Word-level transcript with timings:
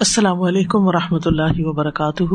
السلام 0.00 0.42
علیکم 0.42 0.86
و 0.86 0.92
رحمۃ 0.92 1.18
اللہ 1.24 1.52
وبرکاتہ۔ 1.58 2.34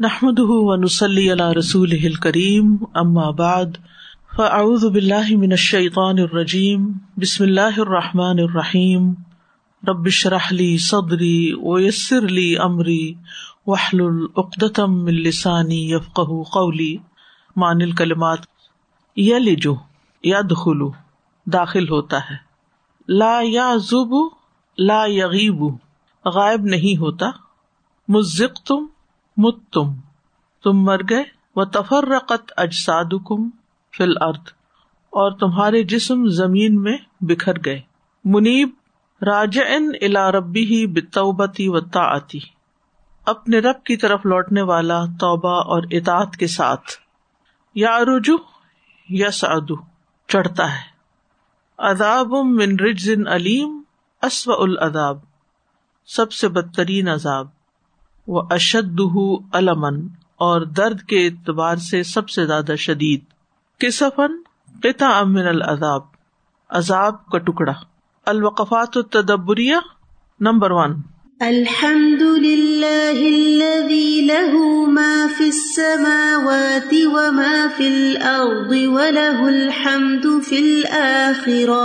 نحمد 0.00 0.38
ونسلی 0.38 1.32
علی 1.32 1.58
رسول 1.58 2.14
کریم 2.14 2.76
ام 2.94 3.18
آباد 3.18 3.64
فاعوذ 4.36 4.84
باللہ 4.84 5.36
من 5.36 5.50
الشیطان 5.50 6.18
الرجیم، 6.18 6.92
بسم 7.16 7.44
اللہ 7.44 7.78
الرحمٰن 7.80 8.38
الرحیم۔ 8.38 9.14
ربش 9.88 10.26
رحلی 10.26 10.78
صدری 10.78 11.52
ویسر 11.62 12.24
علی 12.24 12.56
عمری 12.56 13.14
وحل 13.66 14.00
العقدم 14.00 15.04
السانی 15.04 15.92
یفق 15.92 16.20
قولی۔ 16.52 16.96
مان 17.56 17.82
الکلمات، 17.82 18.38
یلجو، 19.16 19.74
یدخلو، 20.22 20.90
داخل 21.46 21.88
ہوتا 21.88 22.16
ہے۔ 22.16 22.47
لا 23.08 23.40
یا 23.42 23.68
زب 23.80 24.14
لا 24.78 25.04
یغیب 25.06 25.62
غائب 26.24 26.64
نہیں 26.64 27.00
ہوتا 27.00 27.30
مزق 28.08 28.66
تم 28.66 28.86
مت 29.36 29.58
تم 29.72 29.92
تم 30.64 30.84
مر 30.84 31.02
گئے 31.10 31.22
و 31.56 31.64
تفر 31.64 32.08
رقت 32.08 32.52
اجساد 32.56 33.14
کم 33.26 33.48
فل 33.94 34.12
ارد 34.20 34.48
اور 35.12 35.30
تمہارے 35.32 35.82
جسم 35.82 36.26
زمین 36.26 36.82
میں 36.82 36.96
بکھر 37.20 37.58
گئے 37.64 37.80
منیب 38.24 38.70
راج 39.22 39.58
ان 39.68 39.90
الا 40.00 40.30
ربی 40.32 40.64
ہی 40.64 40.86
بتوبتی 40.86 41.68
و 41.68 41.80
تعتی 41.80 42.38
اپنے 43.26 43.58
رب 43.58 43.82
کی 43.84 43.96
طرف 43.96 44.26
لوٹنے 44.26 44.62
والا 44.62 45.04
توبہ 45.20 45.54
اور 45.64 45.82
اطاعت 45.90 46.36
کے 46.36 46.46
ساتھ 46.46 46.92
یا 47.76 47.98
رجو 48.04 48.36
یا 49.08 49.30
سعدو 49.30 49.76
چڑھتا 50.28 50.72
ہے 50.72 50.97
عذاب 51.78 52.34
من 52.34 52.78
رجز 52.80 53.26
علیم 53.26 53.82
اسو 54.22 54.52
العذاب، 54.62 55.18
سب 56.06 56.32
سے 56.32 56.48
بدترین 56.48 57.08
عذاب 57.08 57.46
وہ 58.26 58.42
اشد 58.50 59.00
المن 59.52 60.06
اور 60.36 60.60
درد 60.60 61.02
کے 61.02 61.26
اعتبار 61.26 61.76
سے 61.76 62.02
سب 62.02 62.28
سے 62.28 62.46
زیادہ 62.46 62.74
شدید 62.76 63.24
کسفن 63.78 64.32
قطع 64.82 65.10
امن 65.18 65.46
العذاب، 65.46 66.02
عذاب 66.68 67.26
کا 67.26 67.38
ٹکڑا، 67.38 67.72
الوقفات 68.26 68.96
التدبریہ 68.96 69.76
نمبر 70.40 70.70
ون۔ 70.70 71.00
الحمد 71.40 72.22
للہ 72.44 73.18
الذي 73.26 74.26
له 74.26 74.62
ما 74.86 75.26
في 75.36 75.44
السماوات 75.48 76.94
وما 77.12 77.66
في 77.76 77.86
الأرض 77.88 78.72
وله 78.94 79.46
الحمد 79.48 80.26
في 80.44 80.58
الآخرة 80.58 81.84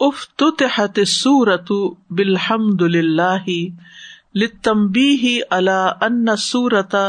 افتتحت 0.00 0.98
السورة 0.98 1.80
بالحمد 2.10 2.82
لله 2.82 3.58
للتنبيه 4.34 5.26
على 5.50 5.94
أن 6.02 6.28
السورة 6.28 7.02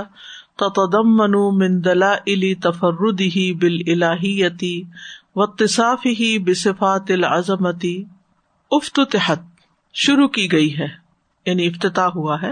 تتضمن 0.58 1.40
من 1.62 1.80
دلائل 1.82 2.50
تفرده 2.62 3.48
بالإلهية 3.62 4.84
واتصافه 5.36 6.36
بصفات 6.46 7.16
العظمة 7.22 7.96
افتتحت 8.72 9.50
شروع 9.94 10.28
کی 10.28 10.52
گئی 10.52 10.78
ہے۔ 10.80 11.05
یعنی 11.46 11.68
افتتاح 11.68 12.08
ہوا 12.08 12.42
ہے۔ 12.42 12.52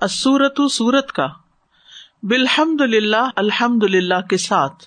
اسورت 0.00 0.60
سورت 0.70 1.12
کا۔ 1.12 1.26
بالحمد 2.22 2.80
للہ 2.80 3.30
الحمد 3.36 3.82
للہ 3.82 4.20
کے 4.30 4.36
ساتھ۔ 4.36 4.84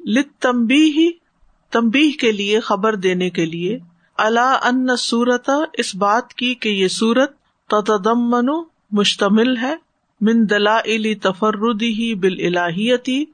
لمبی 0.00 1.10
تمبی 1.70 2.10
کے 2.10 2.32
لیے، 2.32 2.60
خبر 2.60 2.94
دینے 2.94 3.30
کے 3.30 3.44
لیے۔ 3.44 3.78
اللہ 4.18 4.58
ان 4.62 4.96
سورت 4.96 5.50
اس 5.72 5.96
بات 5.96 6.34
کی 6.34 6.54
کہ 6.54 6.68
یہ 6.68 6.88
سورت 6.88 7.32
تدمن 7.68 8.46
مشتمل 8.90 9.56
ہے۔ 9.56 9.74
من 10.20 10.50
دلا 10.50 10.80
علی 10.80 11.14
تفردی 11.14 11.92
ہی 11.92 12.14
بال 12.14 12.56
الہیتی 12.56 13.24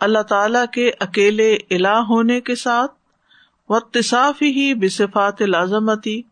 اللہ 0.00 0.22
تعالی 0.22 0.58
کے 0.72 0.90
اکیلے 1.00 1.58
الہ 1.70 1.88
ہونے 1.88 2.40
کے 2.40 2.54
ساتھ۔ 2.54 2.92
وقتصاف 3.68 4.42
ہی 4.42 4.74
بصفات 4.74 5.42
العظمتی۔ 5.42 6.22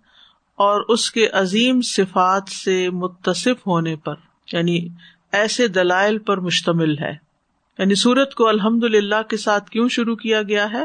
اور 0.58 0.80
اس 0.88 1.10
کے 1.10 1.26
عظیم 1.28 1.80
صفات 1.80 2.48
سے 2.48 2.90
متصف 2.90 3.66
ہونے 3.66 3.96
پر 3.96 4.14
یعنی 4.52 4.88
ایسے 5.32 5.68
دلائل 5.68 6.18
پر 6.18 6.40
مشتمل 6.40 6.98
ہے۔ 6.98 7.12
یعنی 7.78 7.94
سورت 7.94 8.34
کو 8.34 8.48
الحمد 8.48 8.84
للہ 8.84 9.22
کے 9.22 9.36
ساتھ 9.36 9.70
کیوں 9.70 9.88
شروع 9.88 10.16
کیا 10.16 10.42
گیا 10.42 10.70
ہے؟ 10.72 10.84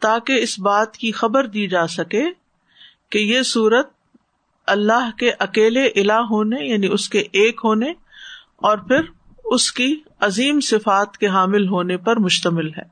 تاکہ 0.00 0.32
اس 0.32 0.58
بات 0.58 0.96
کی 0.96 1.12
خبر 1.12 1.46
دی 1.46 1.66
جا 1.68 1.86
سکے 1.86 2.24
کہ 3.10 3.18
یہ 3.18 3.42
سورت 3.42 3.90
اللہ 4.66 5.10
کے 5.18 5.30
اکیلے 5.38 5.86
الہ 5.86 6.20
ہونے 6.30 6.64
یعنی 6.68 6.86
اس 6.86 7.08
کے 7.08 7.18
ایک 7.18 7.60
ہونے، 7.64 7.90
اور 8.56 8.78
پھر 8.78 9.00
اس 9.44 9.72
کی 9.72 10.00
عظیم 10.20 10.60
صفات 10.60 11.18
کے 11.18 11.26
حامل 11.26 11.68
ہونے 11.68 11.96
پر 11.96 12.16
مشتمل 12.16 12.68
ہے۔ 12.68 12.82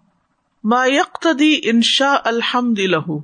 ما 0.64 0.84
یکتدی 0.86 1.60
انشا 1.62 2.14
الحمد 2.24 2.78
لہو 2.78 3.18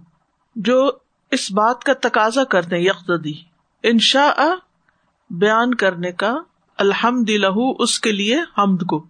جو 0.56 0.90
اس 1.30 1.52
بات 1.52 1.84
کا 1.84 1.92
تقاضا 1.92 2.44
کرتے 2.44 2.78
یکدی 2.78 3.32
انشا 3.82 4.32
بیان 5.30 5.74
کرنے 5.74 6.12
کا 6.12 6.34
الحمد 6.78 7.30
لہو 7.30 7.82
اس 7.82 8.00
کے 8.00 8.12
لیے 8.12 8.36
حمد 8.58 8.86
کو 8.88 9.06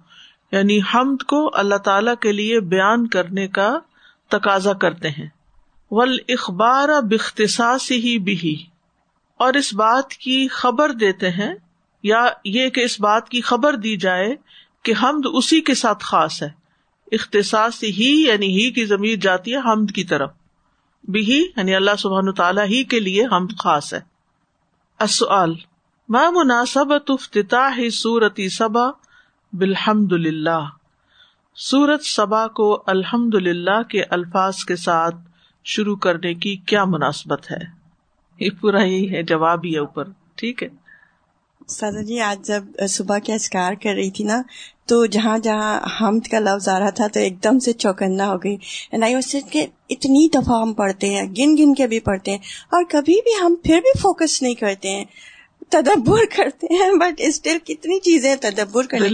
یعنی 0.52 0.78
حمد 0.94 1.22
کو 1.22 1.50
اللہ 1.54 1.74
تعالی 1.74 2.10
کے 2.20 2.32
لیے 2.32 2.60
بیان 2.60 3.06
کرنے 3.06 3.48
کا 3.48 3.78
تقاضا 4.28 4.72
کرتے 4.72 5.10
ہیں۔ 5.10 5.28
ول 5.90 6.18
اخبار 6.28 6.88
بختصاص 7.02 7.90
ہی 7.90 8.18
بھی 8.18 8.56
اور 9.36 9.54
اس 9.54 9.74
بات 9.74 10.10
کی 10.10 10.48
خبر 10.48 10.92
دیتے 10.92 11.30
ہیں، 11.30 11.54
یا 12.02 12.26
یہ 12.44 12.68
کہ 12.68 12.80
اس 12.80 13.00
بات 13.00 13.28
کی 13.28 13.40
خبر 13.40 13.76
دی 13.76 13.96
جائے 13.96 14.34
کہ 14.82 14.94
حمد 15.02 15.26
اسی 15.32 15.60
کے 15.60 15.74
ساتھ 15.74 16.04
خاص 16.04 16.42
ہے۔ 16.42 16.48
اختصاص 17.12 17.82
ہی 17.82 18.24
یعنی 18.26 18.46
ہی 18.46 18.70
کی 18.70 18.84
زمین 18.84 19.18
جاتی 19.18 19.54
ہے 19.54 19.58
حمد 19.58 19.90
کی 19.94 20.04
طرف۔ 20.04 20.30
بھی 21.08 21.40
یعنی 21.56 21.74
اللہ 21.74 21.96
سبحان 21.98 22.32
تعالیٰ 22.32 22.64
ہی 22.64 22.82
کے 22.84 23.00
لیے 23.00 23.24
ہم 23.24 23.46
خاص 23.58 23.94
ہے 23.94 24.00
ما 26.08 26.30
مناسب 26.30 26.92
افتتاح 27.08 27.78
سورتی 27.92 28.48
صبا 28.48 28.90
بالحمد 29.52 30.12
للہ 30.12 30.58
سورت 31.56 32.04
صبا 32.04 32.46
کو 32.48 32.82
الحمد 32.86 33.34
للہ 33.34 33.82
کے 33.82 34.02
الفاظ 34.10 34.64
کے 34.64 34.76
ساتھ 34.76 35.16
شروع 35.64 35.96
کرنے 35.96 36.34
کی 36.34 36.56
کیا 36.56 36.84
مناسبت 36.84 37.50
ہے؟ 37.50 37.58
یہ 38.40 38.50
پورا 38.60 38.82
یہی 38.82 39.12
ہے، 39.12 39.22
جواب 39.22 39.64
ہی 39.64 39.74
ہے 39.74 39.78
اوپر، 39.78 40.04
ٹھیک 40.34 40.62
ہے؟ 40.62 40.68
سادہ 41.68 42.02
جی 42.02 42.20
آج 42.20 42.46
جب 42.46 42.64
صبح 42.88 43.18
کے 43.18 43.34
اسکار 43.34 43.72
کر 43.82 43.94
رہی 43.94 44.10
تھی 44.10 44.24
نا 44.24 44.42
تو 44.86 45.06
جہاں 45.06 45.38
جہاں 45.38 45.80
حمد 46.00 46.28
کا 46.30 46.38
لفظ 46.38 46.68
آ 46.68 46.78
رہا 46.78 46.90
تھا 46.90 47.06
تو 47.06 47.20
ایک 47.20 47.44
دم 47.44 47.58
سے 47.58 47.72
چوکنا 47.72 48.32
ہو 48.32 48.36
گئی۔ 48.36 48.56
کہ 49.50 49.66
اتنی 49.90 50.28
دفعہ 50.28 50.60
ہم 50.60 50.72
پڑھتے 50.72 51.08
ہیں 51.08 51.22
گن 51.22 51.56
گن 51.58 51.74
کے 51.74 51.86
بھی 51.86 52.00
پڑھتے 52.00 52.30
ہیں 52.30 52.38
اور 52.64 52.84
کبھی 52.84 53.14
بھی 53.14 53.30
ہم 53.42 53.54
پھر 53.62 53.80
بھی 53.80 53.98
فوکس 53.98 54.42
نہیں 54.42 54.54
کرتے 54.54 54.88
ہیں 54.88 55.04
تدبر 55.68 56.20
کرتے 56.36 56.66
ہیں۔ 56.74 56.92
بٹ 56.92 57.14
اسٹل 57.18 57.58
کتنی 57.64 58.00
چیزیں 58.00 58.36
تدبر 58.36 58.86
کرنے 58.86 59.08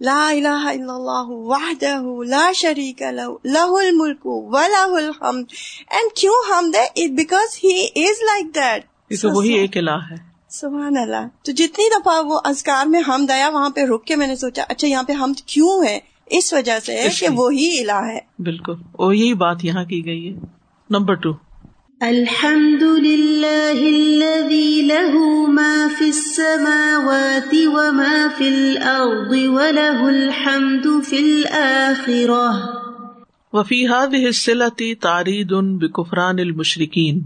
لا 0.00 0.28
الہ 0.28 0.48
الا 0.48 0.94
اللہ 0.94 1.26
وحدہ 1.26 2.24
لا 2.24 2.52
شریک 2.54 3.02
لہ 3.44 3.70
الملک 3.70 4.26
و 4.26 4.50
لہ 4.50 4.96
الحمد۔ 4.96 5.44
اینڈ 5.90 6.16
کیوں 6.16 6.34
حمد 6.50 6.74
ہے؟ 6.74 7.08
Because 7.08 7.58
he 7.64 7.84
is 7.84 8.22
like 8.22 8.54
that 8.54 8.84
وہی 9.24 9.52
ایک 9.52 9.76
الہ 9.76 9.90
ہے۔ 9.90 10.27
سبحان 10.50 10.96
اللہ۔ 10.96 11.26
تو 11.44 11.52
جتنی 11.52 11.88
دفعہ 11.88 12.24
وہ 12.24 12.40
ازکار 12.44 12.86
میں 12.86 13.00
ہم 13.00 13.26
دیا 13.28 13.48
وہاں 13.48 13.70
پہ 13.70 13.80
رک 13.80 14.04
کے 14.04 14.16
میں 14.16 14.26
نے 14.26 14.36
سوچا 14.36 14.64
اچھا 14.68 14.88
یہاں 14.88 15.02
پہ 15.02 15.12
ہم 15.12 15.32
کیوں 15.46 15.84
ہے 15.84 15.98
اس 16.26 16.52
وجہ 16.52 16.80
سے 16.80 17.08
کہ 17.20 17.28
وہی 17.28 17.80
الہ 17.80 18.06
ہے۔ 18.06 18.18
بالکل۔ 18.38 18.72
وہ 18.98 19.16
یہی 19.16 19.34
بات 19.34 19.64
یہاں 19.64 19.84
کی 19.84 20.04
گئی 20.06 20.28
ہے۔ 20.28 20.40
نمبر 20.90 21.14
ٹو 21.14 21.30
الحمد 22.00 22.82
للہ 22.82 23.88
له 24.82 25.20
ما 25.48 25.86
في 25.98 26.04
السماوات 26.04 27.54
وما 27.54 28.26
في 28.36 28.48
الأرض 28.48 29.32
وله 29.32 30.08
الحمد 30.08 31.04
في 31.04 31.16
الآخرة 31.16 32.46
وفي 33.52 33.86
هذه 33.86 34.26
الصلة 34.26 34.94
تعريض 35.00 35.52
بكفران 35.52 36.38
المشركين 36.38 37.20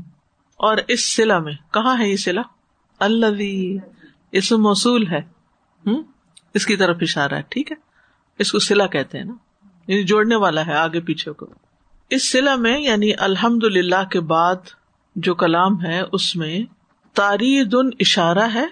اور 0.57 0.77
اس 0.89 1.17
صلہ 1.17 1.39
میں 1.39 1.53
کہاں 1.73 1.99
ہے 1.99 2.11
یہ 2.11 2.17
صلہ 2.17 2.41
اللہ 3.03 3.77
اس 4.33 4.53
موصول 4.53 5.07
ہے۔ 5.07 5.21
اس 6.55 6.67
کی 6.67 6.77
طرف 6.77 6.97
اشارہ 7.01 7.35
ہے، 7.35 7.43
ٹھیک 7.49 7.73
ہے؟ 7.73 7.77
اس 8.39 8.53
کو 8.53 8.59
سلا 8.59 8.87
کہتے 8.87 9.19
ہیں 9.19 9.25
نا۔ 9.25 9.35
یعنی 9.87 10.03
جوڑنے 10.03 10.37
والا 10.37 10.67
ہے، 10.67 10.75
آگے 10.75 11.01
پیچھے 11.01 11.33
کو۔ 11.33 11.47
اس 12.11 12.31
سلا 12.31 12.57
میں 12.57 12.81
یعنی 12.81 13.13
الحمد 13.19 13.65
للہ 13.65 14.05
کے 14.11 14.21
بعد 14.21 14.57
جو 15.17 15.35
کلام 15.35 15.85
ہے، 15.85 16.01
اس 16.13 16.37
میں 16.37 16.61
تاریخ 17.15 17.67
اشارہ 18.01 18.49
ہے 18.55 18.67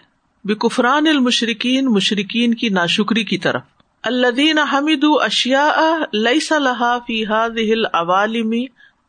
بکفران 0.45 1.07
المشرقین 1.07 1.87
مشرقین 1.87 2.55
کی 2.55 2.69
ناشکری 2.69 3.25
کی 3.25 3.39
طرف۔ 3.39 3.63
الدین 4.03 4.59
حمید 4.59 5.05
اشیا 5.05 5.73
لئی 6.13 6.41
صلاح 6.41 6.99
فی 7.07 7.27
حل 7.27 7.85
عوالمی 7.93 8.67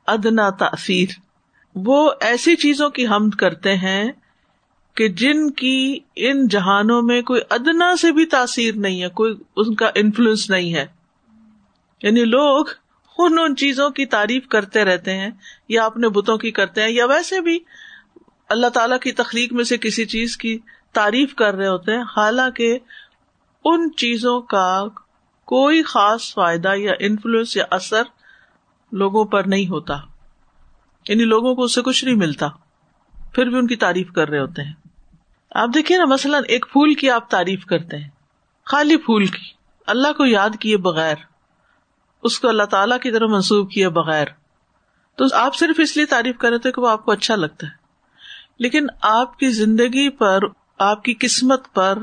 ادنا 0.07 0.49
تاثیر 0.49 1.09
وہ 1.75 2.11
ایسی 2.21 2.55
چیزوں 2.55 2.89
کی 2.89 3.07
حمد 3.07 3.35
کرتے 3.35 3.77
ہیں 3.77 4.11
کہ 4.95 5.07
جن 5.07 5.51
کی 5.51 5.99
ان 6.15 6.47
جہانوں 6.47 7.01
میں 7.01 7.21
کوئی 7.21 7.41
ادنا 7.49 7.95
سے 7.95 8.11
بھی 8.11 8.25
تاثیر 8.25 8.75
نہیں 8.75 9.01
ہے، 9.03 9.09
کوئی 9.09 9.33
ان 9.55 9.75
کا 9.75 9.91
انفلوئنس 9.95 10.49
نہیں 10.49 10.73
ہے۔ 10.73 10.85
یعنی 12.03 12.25
لوگ 12.25 12.65
ان 13.17 13.39
ان 13.39 13.55
چیزوں 13.55 13.89
کی 13.89 14.05
تعریف 14.05 14.47
کرتے 14.47 14.85
رہتے 14.85 15.17
ہیں، 15.17 15.29
یا 15.69 15.85
اپنے 15.85 16.09
بتوں 16.09 16.37
کی 16.37 16.51
کرتے 16.51 16.81
ہیں، 16.81 16.89
یا 16.89 17.05
ویسے 17.05 17.41
بھی 17.41 17.59
اللہ 18.49 18.67
تعالی 18.67 18.95
کی 19.01 19.11
تخلیق 19.11 19.53
میں 19.53 19.63
سے 19.63 19.77
کسی 19.77 20.05
چیز 20.05 20.37
کی 20.37 20.59
تعریف 20.93 21.35
کر 21.35 21.55
رہے 21.55 21.67
ہوتے 21.67 21.91
ہیں۔ 21.91 22.03
حالانکہ 22.17 22.77
ان 23.65 23.95
چیزوں 23.97 24.41
کا 24.41 24.83
کوئی 25.45 25.83
خاص 25.83 26.33
فائدہ 26.33 26.75
یا 26.75 26.91
انفلوئنس 26.99 27.57
یا 27.57 27.65
اثر 27.71 28.01
لوگوں 28.91 29.25
پر 29.25 29.43
نہیں 29.43 29.67
ہوتا۔ 29.67 29.97
یعنی 31.09 31.23
لوگوں 31.23 31.55
کو 31.55 31.63
اس 31.63 31.75
سے 31.75 31.81
کچھ 31.81 32.05
نہیں 32.05 32.15
ملتا۔ 32.15 32.47
پھر 33.31 33.45
بھی 33.45 33.57
ان 33.57 33.67
کی 33.67 33.75
تعریف 33.75 34.11
کر 34.11 34.29
رہے 34.29 34.39
ہوتے 34.39 34.63
ہیں۔ 34.63 34.73
آپ 35.55 35.69
دیکھیے 35.73 35.97
نا، 35.97 36.05
مثلاً 36.05 36.43
ایک 36.47 36.65
پھول 36.71 36.93
کی 36.93 37.09
آپ 37.09 37.29
تعریف 37.29 37.65
کرتے 37.65 37.97
ہیں، 37.97 38.09
خالی 38.65 38.97
پھول 38.97 39.25
کی۔ 39.25 39.51
اللہ 39.87 40.13
کو 40.17 40.25
یاد 40.25 40.49
کیے 40.59 40.77
بغیر، 40.77 41.15
اس 42.23 42.39
کو 42.39 42.47
اللہ 42.47 42.63
تعالی 42.63 42.95
کی 43.01 43.11
طرح 43.11 43.25
منسوخ 43.25 43.69
کیے 43.69 43.89
بغیر۔ 43.89 44.25
تو 45.15 45.25
آپ 45.33 45.55
صرف 45.55 45.79
اس 45.79 45.97
لیے 45.97 46.05
تعریف 46.05 46.37
کر 46.37 46.49
رہے 46.49 46.57
تھے 46.57 46.71
کہ 46.71 46.81
وہ 46.81 46.89
آپ 46.89 47.05
کو 47.05 47.11
اچھا 47.11 47.35
لگتا 47.35 47.67
ہے۔ 47.67 47.71
لیکن 48.59 48.87
آپ 49.01 49.39
کی 49.39 49.49
زندگی 49.49 50.09
پر، 50.09 50.39
آپ 50.79 51.03
کی 51.03 51.13
قسمت 51.19 51.73
پر، 51.73 51.97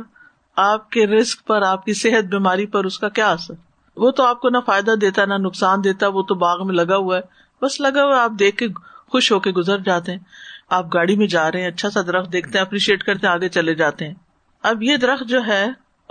آپ 0.57 0.91
کے 0.91 1.07
رسک 1.07 1.47
پر، 1.47 1.63
آپ 1.63 1.85
کی 1.85 1.95
صحت 1.95 2.25
بیماری 2.25 2.67
پر 2.67 2.85
اس 2.85 2.99
کا 2.99 3.09
کیا 3.09 3.31
اثر؟ 3.31 3.55
وہ 3.97 4.11
تو 4.11 4.25
آپ 4.25 4.41
کو 4.41 4.49
نہ 4.49 4.59
فائدہ 4.67 4.91
دیتا، 4.91 5.25
نہ 5.25 5.35
نقصان 5.35 5.85
دیتا، 5.85 6.09
وہ 6.09 6.23
تو 6.23 6.35
باغ 6.35 6.67
میں 6.67 6.75
لگا 6.75 6.97
ہوا 6.97 7.17
ہے۔ 7.17 7.23
بس 7.63 7.81
لگا 7.81 8.05
ہوا 8.05 8.23
آپ 8.23 8.31
دیکھ 8.39 8.57
کے 8.57 8.69
خوش 9.09 9.33
ہو 9.33 9.41
کے 9.41 9.51
گزر 9.51 9.79
جاتے 9.79 10.13
ہیں۔ 10.13 10.19
آپ 10.69 10.95
گاڑی 10.95 11.17
میں 11.17 11.27
جا 11.27 11.53
رہے 11.53 11.61
ہیں 11.61 11.69
اچھا 11.69 11.91
سا 11.91 12.01
درخت 12.03 12.33
دیکھتے 12.33 12.59
ہیں، 12.59 12.67
اپریشیٹ 12.67 13.03
کرتے 13.03 13.27
ہیں، 13.27 13.35
آگے 13.35 13.49
چلے 13.49 13.75
جاتے 13.75 14.07
ہیں۔ 14.07 14.15
اب 14.63 14.83
یہ 14.83 14.97
درخت 14.97 15.29
جو 15.29 15.41
ہے، 15.47 15.65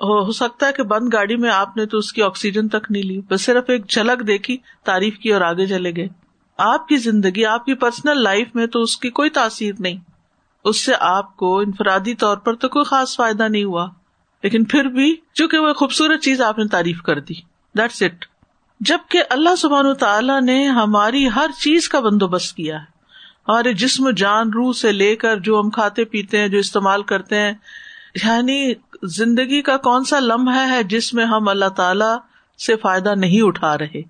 ہو 0.03 0.31
سکتا 0.31 0.67
ہے 0.67 0.73
کہ 0.73 0.83
بند 0.83 1.13
گاڑی 1.13 1.35
میں 1.35 1.49
آپ 1.49 1.77
نے 1.77 1.85
تو 1.85 1.97
اس 1.97 2.13
کی 2.13 2.23
آکسیجن 2.23 2.67
تک 2.67 2.87
نہیں 2.89 3.03
لی، 3.03 3.21
بس 3.29 3.41
صرف 3.41 3.63
ایک 3.67 3.89
جھلک 3.89 4.27
دیکھی، 4.27 4.57
تعریف 4.83 5.17
کی 5.17 5.33
اور 5.33 5.41
آگے 5.41 5.65
چلے 5.65 5.91
گئے۔ 5.95 6.07
آپ 6.57 6.87
کی 6.87 6.97
زندگی، 6.97 7.45
آپ 7.45 7.65
کی 7.65 7.73
پرسنل 7.73 8.23
لائف 8.23 8.47
میں 8.53 8.67
تو 8.67 8.81
اس 8.81 8.97
کی 8.97 9.09
کوئی 9.09 9.29
تاثیر 9.29 9.75
نہیں۔ 9.79 9.97
اس 10.63 10.85
سے 10.85 10.91
آپ 10.99 11.35
کو 11.35 11.59
انفرادی 11.59 12.15
طور 12.15 12.37
پر 12.37 12.55
تو 12.55 12.69
کوئی 12.69 12.85
خاص 12.85 13.15
فائدہ 13.15 13.47
نہیں 13.47 13.63
ہوا۔ 13.63 13.87
لیکن 14.43 14.63
پھر 14.63 14.85
بھی، 14.85 15.15
چونکہ 15.33 15.57
وہ 15.57 15.73
خوبصورت 15.73 16.21
چیز 16.21 16.41
آپ 16.41 16.57
نے 16.57 16.67
تعریف 16.67 17.01
کر 17.01 17.19
دی۔ 17.19 17.33
دیٹس 17.77 18.03
اٹ 18.03 18.25
جبکہ 18.79 19.23
اللہ 19.29 19.55
سبحان 19.55 19.93
تعالیٰ 19.93 20.41
نے 20.41 20.67
ہماری 20.67 21.27
ہر 21.35 21.49
چیز 21.63 21.89
کا 21.89 21.99
بندوبست 21.99 22.55
کیا 22.55 22.79
ہے۔ 22.79 22.96
ہمارے 23.47 23.73
جسم 23.73 24.09
جان 24.09 24.49
روح 24.49 24.73
سے 24.73 24.91
لے 24.91 25.15
کر 25.15 25.39
جو 25.39 25.59
ہم 25.59 25.69
کھاتے 25.69 26.05
پیتے 26.05 26.39
ہیں، 26.39 26.47
جو 26.47 26.57
استعمال 26.57 27.03
کرتے 27.03 27.39
ہیں۔ 27.39 27.53
یعنی 28.23 28.73
زندگی 29.03 29.61
کا 29.61 29.77
کون 29.77 30.03
سا 30.03 30.19
لمحہ 30.19 30.69
ہے 30.69 30.83
جس 30.83 31.13
میں 31.13 31.25
ہم 31.25 31.47
اللہ 31.47 31.69
تعالی 31.69 32.15
سے 32.65 32.75
فائدہ 32.75 33.15
نہیں 33.15 33.41
اٹھا 33.41 33.77
رہے؟ 33.77 34.01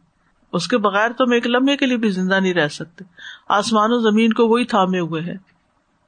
اس 0.53 0.67
کے 0.67 0.77
بغیر 0.77 1.11
تو 1.11 1.23
ہم 1.23 1.31
ایک 1.31 1.47
لمحے 1.47 1.77
کے 1.77 1.85
لیے 1.85 1.97
بھی 1.97 2.09
زندہ 2.09 2.39
نہیں 2.39 2.53
رہ 2.53 2.67
سکتے۔ 2.67 3.03
آسمان 3.49 3.91
و 3.91 3.99
زمین 3.99 4.33
کو 4.33 4.47
وہی 4.47 4.65
تھامے 4.65 4.99
ہوئے 4.99 5.21
ہے 5.21 5.35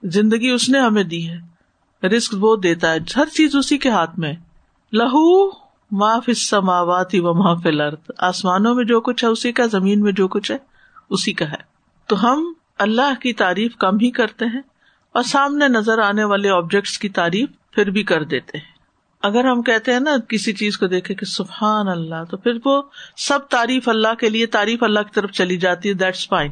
زندگی 0.04 0.50
اس 0.50 0.70
نے 0.70 0.80
ہمیں 0.80 1.04
دی 1.04 1.30
ہے۔ 1.30 1.50
رسک 2.08 2.36
وہ 2.40 2.56
دیتا 2.56 2.94
ہے۔ 2.94 2.98
ہر 3.16 3.26
چیز 3.26 3.56
اسی 3.56 3.78
کے 3.78 3.90
ہاتھ 3.90 4.20
میں 4.20 4.34
لہو 4.94 5.50
معاف 5.92 6.30
سماوات 6.36 7.10
و 7.14 7.34
محفل 7.34 7.82
آسمانوں 8.18 8.76
میں 8.76 8.86
جو 8.86 9.02
کچھ 9.02 9.24
ہے، 9.24 9.30
اسی 9.30 9.52
کا، 9.52 9.66
زمین 9.66 10.02
میں 10.02 10.12
جو 10.12 10.28
کچھ 10.28 10.52
ہے، 10.52 10.58
اسی 11.10 11.34
کا 11.34 11.50
ہے۔ 11.50 11.70
تو 12.08 12.24
ہم 12.24 12.54
اللہ 12.80 13.20
کی 13.22 13.34
تعریف 13.34 13.76
کم 13.76 13.96
ہی 13.96 14.12
کرتے 14.12 14.46
ہیں 14.46 14.62
اور 15.12 15.24
سامنے 15.24 15.68
نظر 15.68 16.00
آنے 16.00 16.24
والے 16.24 16.50
آبجیکٹس 16.50 17.00
کی 17.00 17.10
تعریف 17.10 17.50
پھر 17.72 17.90
بھی 17.90 18.04
کر 18.04 18.24
دیتے 18.24 18.58
ہیں۔ 18.58 18.66
اگر 19.22 19.46
ہم 19.46 19.62
کہتے 19.62 19.94
ہیں 19.94 20.00
نا 20.00 20.12
کسی 20.30 20.54
چیز 20.54 20.78
کو 20.78 20.88
دیکھے 20.88 21.16
کہ 21.16 21.26
سبحان 21.26 21.88
اللہ 21.88 22.24
تو 22.30 22.38
پھر 22.38 22.52
وہ 22.66 22.82
سب 23.18 23.40
تعریف 23.50 23.90
اللہ 23.90 24.14
کے 24.14 24.30
لیے 24.30 24.46
تعریف 24.46 24.84
اللہ 24.84 25.00
کی 25.00 25.10
طرف 25.14 25.32
چلی 25.32 25.58
جاتی 25.58 25.90
ہے 25.90 25.94
دیٹس 25.94 26.28
فائن 26.30 26.52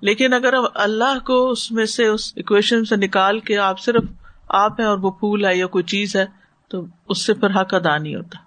لیکن 0.00 0.32
اگر 0.32 0.54
اللہ 0.74 1.18
کو 1.26 1.50
اس 1.50 1.72
میں 1.72 1.84
سے 1.84 2.06
اس 2.06 2.32
اکویشن 2.36 2.84
سے 2.84 2.96
نکال 2.96 3.40
کے 3.40 3.58
آپ 3.58 3.80
صرف 3.80 4.02
آپ 4.48 4.80
ہیں 4.80 4.86
اور 4.86 4.98
وہ 4.98 5.10
پھول 5.10 5.46
ہے 5.46 5.56
یا 5.56 5.66
کوئی 5.66 5.84
چیز 5.84 6.16
ہے 6.16 6.24
تو 6.68 6.84
اس 7.08 7.26
سے 7.26 7.34
پھر 7.34 7.60
حق 7.60 7.74
ادا 7.74 7.98
نہیں 7.98 8.16
ہوتا۔ 8.16 8.38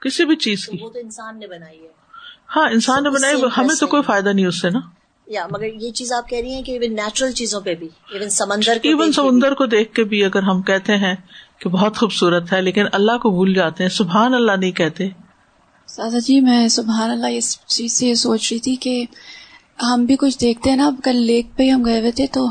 کسی 0.00 0.24
بھی 0.24 0.36
چیز 0.36 0.66
کی۔ 0.66 0.78
انسان 0.94 1.38
نے 1.38 1.46
بنائی 1.46 1.82
ہے۔ 1.82 1.88
ہاں 2.56 2.68
انسان 2.70 3.02
نے 3.02 3.10
بنائی 3.10 3.42
ہمیں 3.56 3.80
تو 3.80 3.86
کوئی 3.86 4.02
فائدہ 4.02 4.28
نہیں 4.28 4.46
اس 4.46 4.60
سے 4.60 4.70
نا۔ 4.70 4.80
یا 5.26 5.46
مگر 5.50 5.64
یہ 5.64 5.92
چیز 5.92 6.12
آپ 6.12 6.28
کہہ 6.28 6.38
رہی 6.38 6.54
ہیں 6.54 6.62
کہ 6.62 6.72
ایون 6.72 6.96
نیچرل 6.96 7.32
چیزوں 7.32 7.60
پہ 7.60 7.74
بھی 7.74 7.86
ایون 7.86 8.30
سمندر 8.30 8.78
ایون 8.82 9.12
سمندر 9.12 9.54
کو 9.54 9.66
دیکھ 9.66 9.94
کے 9.94 10.04
بھی 10.04 10.24
اگر 10.24 10.42
ہم 10.42 10.62
کہتے 10.62 10.96
ہیں 10.96 11.14
کہ 11.58 11.70
بہت 11.70 11.96
خوبصورت 11.96 12.52
ہے 12.52 12.62
لیکن 12.62 12.84
اللہ 12.92 13.18
کو 13.18 13.30
بھول 13.30 13.54
جاتے 13.54 13.84
ہیں 13.84 13.90
سبحان 13.90 14.34
اللہ 14.34 14.52
نہیں 14.52 14.72
کہتے۔ 14.72 15.08
سادہ 15.88 16.18
جی 16.20 16.40
میں 16.40 16.68
سبحان 16.68 17.10
اللہ 17.10 17.26
اس 17.26 17.66
چیز 17.66 17.92
سے 17.92 18.14
سوچ 18.14 18.52
رہی 18.52 18.60
تھی 18.60 18.76
کہ 18.76 19.04
ہم 19.82 20.04
بھی 20.04 20.16
کچھ 20.16 20.38
دیکھتے 20.40 20.70
ہیں 20.70 20.76
نا 20.76 20.90
کل 21.04 21.16
لیک 21.16 21.46
پہ 21.56 21.68
ہم 21.68 21.84
گئے 21.84 22.00
ہوئے 22.00 22.12
تھے 22.12 22.26
تو 22.26 22.46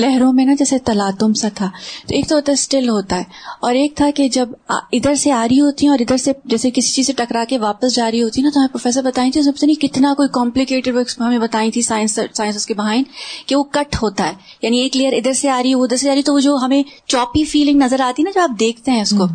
لہروں 0.00 0.32
میں 0.32 0.44
نا 0.44 0.54
جیسے 0.58 0.78
تلا 0.78 1.10
تم 1.18 1.32
سا 1.32 1.48
تھا۔ 1.54 1.70
تو 2.08 2.14
ایک 2.14 2.28
تو 2.28 2.36
ہوتا 2.36 2.52
ہے 2.52 2.54
اسٹل 2.54 2.88
ہوتا 2.88 3.16
ہے۔ 3.16 3.22
اور 3.60 3.74
ایک 3.74 3.94
تھا 3.96 4.10
کہ 4.14 4.28
جب 4.28 4.48
ادھر 4.68 5.14
سے 5.14 5.32
آ 5.32 5.46
رہی 5.50 5.60
ہوتی 5.60 5.86
ہیں 5.86 5.90
اور 5.90 5.98
ادھر 5.98 6.16
سے 6.16 6.32
جیسے 6.44 6.70
کسی 6.70 6.92
چیز 6.92 7.06
سے 7.06 7.12
ٹکرا 7.12 7.44
کے 7.48 7.58
واپس 7.58 7.94
جا 7.94 8.10
رہی 8.10 8.22
ہوتی 8.22 8.42
نا 8.42 8.48
تو 8.54 8.60
ہمیں 8.60 8.68
پروفیسر 8.68 9.02
بتائی 9.02 9.30
تھی 9.30 9.42
سب 9.42 9.56
سے 9.56 9.66
نہیں 9.66 9.80
کتنا 9.80 10.14
کوئی 10.14 10.28
کمپلیکیٹڈ 10.32 11.20
ہمیں 11.20 11.38
بتائی 11.38 11.70
تھی 11.70 11.82
سائنس 11.82 12.18
سائنس 12.34 12.66
کے 12.66 12.74
بہائن 12.74 13.02
کہ 13.46 13.56
وہ 13.56 13.62
کٹ 13.62 13.96
ہوتا 14.02 14.26
ہے۔ 14.26 14.32
یعنی 14.62 14.78
ایک 14.80 14.96
لیئر 14.96 15.12
ادھر 15.12 15.32
سے 15.32 15.50
آ 15.50 15.62
رہی 15.62 15.70
ہے 15.70 15.74
وہ 15.74 15.84
ادھر 15.84 15.96
سے 15.96 16.08
آ 16.08 16.12
رہی 16.12 16.18
ہے 16.18 16.22
تو 16.22 16.34
وہ 16.34 16.40
جو 16.40 16.56
ہمیں 16.56 16.82
چوپی 17.06 17.44
فیلنگ 17.44 17.82
نظر 17.82 18.00
آتی 18.00 18.22
نا 18.22 18.30
جو 18.34 18.40
آپ 18.40 18.50
دیکھتے 18.60 18.90
ہیں 18.90 19.02
اس 19.02 19.10
کو۔ 19.10 19.26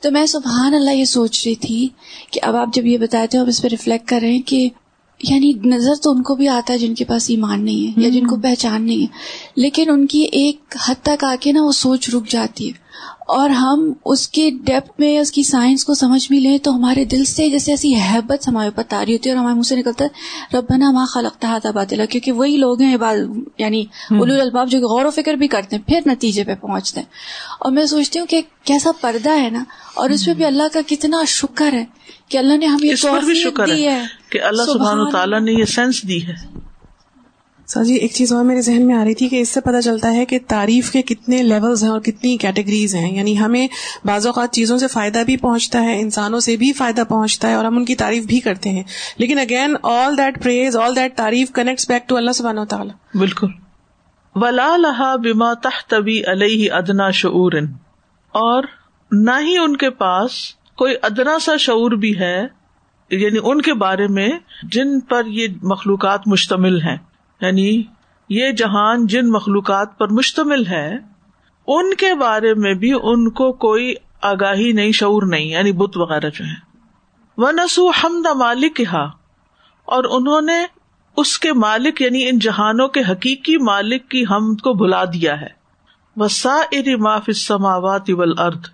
تو 0.00 0.10
میں 0.10 0.26
سبحان 0.26 0.74
اللہ 0.74 0.90
یہ 0.90 1.04
سوچ 1.04 1.46
رہی 1.46 1.54
تھی 1.54 1.88
کہ 2.30 2.40
اب 2.42 2.56
آپ 2.56 2.68
جب 2.74 2.86
یہ 2.86 2.98
بتاتے 2.98 3.38
ہو 3.38 3.42
اب 3.42 3.48
اس 3.48 3.62
پہ 3.62 3.68
ریفلیکٹ 3.68 4.08
کر 4.08 4.18
رہے 4.22 4.32
ہیں 4.32 4.42
کہ 4.42 4.68
یعنی 5.22 5.52
نظر 5.64 5.94
تو 6.02 6.10
ان 6.10 6.22
کو 6.22 6.34
بھی 6.34 6.48
آتا 6.48 6.72
ہے 6.72 6.78
جن 6.78 6.94
کے 6.94 7.04
پاس 7.04 7.30
ایمان 7.30 7.64
نہیں 7.64 7.86
ہے 7.86 8.02
یا 8.02 8.08
جن 8.08 8.26
کو 8.26 8.36
پہچان 8.36 8.82
نہیں 8.82 9.00
ہے 9.00 9.06
لیکن 9.56 9.90
ان 9.90 10.06
کی 10.06 10.22
ایک 10.32 10.76
حد 10.86 10.94
تک 11.02 11.24
آ 11.24 11.34
کے 11.40 11.52
نا 11.52 11.62
وہ 11.62 11.72
سوچ 11.72 12.10
رک 12.14 12.30
جاتی 12.30 12.66
ہے۔ 12.66 12.81
اور 13.28 13.50
ہم 13.50 13.92
اس 14.04 14.28
کے 14.28 14.50
ڈیپتھ 14.50 15.00
میں 15.00 15.18
اس 15.18 15.32
کی 15.32 15.42
سائنس 15.42 15.84
کو 15.84 15.94
سمجھ 15.94 16.28
بھی 16.28 16.40
لیں 16.40 16.58
تو 16.58 16.76
ہمارے 16.76 17.04
دل 17.04 17.24
سے 17.24 17.50
جیسے 17.50 17.70
ایسی 17.70 17.94
حیبت 17.94 18.48
ہمارے 18.48 18.66
اوپر 18.66 18.82
تاری 18.88 19.12
ہوتی 19.12 19.28
ہے 19.28 19.34
اور 19.34 19.40
ہمارے 19.40 19.54
منہ 19.54 19.62
سے 19.62 19.76
نکلتا 19.76 20.04
ہے 20.04 20.56
ربنا 20.56 20.90
ماں 20.90 21.06
خلقتا 21.06 21.58
تھا 21.62 21.70
باطلا 21.70 22.04
کیونکہ 22.04 22.32
وہی 22.32 22.56
لوگ 22.56 22.82
ہیں 22.82 22.96
یعنی 23.58 23.84
اولو 24.10 24.40
الباب 24.40 24.70
جو 24.70 24.78
غور 24.78 25.04
و 25.04 25.10
فکر 25.10 25.34
بھی 25.34 25.48
کرتے 25.48 25.76
ہیں 25.76 25.88
پھر 25.88 26.00
نتیجے 26.06 26.44
پہ 26.44 26.54
پہنچتے 26.54 27.00
ہیں۔ 27.00 27.06
اور 27.60 27.72
میں 27.72 27.84
سوچتی 27.84 28.18
ہوں 28.18 28.26
کہ 28.26 28.42
کیسا 28.64 28.90
پردہ 29.00 29.30
ہے 29.30 29.50
نا 29.50 29.64
اور 29.94 30.10
اس 30.10 30.26
پہ 30.26 30.34
بھی 30.34 30.44
اللہ 30.44 30.62
کا 30.72 30.80
کتنا 30.86 31.24
شکر 31.26 31.72
ہے 31.72 31.84
کہ 32.28 32.38
اللہ 32.38 32.56
نے 32.56 32.66
ہمیں 32.66 32.94
شکر 33.34 33.68
ہے 33.68 34.02
کہ 34.28 34.42
اللہ 34.42 34.62
سبحان 34.72 35.10
تعالیٰ 35.10 35.40
نے 35.40 35.52
یہ 35.52 35.64
سینس 35.64 36.02
دی 36.02 36.26
ہے۔ 36.26 36.34
سر 37.72 37.84
جی 37.84 37.94
ایک 37.94 38.12
چیز 38.12 38.32
اور 38.32 38.44
میرے 38.44 38.60
ذہن 38.60 38.86
میں 38.86 38.94
آ 38.94 39.04
رہی 39.04 39.14
تھی 39.14 39.28
کہ 39.28 39.40
اس 39.40 39.48
سے 39.48 39.60
پتہ 39.60 39.80
چلتا 39.80 40.12
ہے 40.12 40.24
کہ 40.24 40.38
تعریف 40.48 40.90
کے 40.90 41.02
کتنے 41.02 41.42
لیولز 41.42 41.82
ہیں 41.82 41.90
اور 41.90 42.00
کتنی 42.00 42.36
کیٹیگریز 42.36 42.94
ہیں۔ 42.94 43.16
یعنی 43.16 43.38
ہمیں 43.38 43.68
بعض 44.04 44.26
اوقات 44.26 44.52
چیزوں 44.52 44.78
سے 44.78 44.86
فائدہ 44.86 45.22
بھی 45.26 45.36
پہنچتا 45.36 45.82
ہے، 45.82 46.00
انسانوں 46.00 46.40
سے 46.40 46.56
بھی 46.56 46.72
فائدہ 46.72 47.02
پہنچتا 47.08 47.48
ہے 47.48 47.54
اور 47.54 47.64
ہم 47.64 47.76
ان 47.76 47.84
کی 47.84 47.94
تعریف 47.94 48.24
بھی 48.24 48.40
کرتے 48.40 48.70
ہیں۔ 48.70 48.82
لیکن 49.18 49.38
again 49.38 49.74
all 49.82 50.18
that 50.18 50.42
praise 50.42 50.76
all 50.76 50.96
that 50.96 51.16
تعریف 51.16 51.50
کنیکٹس 51.52 51.88
بیک 51.90 52.08
ٹو 52.08 52.16
اللہ 52.16 52.30
سبحانہ 52.30 52.60
تعالیٰ 52.68 52.94
بالکل۔ 53.18 53.46
ولا 54.34 54.76
لہا 54.76 55.16
بما 55.16 55.54
تحتوی 55.54 56.22
علیہ 56.26 56.72
ادنا 56.72 57.10
شعور۔ 57.10 57.52
اور 58.28 58.62
نہ 59.12 59.40
ہی 59.40 59.58
ان 59.58 59.76
کے 59.76 59.90
پاس 59.90 60.30
کوئی 60.76 60.94
ادنا 61.02 61.38
سا 61.38 61.56
شعور 61.56 61.90
بھی 61.90 62.18
ہے 62.18 62.46
یعنی 63.10 63.38
ان 63.42 63.60
کے 63.60 63.74
بارے 63.74 64.06
میں 64.06 64.28
جن 64.62 65.00
پر 65.00 65.26
یہ 65.26 65.46
مخلوقات 65.62 66.28
مشتمل 66.28 66.82
ہیں۔ 66.82 66.96
یعنی 67.42 67.82
یہ 68.28 68.52
جہان 68.52 69.06
جن 69.06 69.30
مخلوقات 69.30 69.98
پر 69.98 70.08
مشتمل 70.08 70.66
ہے، 70.66 70.96
ان 71.66 71.94
کے 71.94 72.14
بارے 72.14 72.54
میں 72.54 72.74
بھی 72.74 72.92
ان 73.02 73.30
کو 73.30 73.52
کوئی 73.52 73.94
آگاہی 74.20 74.72
نہیں، 74.72 74.92
شعور 74.92 75.22
نہیں 75.22 75.46
یعنی 75.46 75.72
بت 75.72 75.96
وغیرہ 75.96 76.30
جو 76.30 76.44
ہے 76.44 76.72
وہ 77.38 77.52
نسو 77.52 77.88
حمد 77.88 78.26
مالک 78.36 78.76
کہا 78.76 79.04
اور 79.84 80.04
انہوں 80.10 80.40
نے 80.40 80.66
اس 81.16 81.38
کے 81.38 81.52
مالک 81.52 82.02
یعنی 82.02 82.28
ان 82.28 82.38
جہانوں 82.38 82.88
کے 82.88 83.00
حقیقی 83.00 83.56
مالک 83.56 84.08
کی 84.08 84.24
ہم 84.30 84.54
کو 84.54 84.72
بھلا 84.72 85.04
دیا 85.04 85.40
ہے۔ 85.40 85.46
وہ 86.16 86.28
سا 86.28 86.54
اری 86.72 86.96
معاف 86.96 87.30
سماوات 87.36 88.10
ارد 88.38 88.66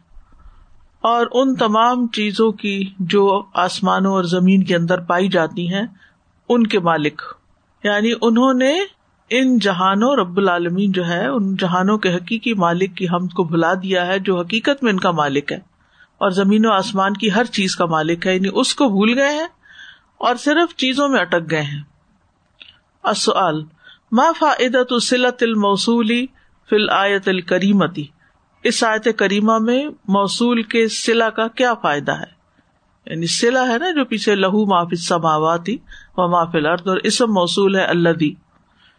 اور 1.01 1.27
ان 1.33 1.55
تمام 1.57 2.07
چیزوں 2.09 2.53
کی 2.53 2.91
جو 2.99 3.43
آسمانوں 3.55 4.13
اور 4.13 4.25
زمین 4.25 4.63
کے 4.63 4.77
اندر 4.77 5.01
پائی 5.01 5.29
جاتی 5.29 5.75
ہیں، 5.75 5.87
ان 6.49 6.67
کے 6.67 6.81
مالک۔ 6.81 7.23
یعنی 7.85 8.13
انہوں 8.23 8.55
نے 8.55 8.81
ان 9.31 9.59
جہانوں 9.59 10.17
رب 10.17 10.37
العالمین 10.37 10.93
جو 10.93 11.07
ہے، 11.07 11.27
ان 11.27 11.57
جہانوں 11.57 11.99
کے 11.99 12.15
حقیقی 12.15 12.55
مالک 12.55 12.97
کی 12.97 13.09
ہم 13.09 13.29
کو 13.29 13.45
بھلا 13.45 13.75
دیا 13.75 14.07
ہے، 14.07 14.19
جو 14.19 14.41
حقیقت 14.41 14.83
میں 14.83 14.93
ان 14.93 15.01
کا 15.01 15.11
مالک 15.11 15.53
ہے۔ 15.53 15.57
اور 16.19 16.31
زمین 16.31 16.67
و 16.67 16.71
آسمان 16.71 17.13
کی 17.13 17.33
ہر 17.33 17.45
چیز 17.45 17.77
کا 17.77 17.85
مالک 17.87 18.27
ہے 18.27 18.35
یعنی 18.35 18.49
اس 18.53 18.75
کو 18.75 18.89
بھول 18.89 19.19
گئے 19.19 19.33
ہیں 19.33 19.47
اور 20.19 20.35
صرف 20.35 20.77
چیزوں 20.77 21.09
میں 21.09 21.21
اٹک 21.21 21.51
گئے 21.51 21.63
ہیں۔ 21.63 21.83
ما 24.13 24.33
فائدت 24.39 25.03
سلت 25.03 25.43
الموصولی 25.43 26.27
فی 26.71 26.77
الآیت 26.77 27.29
الکریمتی 27.29 28.05
اس 28.63 28.85
آیت 28.85 29.09
کریمہ 29.17 29.59
میں 29.59 29.87
موصول 29.87 30.63
کے 30.63 30.89
سلا 30.89 31.31
کا 31.31 31.49
کیا 31.49 31.75
فائدہ 31.75 32.13
ہے؟ 32.13 32.38
یعنی 33.09 33.27
سلا 33.27 33.63
ہے 33.63 33.79
نا 33.79 33.91
جو 33.91 34.05
پیچھے 34.05 34.35
لہو 34.35 34.67
معاف 34.67 34.89
سماواتی 34.99 35.77
و 36.17 36.29
معافل 36.29 36.67
ارد 36.67 36.89
اور 36.89 36.97
اسم 36.97 37.25
موصول 37.27 37.77
ہے 37.77 37.85
اللہ 37.85 38.09
دی 38.09 38.35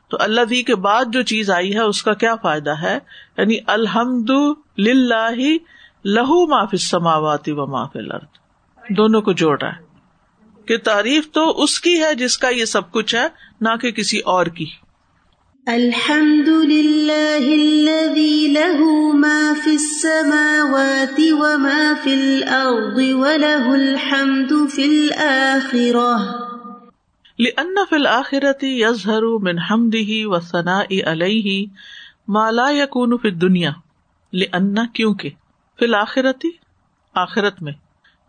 تو 0.10 0.18
اللہ 0.20 0.42
دی 0.42 0.64
کے 0.64 0.76
بعد 0.76 1.06
جو 1.14 1.22
چیز 1.22 1.52
آئی 1.52 1.74
ہے، 1.74 1.80
اس 1.80 2.04
کا 2.04 2.14
کیا 2.14 2.36
فائدہ 2.36 2.82
ہے؟ 2.82 2.98
یعنی 3.38 3.58
الحمد 3.68 4.30
للہ 4.78 5.32
لہو 6.06 6.48
معاف 6.48 6.76
سماواتی 6.80 7.52
و 7.52 7.66
معافل 7.66 8.12
ارد 8.12 8.38
دونوں 8.90 9.22
کو 9.22 9.32
جوڑ 9.32 9.62
رہا 9.62 9.72
ہے۔ 9.72 9.90
کہ 10.66 10.78
تعریف 10.78 11.32
تو 11.32 11.64
اس 11.64 11.80
کی 11.80 12.00
ہے 12.00 12.16
جس 12.16 12.38
کا 12.38 12.50
یہ 12.50 12.66
سب 12.66 12.92
کچھ 12.92 13.16
ہے، 13.16 13.28
نہ 13.62 13.76
کہ 13.82 13.92
کسی 13.92 14.20
اور 14.20 14.46
کی۔ 14.46 14.66
الحمد 15.70 16.50
لله 16.50 17.46
الذي 17.56 18.54
له 18.54 19.12
ما 19.12 19.54
في 19.54 19.74
السماوات 19.74 21.20
وما 21.42 21.94
في 21.94 22.14
الأرض 22.14 22.98
وله 22.98 23.76
الحمد 23.76 24.54
في 24.70 24.86
الآخرة 24.86 26.16
لأن 27.40 27.86
في 27.90 27.96
الآخرة 27.96 28.66
يظهر 28.66 29.38
من 29.38 29.60
حمده 29.60 30.18
والثناء 30.26 31.10
عليه 31.10 31.68
ما 32.28 32.52
لا 32.52 32.70
يكون 32.72 33.18
في 33.18 33.28
الدنيا 33.28 33.74
لأن 34.34 34.86
کیونکہ 34.94 35.30
في 35.80 35.86
الآخرة 35.86 36.50
آخرت 37.16 37.62
میں 37.62 37.74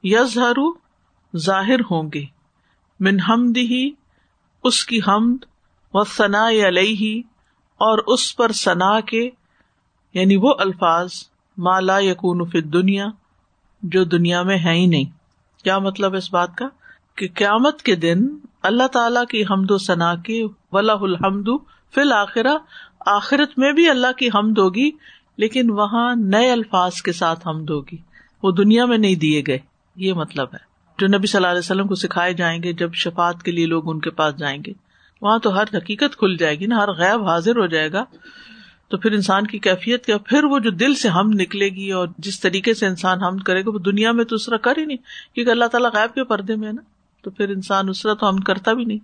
یظہر 0.04 0.60
ظاہر 1.36 1.80
ہوں 1.90 2.10
گے. 2.14 2.24
من 3.00 3.20
حمده 3.28 3.82
اس 4.64 4.84
کی 4.84 5.00
حمد 5.08 5.50
و 5.94 6.04
ثنا 6.04 6.48
علیہ 6.68 7.29
اور 7.80 7.98
اس 8.06 8.36
پر 8.36 8.52
ثنا 8.52 9.00
کے 9.00 9.30
یعنی 10.14 10.36
وہ 10.36 10.54
الفاظ 10.58 11.10
مالا 11.58 11.98
یقون 11.98 12.50
فی 12.50 12.60
دنیا 12.60 13.06
جو 13.82 14.04
دنیا 14.04 14.42
میں 14.42 14.58
ہے 14.58 14.74
ہی 14.74 14.86
نہیں۔ 14.86 15.04
کیا 15.64 15.78
مطلب 15.78 16.14
اس 16.14 16.32
بات 16.32 16.56
کا؟ 16.56 16.68
کہ 17.16 17.28
قیامت 17.34 17.82
کے 17.82 17.96
دن 17.96 18.18
اللہ 18.62 18.86
تعالی 18.86 19.26
کی 19.30 19.42
حمد 19.42 19.70
و 19.70 19.78
ثنا 19.78 20.14
کے 20.14 20.46
ولا 20.72 20.92
الحمد 20.92 21.48
فی 21.94 22.00
الآخرہ، 22.00 22.58
آخرت 23.06 23.58
میں 23.58 23.72
بھی 23.72 23.90
اللہ 23.90 24.12
کی 24.12 24.28
حمد 24.28 24.58
ہوگی، 24.58 24.90
لیکن 25.36 25.70
وہاں 25.70 26.14
نئے 26.16 26.50
الفاظ 26.50 26.92
کے 26.94 27.12
ساتھ 27.12 27.48
حمد 27.48 27.70
ہوگی۔ 27.70 27.96
وہ 28.42 28.50
دنیا 28.50 28.84
میں 28.84 28.98
نہیں 28.98 29.14
دیے 29.14 29.42
گئے۔ 29.46 29.58
یہ 29.96 30.12
مطلب 30.12 30.48
ہے۔ 30.54 30.58
جو 30.98 31.06
نبی 31.06 31.26
صلی 31.26 31.38
اللہ 31.38 31.48
علیہ 31.48 31.58
وسلم 31.58 31.86
کو 31.86 31.94
سکھائے 31.94 32.34
جائیں 32.34 32.62
گے، 32.62 32.72
جب 32.72 32.94
شفات 32.94 33.42
کے 33.42 33.52
لیے 33.52 33.66
لوگ 33.66 33.90
ان 33.90 34.00
کے 34.00 34.10
پاس 34.10 34.36
جائیں 34.36 34.62
گے۔ 34.66 34.89
وہاں 35.22 35.38
تو 35.38 35.58
ہر 35.58 35.64
حقیقت 35.74 36.16
کھل 36.16 36.36
جائے 36.36 36.60
گی 36.60 36.66
نا، 36.66 36.76
ہر 36.76 36.92
غیب 36.92 37.28
حاضر 37.28 37.56
ہو 37.56 37.66
جائے 37.66 37.92
گا۔ 37.92 38.04
تو 38.88 38.98
پھر 38.98 39.12
انسان 39.12 39.46
کی 39.46 39.58
کیفیت 39.58 40.06
کیا؟ 40.06 40.18
پھر 40.18 40.44
وہ 40.44 40.58
جو 40.58 40.70
دل 40.70 40.94
سے 40.94 41.08
ہم 41.08 41.30
نکلے 41.30 41.68
گی 41.68 41.92
اور 41.92 42.08
جس 42.18 42.40
طریقے 42.40 42.74
سے 42.74 42.86
انسان 42.86 43.22
ہم 43.22 43.38
کرے 43.38 43.60
گا، 43.60 43.70
وہ 43.74 43.78
دنیا 43.78 44.12
میں 44.12 44.24
تو 44.24 44.36
اس 44.36 44.46
طرح 44.46 44.56
کر 44.56 44.78
ہی 44.78 44.84
نہیں، 44.84 44.96
کیونکہ 45.34 45.50
اللہ 45.50 45.64
تعالیٰ 45.64 45.90
غائب 45.94 46.14
کے 46.14 46.24
پردے 46.24 46.56
میں 46.56 46.68
ہے 46.68 46.72
نا۔ 46.72 46.82
تو 47.22 47.30
پھر 47.30 47.48
انسان 47.48 47.88
اس 47.88 48.02
طرح 48.02 48.14
تو 48.14 48.28
ہم 48.28 48.38
کرتا 48.38 48.72
بھی 48.72 48.84
نہیں۔ 48.84 48.98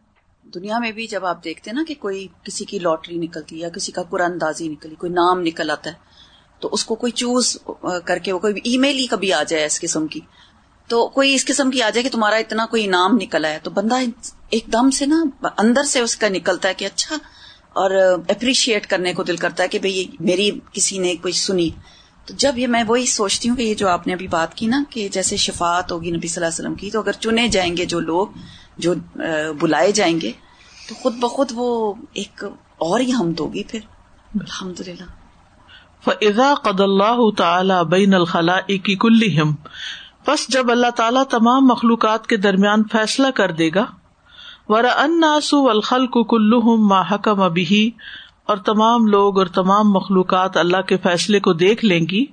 دنیا 0.54 0.78
میں 0.78 0.92
بھی 0.92 1.06
جب 1.06 1.24
آپ 1.24 1.44
دیکھتے 1.44 1.72
نا 1.72 1.84
کہ 1.88 1.94
کوئی 1.98 2.26
کسی 2.42 2.64
کی 2.64 2.78
لاٹری 2.78 3.16
نکلتی 3.16 3.58
یا 3.58 3.68
کسی 3.68 3.92
کا 3.92 4.02
قرآن 4.02 4.32
اندازی 4.32 4.68
نکلی، 4.68 4.94
کوئی 4.94 5.12
نام 5.12 5.40
نکل 5.40 5.70
آتا 5.70 5.90
ہے، 5.90 5.94
تو 6.60 6.68
اس 6.72 6.84
کو 6.84 6.94
کوئی 6.94 7.12
چوز 7.12 7.56
کر 8.04 8.18
کے 8.18 8.32
وہ 8.32 8.38
کوئی 8.38 8.54
ای 8.64 8.78
میل 8.78 8.96
ہی 8.96 9.06
کبھی 9.06 9.32
آ 9.32 9.42
جائے 9.42 9.66
اس 9.66 9.80
قسم 9.80 10.06
کی۔ 10.06 10.20
تو 10.88 11.08
کوئی 11.08 11.34
اس 11.34 11.44
قسم 11.44 11.70
کی 11.70 11.82
آ 11.82 11.90
جائے 11.90 12.02
کہ 12.02 12.08
تمہارا 12.08 12.36
اتنا 12.36 12.66
کوئی 12.66 12.84
انعام 12.84 13.16
نکلا 13.16 13.48
ہے؟ 13.48 13.58
تو 13.62 13.70
بندہ 13.70 13.96
ایک 14.50 14.64
دم 14.72 14.90
سے 14.90 15.06
نا 15.06 15.22
اندر 15.58 15.82
سے 15.82 16.00
اس 16.00 16.16
کا 16.16 16.28
نکلتا 16.28 16.68
ہے 16.68 16.74
کہ 16.74 16.84
اچھا 16.84 17.16
اور 17.72 17.90
اپریشیٹ 18.28 18.86
کرنے 18.86 19.12
کو 19.12 19.22
دل 19.22 19.36
کرتا 19.36 19.62
ہے 19.62 19.68
کہ 19.68 19.78
بھائی 19.78 20.06
میری 20.20 20.50
کسی 20.72 20.98
نے 20.98 21.14
کوئی 21.16 21.32
سنی۔ 21.32 21.68
تو 22.26 22.34
جب 22.34 22.58
یہ 22.58 22.66
میں 22.66 22.82
وہی 22.88 23.06
سوچتی 23.06 23.48
ہوں 23.48 23.56
کہ 23.56 23.62
یہ 23.62 23.74
جو 23.74 23.88
آپ 23.88 24.06
نے 24.06 24.12
ابھی 24.12 24.28
بات 24.28 24.54
کی 24.54 24.66
نا 24.66 24.82
کہ 24.90 25.08
جیسے 25.08 25.36
شفات 25.36 25.92
ہوگی 25.92 26.10
نبی 26.10 26.28
صلی 26.28 26.44
اللہ 26.44 26.54
علیہ 26.54 26.60
وسلم 26.60 26.74
کی، 26.74 26.90
تو 26.90 27.00
اگر 27.00 27.12
چنے 27.12 27.48
جائیں 27.48 27.76
گے 27.76 27.84
جو 27.84 28.00
لوگ، 28.00 28.26
جو 28.78 28.94
بلائے 29.60 29.92
جائیں 29.92 30.20
گے، 30.20 30.32
تو 30.88 30.94
خود 30.94 31.14
بخود 31.14 31.52
وہ 31.54 31.94
ایک 32.12 32.44
اور 32.78 33.00
ہی 33.00 33.12
حمد 33.12 33.40
ہوگی 33.40 33.62
پھر۔ 33.62 33.80
الحمد 34.34 34.80
للہ 34.80 35.04
فضا 36.04 36.54
قد 36.54 36.80
اللہ 36.80 37.30
تعالی 37.38 37.74
بین 37.90 38.14
الخلا 38.14 38.60
کی 38.60 38.96
کلم 38.96 39.54
بس 40.26 40.48
جب 40.48 40.70
اللہ 40.70 40.90
تعالیٰ 40.90 41.24
تمام 41.24 41.66
مخلوقات 41.66 42.26
کے 42.26 42.36
درمیان 42.36 42.82
فیصلہ 42.92 43.26
کر 43.30 43.50
دے 43.52 43.70
گا 43.74 43.84
ورا 44.68 45.02
اناسو 45.02 45.68
الخل 45.68 46.06
کو 46.06 46.24
کلو 46.24 46.76
ما 46.76 47.00
حکم 47.00 47.40
ابھی 47.40 47.90
اور 48.46 48.56
تمام 48.56 49.06
لوگ 49.06 49.38
اور 49.38 49.46
تمام 49.46 49.92
مخلوقات 49.92 50.56
اللہ 50.56 50.80
کے 50.80 50.96
فیصلے 50.96 51.40
کو 51.40 51.52
دیکھ 51.52 51.84
لیں 51.84 52.06
گی 52.10 52.26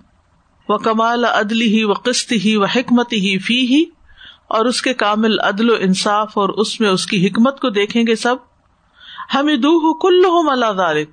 وہ 0.70 0.78
کمال 0.78 1.26
عدلی 1.26 1.68
ہی 1.68 1.84
و 1.84 1.94
قسط 1.94 2.32
ہی 2.32 2.56
و 2.56 2.64
حکمت 2.64 3.14
ہی 3.14 3.38
فی 3.38 3.68
ہی 3.68 3.84
اور 4.48 4.66
اس 4.66 4.82
کے 4.82 4.94
کامل 4.94 5.40
عدل 5.40 5.70
و 5.70 5.76
انصاف 5.80 6.38
اور 6.38 6.50
اس 6.50 6.80
میں 6.82 6.90
اس 6.90 7.06
کی 7.06 7.28
حکمت 7.28 7.60
کو 7.60 7.70
دیکھیں 7.70 8.08
گے 8.08 8.16
سب۔ 8.16 8.36
ہمیں 9.34 9.56
دو 9.56 9.94
کل 9.94 10.26
اللہ 10.26 11.04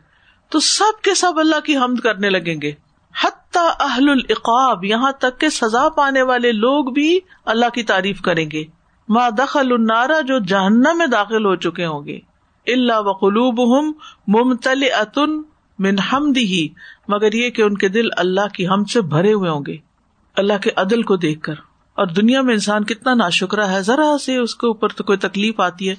تو 0.48 0.60
سب 0.60 1.02
کے 1.02 1.14
سب 1.14 1.32
اللہ 1.36 1.60
کی 1.60 1.76
حمد 1.76 2.00
کرنے 2.00 2.30
لگیں 2.30 2.60
گے۔ 2.62 2.72
حتی 3.50 3.84
اہل 3.84 4.08
العقاب، 4.08 4.84
یہاں 4.84 5.12
تک 5.12 5.40
کہ 5.40 5.48
سزا 5.48 5.88
پانے 5.88 6.22
والے 6.22 6.52
لوگ 6.52 6.84
بھی 6.84 7.20
اللہ 7.44 7.66
کی 7.74 7.82
تعریف 7.82 8.20
کریں 8.20 8.50
گے۔ 8.52 8.64
ماں 9.08 9.30
دخل 9.30 9.72
النارا 9.72 10.20
جو 10.20 10.38
جہنم 10.38 10.98
میں 10.98 11.06
داخل 11.06 11.44
ہو 11.44 11.56
چکے 11.56 11.86
ہوں 11.86 12.04
گے۔ 12.04 12.18
اللہ 12.66 12.92
و 12.96 13.12
قلوب 13.12 13.78
ہم 13.78 13.92
ممتل 14.26 14.82
اتن 14.92 15.42
من 15.78 15.98
حمد 16.12 16.38
مگر 17.08 17.32
یہ 17.32 17.50
کہ 17.50 17.62
ان 17.62 17.76
کے 17.76 17.88
دل 17.88 18.08
اللہ 18.16 18.48
کی 18.54 18.68
ہم 18.68 18.84
سے 18.84 19.00
بھرے 19.00 19.32
ہوئے 19.32 19.50
ہوں 19.50 19.60
گے۔ 19.66 19.76
اللہ 20.36 20.52
کے 20.62 20.70
عدل 20.76 21.02
کو 21.02 21.16
دیکھ 21.16 21.40
کر۔ 21.40 21.54
اور 21.94 22.06
دنیا 22.06 22.42
میں 22.42 22.54
انسان 22.54 22.84
کتنا 22.84 23.14
نا 23.14 23.28
شکرا 23.28 23.72
ہے، 23.72 23.82
ذرا 23.82 24.18
سے 24.18 24.36
اس 24.36 24.54
کے 24.54 24.66
اوپر 24.66 24.88
تو 24.88 25.04
کوئی 25.04 25.18
تکلیف 25.18 25.60
آتی 25.60 25.88
ہے، 25.88 25.94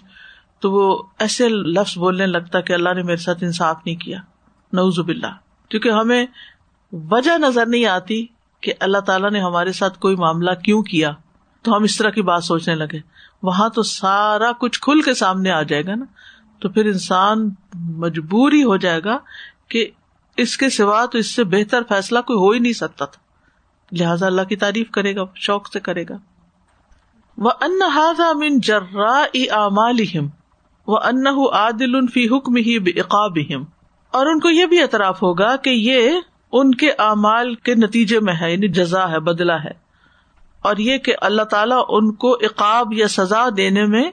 تو 0.60 0.72
وہ 0.72 1.03
ایسے 1.20 1.50
لفظ 1.50 1.98
بولنے 1.98 2.25
لگتا 2.25 2.62
کہ 2.62 2.74
اللہ 2.74 2.93
نے 2.96 3.03
میرے 3.03 3.17
ساتھ 3.17 3.43
انصاف 3.43 3.77
نہیں 3.86 3.96
کیا۔ 3.96 4.17
نوزب 4.74 5.08
اللہ 5.08 5.36
کیونکہ 5.70 5.89
ہمیں 5.89 6.25
وجہ 6.91 7.38
نظر 7.38 7.65
نہیں 7.65 7.86
آتی 7.86 8.25
کہ 8.62 8.74
اللہ 8.79 8.98
تعالیٰ 8.98 9.31
نے 9.31 9.39
ہمارے 9.39 9.71
ساتھ 9.71 10.00
کوئی 10.00 10.15
معاملہ 10.15 10.51
کیوں 10.51 10.83
کیا، 10.83 11.12
تو 11.62 11.75
ہم 11.75 11.83
اس 11.83 11.98
طرح 11.98 12.10
کی 12.10 12.21
بات 12.21 12.43
سوچنے 12.43 12.75
لگے۔ 12.75 13.00
وہاں 13.43 13.69
تو 13.69 13.83
سارا 13.83 14.51
کچھ 14.51 14.81
کھل 14.81 15.01
کے 15.01 15.13
سامنے 15.13 15.51
آ 15.51 15.62
جائے 15.62 15.86
گا 15.86 15.95
نا، 15.95 16.05
تو 16.60 16.69
پھر 16.69 16.86
انسان 16.86 17.50
مجبور 17.74 18.51
ہی 18.51 18.63
ہو 18.63 18.77
جائے 18.77 19.01
گا 19.03 19.17
کہ 19.67 19.89
اس 20.38 20.57
کے 20.57 20.69
سوا 20.69 21.05
تو 21.05 21.17
اس 21.17 21.36
سے 21.36 21.43
بہتر 21.43 21.81
فیصلہ 21.89 22.19
کوئی 22.19 22.39
ہو 22.39 22.50
ہی 22.50 22.60
نہیں 22.60 22.74
سکتا 22.74 23.05
تھا۔ 23.05 23.21
لہٰذا 23.91 24.25
اللہ 24.25 24.41
کی 24.41 24.55
تعریف 24.55 24.91
کرے 24.91 25.15
گا، 25.15 25.24
شوق 25.36 25.74
سے 25.74 25.79
کرے 25.79 26.03
گا۔ 26.10 26.17
وہ 27.38 27.51
ان 27.62 28.60
جرا 28.60 29.25
اعمالہم 29.33 30.27
وہ 30.88 30.98
ان 30.98 31.27
عادل 31.27 32.07
فی 32.07 32.27
حکم 32.27 32.55
ہی 32.55 32.79
بقاب 32.79 33.38
اور 34.12 34.25
ان 34.25 34.39
کو 34.39 34.50
یہ 34.50 34.65
بھی 34.65 34.81
اعتراف 34.81 35.24
ہوگا 35.24 35.55
کہ 35.55 35.69
یہ 35.69 36.12
ان 36.51 36.75
کے 36.75 36.91
اعمال 36.91 37.55
کے 37.55 37.75
نتیجے 37.75 38.20
میں 38.20 38.34
ہے 38.41 38.51
یعنی 38.51 38.67
جزا 38.67 39.12
ہے 39.12 39.20
بدلا 39.20 39.63
ہے۔ 39.63 39.72
اور 40.62 40.77
یہ 40.77 40.98
کہ 40.98 41.15
اللہ 41.22 41.41
تعالیٰ 41.41 41.86
ان 41.89 42.13
کو 42.13 42.31
اقاب 42.34 42.93
یا 42.93 43.08
سزا 43.08 43.48
دینے 43.58 43.86
میں 43.86 44.12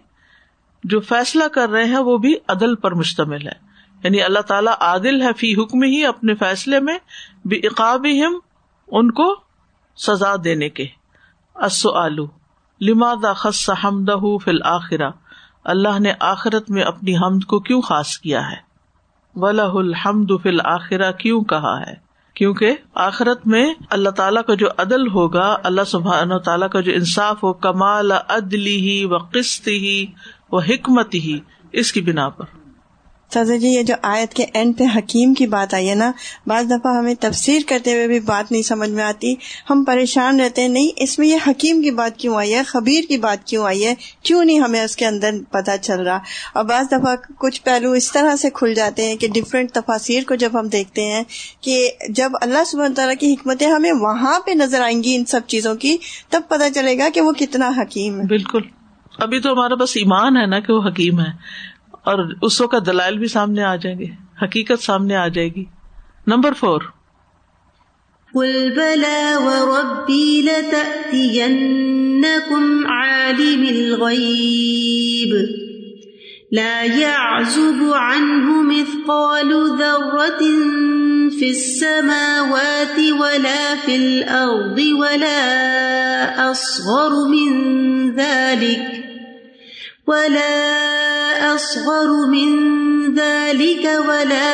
جو 0.85 1.01
فیصلہ 1.01 1.45
کر 1.45 1.69
رہے 1.69 1.85
ہیں، 1.85 1.99
وہ 1.99 2.19
بھی 2.19 2.35
عدل 2.49 2.75
پر 2.75 2.95
مشتمل 2.95 3.47
ہے۔ 3.47 3.69
یعنی 4.05 4.23
اللہ 4.23 4.39
تعالیٰ 4.39 4.75
عادل 4.81 5.23
ہے 5.23 5.33
فی 5.33 5.55
حکم 5.55 5.83
ہی 5.83 6.07
اپنے 6.07 6.35
فیصلے 6.35 6.81
میں 6.81 6.99
بھی 7.45 7.61
اقاب 7.67 8.07
ان 8.89 9.11
کو 9.11 9.37
سزا 9.97 10.35
دینے 10.45 10.69
کے۔ 10.69 10.87
آلو 11.95 12.27
لما 12.81 13.15
دا 13.23 13.33
خص 13.33 13.71
حمد 13.85 14.11
فل 14.45 14.63
آخرا 14.65 15.11
اللہ 15.65 15.99
نے 15.99 16.13
آخرت 16.21 16.71
میں 16.71 16.83
اپنی 16.83 17.17
حمد 17.17 17.45
کو 17.45 17.61
کیوں 17.61 17.81
خاص 17.81 18.19
کیا 18.19 18.51
ہے؟ 18.51 18.57
ولہ 19.35 19.63
الحمد 19.63 20.31
فل 20.43 20.61
آخرا 20.65 21.11
کیوں 21.11 21.45
کہا 21.45 21.81
ہے؟ 21.81 22.08
کیونکہ 22.39 22.77
آخرت 22.95 23.47
میں 23.47 23.75
اللہ 23.91 24.09
تعالیٰ 24.09 24.43
کا 24.45 24.55
جو 24.55 24.67
عدل 24.79 25.09
ہوگا، 25.09 25.57
اللہ 25.65 25.85
سبحان 25.87 26.31
تعالیٰ 26.45 26.71
کا 26.71 26.81
جو 26.81 26.93
انصاف 26.93 27.43
ہو، 27.43 27.53
کمال 27.53 28.13
عدلی 28.13 28.77
ہی 28.77 29.05
و 29.05 29.19
قسط 29.19 29.69
ہی 29.69 30.07
و 30.53 30.59
حکمت 30.59 31.15
ہی، 31.15 31.39
اس 31.73 31.93
کی 31.93 32.01
بنا 32.01 32.29
پر۔ 32.29 32.45
سازا 33.35 33.57
جی 33.57 33.69
یہ 33.69 33.83
جو 33.83 33.95
آیت 34.03 34.35
کے 34.35 34.47
اینڈ 34.55 34.79
پہ 34.79 34.85
حکیم 34.99 35.35
کی 35.35 35.47
بات 35.47 35.75
آئی 35.75 35.91
ہے 35.91 35.95
نا، 35.95 36.13
بعض 36.47 36.67
دفعہ 36.71 36.97
ہمیں 36.97 37.15
تفسیر 37.21 37.61
کرتے 37.67 37.93
ہوئے 37.93 38.07
بھی 38.07 38.21
بات 38.21 38.53
نہیں 38.53 38.63
سمجھ 38.63 38.91
میں 38.91 39.05
آتی۔ 39.05 39.35
ہم 39.71 39.85
پریشان 39.85 40.41
رہتے 40.41 40.61
ہیں، 40.61 40.69
نہیں، 40.69 40.89
اس 40.97 41.19
میں 41.19 41.29
یہ 41.29 41.37
حکیم 41.47 41.83
کی 41.83 41.91
بات 41.91 42.17
کیوں 42.17 42.37
آئی 42.37 42.55
ہے؟ 42.55 42.63
خبیر 42.63 43.05
کی 43.09 43.19
بات 43.19 43.47
کیوں 43.47 43.65
آئی 43.65 43.87
ہے؟ 43.87 43.95
کیوں 44.23 44.45
نہیں 44.45 44.61
ہمیں 44.61 44.85
اس 44.85 44.97
کے 44.97 45.07
اندر 45.07 45.31
پتا 45.51 45.79
چل 45.79 46.01
رہا؟ 46.01 46.19
اور 46.55 46.65
بعض 46.65 46.85
دفعہ 46.87 47.17
کچھ 47.39 47.63
پہلو 47.63 47.93
اس 47.93 48.13
طرح 48.13 48.37
سے 48.37 48.51
کھل 48.55 48.75
جاتے 48.75 49.09
ہیں 49.09 49.17
کہ 49.17 49.29
ڈفرینٹ 49.35 49.71
تفاصیر 49.71 50.23
کو 50.29 50.35
جب 50.35 50.51
ہم 50.61 50.69
دیکھتے 50.69 51.03
ہیں 51.03 51.25
کہ 51.61 51.91
جب 52.09 52.33
اللہ 52.41 52.65
سب 52.67 52.79
تعالیٰ 52.97 53.15
کی 53.21 53.33
حکمتیں 53.33 53.67
ہمیں 53.67 53.93
وہاں 53.93 54.41
پہ 54.41 54.51
نظر 54.51 54.81
آئیں 54.81 55.03
گی 55.03 55.15
ان 55.15 55.25
سب 55.25 55.41
چیزوں 55.47 55.75
کی، 55.75 55.97
تب 56.29 56.41
پتا 56.49 56.71
چلے 56.71 56.99
گا 56.99 57.09
کہ 57.15 57.21
وہ 57.21 57.33
کتنا 57.33 57.71
حکیم 57.77 58.21
ہے۔ 58.21 58.27
بالکل۔ 58.27 58.63
ابھی 59.19 59.41
تو 59.41 59.53
ہمارا 59.53 59.75
بس 59.75 59.91
ایمان 59.97 60.37
ہے 60.37 60.47
نا 60.47 60.61
کہ 60.61 60.73
وہ 60.73 60.89
حکیم 60.89 61.21
ہے۔ 61.21 61.78
اور 62.09 62.35
اس 62.43 62.61
وقت 62.61 62.87
دلائل 62.87 63.19
بھی 63.19 63.27
سامنے 63.27 63.63
آ 63.63 63.77
جائیں 63.77 63.99
گے۔ 63.99 64.07
حقیقت 64.43 64.83
سامنے 64.83 65.17
آ 65.17 65.29
جائے 65.29 65.49
گی۔ 65.49 65.65
Number 66.27 66.53
four. 66.53 66.81
عالم 72.87 73.65
الغيب 73.69 75.35
لا 76.53 76.83
يعزب 76.83 77.95
عنه 77.95 78.63
مثقال 78.63 79.53
ذرة 79.79 80.45
في 81.39 81.49
السماوات 81.49 83.01
ولا 83.21 83.75
في 83.85 83.97
الأرض 83.97 84.81
ولا 84.93 85.41
أصغر 86.51 87.29
من 87.29 87.71
ذلك 88.11 88.98
ولا 90.09 91.55
أصغر 91.55 92.11
من 92.29 92.53
ذلك 93.15 93.85
ولا 94.09 94.53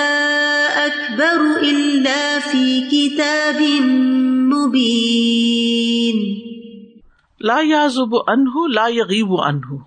أكبر 0.86 1.44
إلا 1.62 2.38
في 2.50 2.62
كتاب 2.92 3.60
مبين 4.52 6.18
لا 7.40 7.60
يعزب 7.60 8.16
عنه 8.26 8.66
لا 8.68 8.88
يغيب 8.88 9.36
عنه 9.40 9.78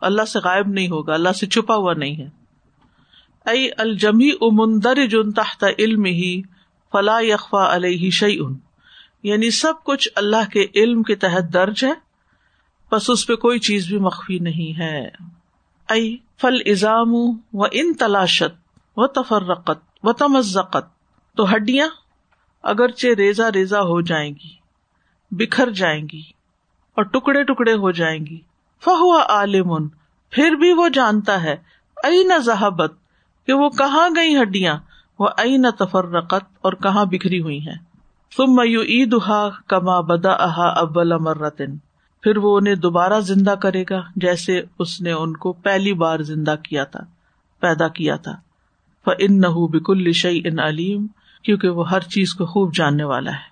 اللہ 0.00 0.24
سے 0.24 0.38
غائب 0.44 0.68
نہیں 0.68 0.88
ہوگا، 0.88 1.14
اللہ 1.14 1.32
سے 1.40 1.46
چھپا 1.46 1.74
ہوا 1.76 1.94
نہیں 1.94 2.16
ہے۔ 2.16 2.28
ائی 3.46 3.68
الجمی 3.76 4.30
امندر 4.40 5.06
جن 5.06 5.32
تحت 5.32 5.64
علم 5.78 6.04
ہی 6.04 6.42
فلا 6.92 7.18
یقفا 7.20 7.74
علیہ 7.74 8.10
شعی 8.10 8.36
ان 8.40 8.54
یعنی 9.22 9.50
سب 9.50 9.82
کچھ 9.84 10.08
اللہ 10.14 10.50
کے 10.52 10.66
علم 10.74 11.02
کے 11.02 11.14
تحت 11.14 11.52
درج 11.52 11.84
ہے۔ 11.84 12.09
بس 12.92 13.10
اس 13.10 13.26
پہ 13.26 13.34
کوئی 13.34 13.58
چیز 13.58 13.86
بھی 13.86 13.98
مخفی 13.98 14.38
نہیں 14.38 14.78
ہے۔ 14.78 15.08
ائی 15.88 16.16
فل 16.40 16.56
ازام 16.66 17.14
و 17.52 17.64
ان 17.72 17.94
تلاشت 17.94 18.58
و 18.96 19.06
تفرقت 19.06 19.84
و 20.02 20.12
تمزقت۔ 20.12 21.00
تو 21.36 21.54
ہڈیاں 21.54 21.88
اگرچہ 22.62 23.06
ریزا 23.06 23.52
ریزا 23.52 23.80
ہو 23.80 24.00
جائیں 24.00 24.30
گی، 24.30 24.54
بکھر 25.30 25.70
جائیں 25.70 26.02
گی 26.12 26.22
اور 26.96 27.04
ٹکڑے 27.04 27.42
ٹکڑے 27.42 27.72
ہو 27.72 27.90
جائیں 27.90 28.26
گی۔ 28.26 28.40
فہو 28.84 29.18
عالم 29.18 29.88
پھر 30.30 30.50
بھی 30.50 30.72
وہ 30.72 30.88
جانتا 30.88 31.42
ہے۔ 31.42 31.56
ائی 32.04 32.24
نہ 32.24 32.38
ذہبت، 32.38 32.92
کہ 33.46 33.52
وہ 33.52 33.68
کہاں 33.68 34.08
گئی 34.16 34.42
ہڈیاں، 34.42 34.74
وہ 35.18 35.28
ائی 35.38 35.56
نہ 35.56 35.70
تفرقت 35.78 36.44
اور 36.60 36.72
کہاں 36.72 37.04
بکھری 37.04 37.40
ہوئی 37.40 37.58
ہیں۔ 37.58 37.78
تم 38.36 38.54
میو 38.54 38.82
عید 38.82 39.14
کما 39.66 40.00
بدا 40.00 40.32
احا 40.32 40.68
ابل 40.68 41.16
مرتن۔ 41.18 41.89
پھر 42.22 42.36
وہ 42.36 42.56
انہیں 42.56 42.74
دوبارہ 42.74 43.20
زندہ 43.20 43.50
کرے 43.50 43.84
گا 43.90 44.02
جیسے 44.16 44.62
اس 44.78 45.00
نے 45.00 45.12
ان 45.12 45.36
کو 45.36 45.52
پہلی 45.52 45.92
بار 45.92 46.18
زندہ 46.18 46.54
کیا 46.62 46.84
تھا، 46.84 47.00
پیدا 47.60 47.88
کیا 47.88 48.16
تھا۔ 48.16 48.36
ان 49.18 49.40
نہ 49.40 49.46
بکل 49.46 50.12
شعی 50.12 50.40
ان 50.44 50.58
علیم 50.58 51.06
کیونکہ 51.42 51.68
وہ 51.68 51.90
ہر 51.90 52.00
چیز 52.00 52.34
کو 52.34 52.46
خوب 52.46 52.74
جاننے 52.74 53.04
والا 53.04 53.30
ہے۔ 53.30 53.50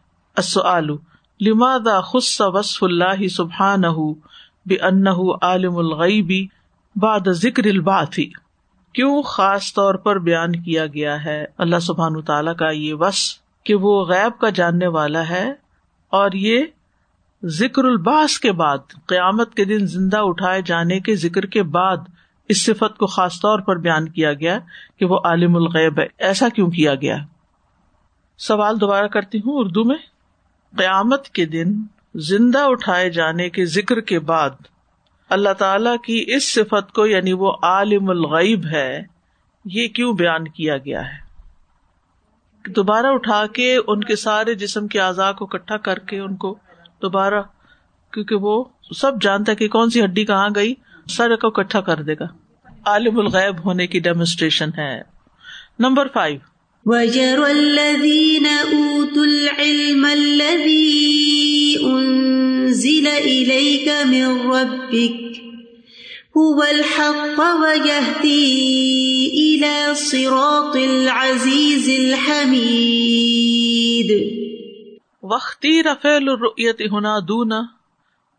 آلو 0.65 0.97
لما 1.41 2.01
خص 2.01 2.41
وصف 2.41 2.85
اللہ 2.85 3.27
سبحان 3.27 3.83
بے 4.67 4.75
ان 4.75 5.07
عالم 5.43 5.77
الغیبی 5.77 6.47
باد 6.97 7.21
ذکر 7.29 7.65
الباطی 7.65 8.27
کیوں 8.95 9.23
خاص 9.23 9.75
طور 9.75 9.95
پر 9.95 10.19
بیان 10.19 10.53
کیا 10.63 10.87
گیا 10.87 11.25
ہے 11.25 11.45
اللہ 11.59 11.79
سبحان 11.79 12.23
تعالیٰ 12.23 12.57
کا 12.57 12.71
یہ 12.71 12.95
وس 12.95 13.39
کہ 13.65 13.75
وہ 13.75 14.05
غیب 14.05 14.41
کا 14.41 14.49
جاننے 14.49 14.87
والا 14.87 15.29
ہے 15.29 15.55
اور 16.09 16.31
یہ 16.33 16.65
ذکر 17.45 17.85
الباس 17.85 18.41
کے 18.41 18.53
بعد، 18.53 18.79
قیامت 19.07 19.55
کے 19.55 19.65
دن 19.65 19.87
زندہ 19.87 20.19
اٹھائے 20.19 20.63
جانے 20.63 21.01
کے 21.01 21.15
ذکر 21.15 21.47
کے 21.47 21.63
بعد 21.63 21.97
اس 22.49 22.65
صفت 22.65 22.99
کو 22.99 23.07
خاص 23.07 23.41
طور 23.41 23.59
پر 23.59 23.77
بیان 23.77 24.09
کیا 24.09 24.33
گیا 24.33 24.59
کہ 24.99 25.05
وہ 25.05 25.19
عالم 25.25 25.57
الغیب 25.57 25.99
ہے۔ 25.99 26.07
ایسا 26.19 26.49
کیوں 26.49 26.71
کیا 26.71 26.95
گیا؟ 26.95 27.17
سوال 28.39 28.81
دوبارہ 28.81 29.07
کرتی 29.07 29.39
ہوں 29.39 29.59
اردو 29.59 29.85
میں۔ 29.85 29.97
قیامت 30.77 31.29
کے 31.29 31.47
دن 31.47 31.83
زندہ 32.15 32.59
اٹھائے 32.59 33.11
جانے 33.11 33.51
کے 33.51 33.65
ذکر 33.65 34.01
کے 34.01 34.19
بعد 34.19 34.51
اللہ 35.29 35.53
تعالی 35.53 35.91
کی 36.05 36.35
اس 36.35 36.55
صفت 36.55 36.93
کو 36.93 37.07
یعنی 37.07 37.33
وہ 37.33 37.53
عالم 37.63 38.11
الغیب 38.11 38.67
ہے، 38.67 39.03
یہ 39.65 39.89
کیوں 39.89 40.13
بیان 40.13 40.49
کیا 40.49 40.77
گیا 40.77 41.01
ہے؟ 41.01 41.29
دوبارہ 42.71 43.07
اٹھا 43.07 43.47
کے 43.47 43.79
ان 43.87 44.05
کے 44.05 44.17
سارے 44.17 44.55
جسم 44.55 44.89
کے 44.89 45.01
اعضاء 45.01 45.33
کو 45.33 45.45
اکٹھا 45.45 45.77
کر 45.77 45.99
کے 45.99 46.19
ان 46.19 46.37
کو 46.37 46.59
دوبارہ، 47.03 47.43
کیونکہ 48.13 48.35
وہ 48.35 48.65
سب 48.97 49.13
جانتا 49.21 49.53
ہے 49.53 49.57
کہ 49.57 49.69
کون 49.69 49.91
سی 49.91 50.05
ہڈی 50.05 50.25
کہاں 50.25 50.49
گئی 50.55 50.75
سر 51.09 51.37
کو 51.37 51.47
اکٹھا 51.47 51.81
کر 51.81 52.03
دے 52.03 52.15
گا۔ 52.15 52.27
عالم 52.87 53.19
الغیب 53.19 53.65
ہونے 53.65 53.87
کی 53.87 54.01
ڈیمونسٹریشن 54.01 54.71
ہے۔ 54.79 55.03
نمبر 55.79 56.09
فائیو 56.15 56.39
انزل 61.87 63.07
الیک 63.07 63.89
من 64.05 64.51
ربک 64.51 65.39
هو 66.41 66.63
الحق 66.63 67.39
ويهدي 67.39 69.29
الى 69.33 69.93
صراط 69.97 70.77
العزيز 70.77 71.89
الحميد۔ 71.89 74.48
واختیر 75.31 75.87
فعل 76.03 76.29
الرؤیت 76.29 76.81
هنا 76.81 77.19
دون 77.29 77.53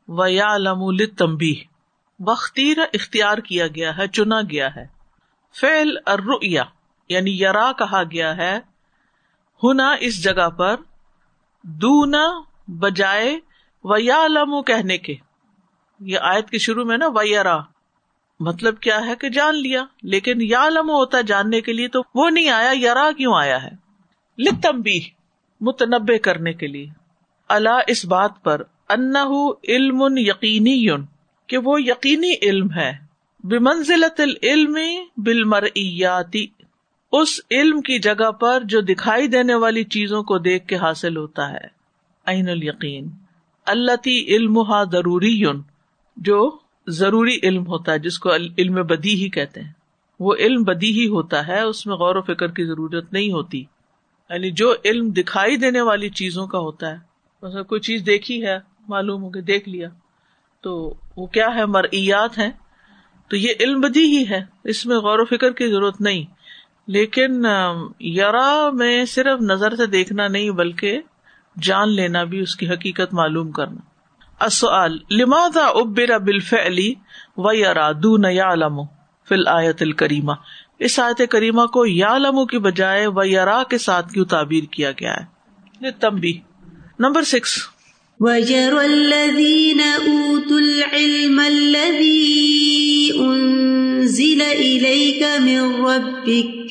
ويعلم 0.08 0.92
للتنبيه۔ 0.92 1.62
واختیر 2.20 2.78
اختیار 2.94 3.38
کیا 3.38 3.68
گیا 3.68 3.98
ہے، 3.98 4.08
چنا 4.08 4.42
گیا 4.42 4.76
ہے۔ 4.76 4.86
فعل 5.60 5.90
الرؤیا 6.06 6.64
یعنی 7.10 7.42
یرا 7.42 7.72
کہا 7.72 8.04
گیا 8.04 8.38
ہے 8.38 8.60
ہونا 9.64 9.92
اس 10.00 10.24
جگہ 10.24 10.50
پر 10.50 10.76
دونا 11.64 12.42
بجائے 12.68 13.40
و 13.84 13.98
یا 13.98 14.28
لمو 14.28 14.62
کہنے 14.62 14.98
کے۔ 14.98 15.16
یہ 16.00 16.18
آیت 16.22 16.50
کے 16.50 16.58
شروع 16.58 16.86
میں 16.86 16.98
نا، 16.98 17.08
ویرا 17.08 17.60
مطلب 18.40 18.80
کیا 18.80 19.06
ہے 19.06 19.16
کہ 19.16 19.30
جان 19.30 19.56
لیا، 19.56 19.86
لیکن 20.04 20.38
یا 20.42 20.70
لمو 20.70 20.94
ہوتا 20.94 21.22
جاننے 21.22 21.62
کے 21.62 21.74
لیے 21.74 21.88
تو 21.88 22.02
وہ 22.16 22.30
نہیں 22.30 22.50
آیا 22.50 22.72
یارا 22.74 23.10
کیوں 23.18 23.34
آیا 23.36 23.64
ہے؟ 23.64 23.70
لتم 24.38 24.82
بھی 24.82 25.10
متنبع 25.62 26.18
کرنے 26.18 26.54
کے 26.54 26.68
لیے۔ 26.68 26.88
اللہ 27.50 27.80
اس 27.88 28.06
بات 28.06 28.44
پر 28.44 28.62
ان 28.90 29.14
علم 29.68 30.04
یقینی 30.18 30.74
یون 30.74 31.06
کہ 31.48 31.58
وہ 31.58 31.82
یقینی 31.82 32.34
علم 32.42 32.68
ہے۔ 32.76 32.92
بمنزلت 33.44 34.20
العلم 34.20 34.78
بالمرئیاتی 35.18 36.48
اس 37.12 37.42
علم 37.52 37.82
کی 37.82 38.00
جگہ 38.00 38.32
پر 38.32 38.62
جو 38.64 38.82
دکھائی 38.82 39.28
دینے 39.28 39.56
والی 39.56 39.84
چیزوں 39.84 40.24
کو 40.24 40.38
دیکھ 40.38 40.68
کے 40.68 40.76
حاصل 40.76 41.18
ہوتا 41.18 41.52
ہے۔ 41.52 41.80
عین 42.26 42.50
الیقین۔ 42.50 43.10
اللہ 43.66 43.96
تی 43.96 44.36
علم 44.36 44.64
ضروری 44.92 45.44
جو 46.18 46.58
ضروری 46.88 47.38
علم 47.44 47.68
ہوتا 47.68 47.92
ہے، 47.92 48.00
جس 48.00 48.20
کو 48.20 48.30
علم 48.58 48.76
بدی 48.76 49.24
ہی 49.24 49.30
کہتے 49.30 49.62
ہیں۔ 49.62 49.72
وہ 50.20 50.36
علم 50.40 50.64
بدی 50.64 51.02
ہی 51.02 51.08
ہوتا 51.08 51.48
ہے، 51.48 51.62
اس 51.62 51.86
میں 51.86 51.96
غور 51.96 52.16
و 52.16 52.22
فکر 52.22 52.48
کی 52.48 52.66
ضرورت 52.66 53.14
نہیں 53.14 53.32
ہوتی۔ 53.32 53.66
یعنی 54.30 54.52
جو 54.52 54.74
علم 54.86 55.10
دکھائی 55.10 55.58
دینے 55.58 55.82
والی 55.82 56.10
چیزوں 56.10 56.48
کا 56.48 56.60
ہوتا 56.60 56.92
ہے 56.92 57.10
کوئی 57.64 57.82
چیز 57.82 58.06
دیکھی 58.06 58.46
ہے، 58.46 58.60
معلوم 58.88 59.24
ہو 59.24 59.30
کہ 59.30 59.42
دیکھ 59.42 59.70
لیا، 59.70 59.90
تو 60.62 60.94
وہ 61.18 61.26
کیا 61.26 61.48
ہے؟ 61.56 61.66
مرئیات 61.66 62.38
ہے 62.38 62.50
تو 63.30 63.36
یہ 63.36 63.54
علم 63.60 63.82
بدی 63.82 64.04
ہی 64.04 64.24
ہے، 64.30 64.42
اس 64.64 64.86
میں 64.86 64.98
غور 64.98 65.20
و 65.20 65.26
فکر 65.26 65.52
کی 65.52 65.68
ضرورت 65.68 66.02
نہیں۔ 66.02 66.24
لیکن 66.88 67.46
یارا 68.00 68.70
میں 68.74 69.06
صرف 69.06 69.42
نظر 69.42 69.76
سے 69.76 69.86
دیکھنا 69.86 70.28
نہیں، 70.28 70.52
بلکہ 70.52 71.02
جان 71.62 71.90
لینا 71.90 72.24
بھی، 72.24 72.40
اس 72.40 72.56
کی 72.56 72.70
حقیقت 72.70 73.14
معلوم 73.14 73.52
کرنا۔ 73.52 73.82
لماذا 75.12 75.66
ابر 75.66 76.12
علی 76.66 76.94
و 77.38 77.54
یارا 77.54 77.92
دون 78.04 78.26
یعلم 78.32 78.82
فی 79.30 79.36
الآیت 79.36 79.82
الکریمہ؟ 79.82 80.32
اس 80.80 81.00
آیت 81.00 81.22
کریمہ 81.30 81.66
کو 81.66 81.86
یا 81.86 82.18
لمو 82.18 82.46
کی 82.46 82.58
بجائے 82.58 83.08
و 83.08 83.24
یارا 83.24 83.64
کے 83.64 83.78
ساتھ 83.78 84.14
کیوں 84.14 84.26
تعبیر 84.26 84.64
کیا 84.64 84.92
گیا 84.92 85.14
ہے؟ 85.14 85.40
تمبی 85.92 86.34
نمبر 87.00 87.24
سکس۔ 87.24 87.58
وَجَرَ 88.20 88.76
الَّذِينَ 88.76 90.06
أُوتُوا 90.06 90.58
الْعِلْمَ 90.58 91.42
الَّذِي 91.42 93.12
أُنزِلَ 93.12 94.44
إِلَيْكَ 94.44 95.40
مِن 95.40 95.86
رَبِّكَ 95.86 96.70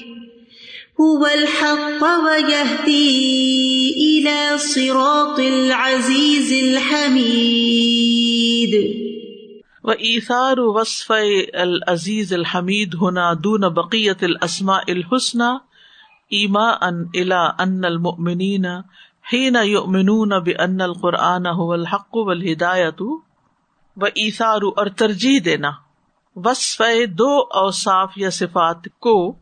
هو 1.00 1.26
الحق 1.26 2.02
ويهدي 2.02 3.92
إلى 3.92 4.56
صراط 4.60 5.40
العزيز 5.40 6.52
الحميد۔ 6.52 9.07
وإيثار 9.88 10.60
وصف 10.60 11.12
العزيز 11.54 12.32
الحميد 12.32 12.94
هنا 13.02 13.32
دون 13.32 13.60
بقية 13.60 14.20
الأسماء 14.22 14.82
الحسنى 14.88 15.50
إيماء 16.32 16.88
إلى 17.14 17.50
أن 17.58 17.84
المؤمنين 17.84 18.66
حين 19.32 19.56
يؤمنون 19.56 20.38
بأن 20.38 20.80
القرآن 20.80 21.46
هو 21.46 21.72
الحق 21.74 22.16
والهداية 22.16 23.16
وإيثار 23.96 24.60
اور 24.76 24.86
ترجیح 24.86 25.40
دینا۔ 25.44 25.70
وصف 26.36 26.82
دو 27.10 27.38
اوصاف 27.38 28.12
یا 28.16 28.30
صفات 28.30 28.84
کو 29.00 29.36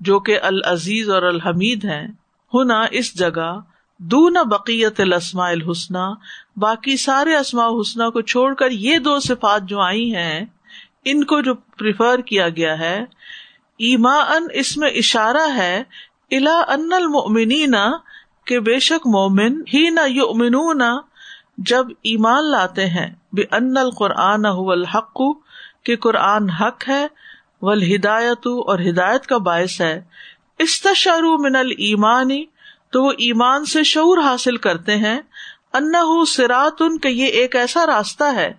جو 0.00 0.20
کہ 0.20 0.38
العزیز 0.42 1.10
اور 1.10 1.22
الحمید 1.22 1.84
ہیں۔ 1.84 2.08
ہونا 2.54 2.84
اس 2.90 3.18
جگہ 3.18 3.60
دون 3.98 4.36
بقیت 4.48 5.00
الاسماء 5.00 5.50
الحسنہ 5.50 6.14
باقی 6.56 6.96
سارے 6.96 7.36
اسماء 7.36 7.68
حسنہ 7.80 8.08
کو 8.10 8.20
چھوڑ 8.20 8.54
کر 8.54 8.70
یہ 8.70 8.98
دو 8.98 9.18
صفات 9.18 9.62
جو 9.62 9.80
آئی 9.80 10.14
ہیں، 10.14 10.44
ان 11.04 11.24
کو 11.24 11.40
جو 11.40 11.54
پریفر 11.54 12.20
کیا 12.20 12.48
گیا 12.48 12.78
ہے 12.78 13.04
ایما 13.80 14.14
ان 14.18 14.46
اس 14.52 14.76
میں 14.76 14.90
اشارہ 14.90 15.48
ہے 15.56 15.82
الا 16.30 16.58
ان 16.68 16.92
المؤمنین 16.92 17.74
کہ 18.46 18.60
بے 18.60 18.78
شک 18.78 19.06
مومن 19.06 19.60
ہی 19.74 19.90
نہ 19.90 20.08
یؤمنون 20.08 20.82
جب 21.58 21.86
ایمان 22.02 22.50
لاتے 22.50 22.86
ہیں 22.86 23.10
بے 23.32 23.42
ان 23.42 23.76
القرآن 23.76 24.46
هو 24.46 24.70
الحق، 24.70 25.20
کہ 25.82 25.96
قرآن 25.96 26.50
حق 26.50 26.88
ہے 26.88 27.06
ول 27.62 27.82
ہدایت 27.82 28.46
اور 28.46 28.78
ہدایت 28.78 29.26
کا 29.26 29.38
باعث 29.38 29.80
ہے۔ 29.80 30.02
استشارو 30.58 31.36
من 31.38 31.56
المانی 31.56 32.44
تو 32.90 33.02
وہ 33.04 33.12
ایمان 33.18 33.64
سے 33.64 33.82
شعور 33.82 34.18
حاصل 34.18 34.56
کرتے 34.56 34.96
ہیں۔ 34.96 35.20
انا 35.76 36.24
سرات 36.24 36.82
ان 36.82 36.98
کے 36.98 37.08
یہ 37.08 37.24
ایک 37.24 37.56
ایسا 37.56 37.86
راستہ 37.86 38.24
ہے 38.34 38.52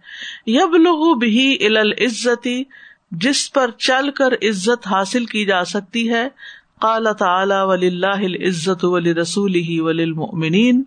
یب 0.47 0.75
لہو 0.75 1.13
بھی 1.15 1.67
عزتی، 2.06 2.63
جس 3.12 3.53
پر 3.53 3.71
چل 3.71 4.12
کر 4.12 4.34
عزت 4.34 4.88
حاصل 4.88 5.25
کی 5.25 5.45
جا 5.45 5.65
سکتی 5.65 6.10
ہے۔ 6.10 6.27
قال 6.82 7.08
تعالی 7.19 7.56
ولی 7.58 7.88
اللہ 7.88 8.47
عزت 8.47 8.86
ولی 8.86 9.13
رسول 9.13 9.56
ہی 9.56 9.80
ولی 9.80 10.03
المؤمنین 10.03 10.84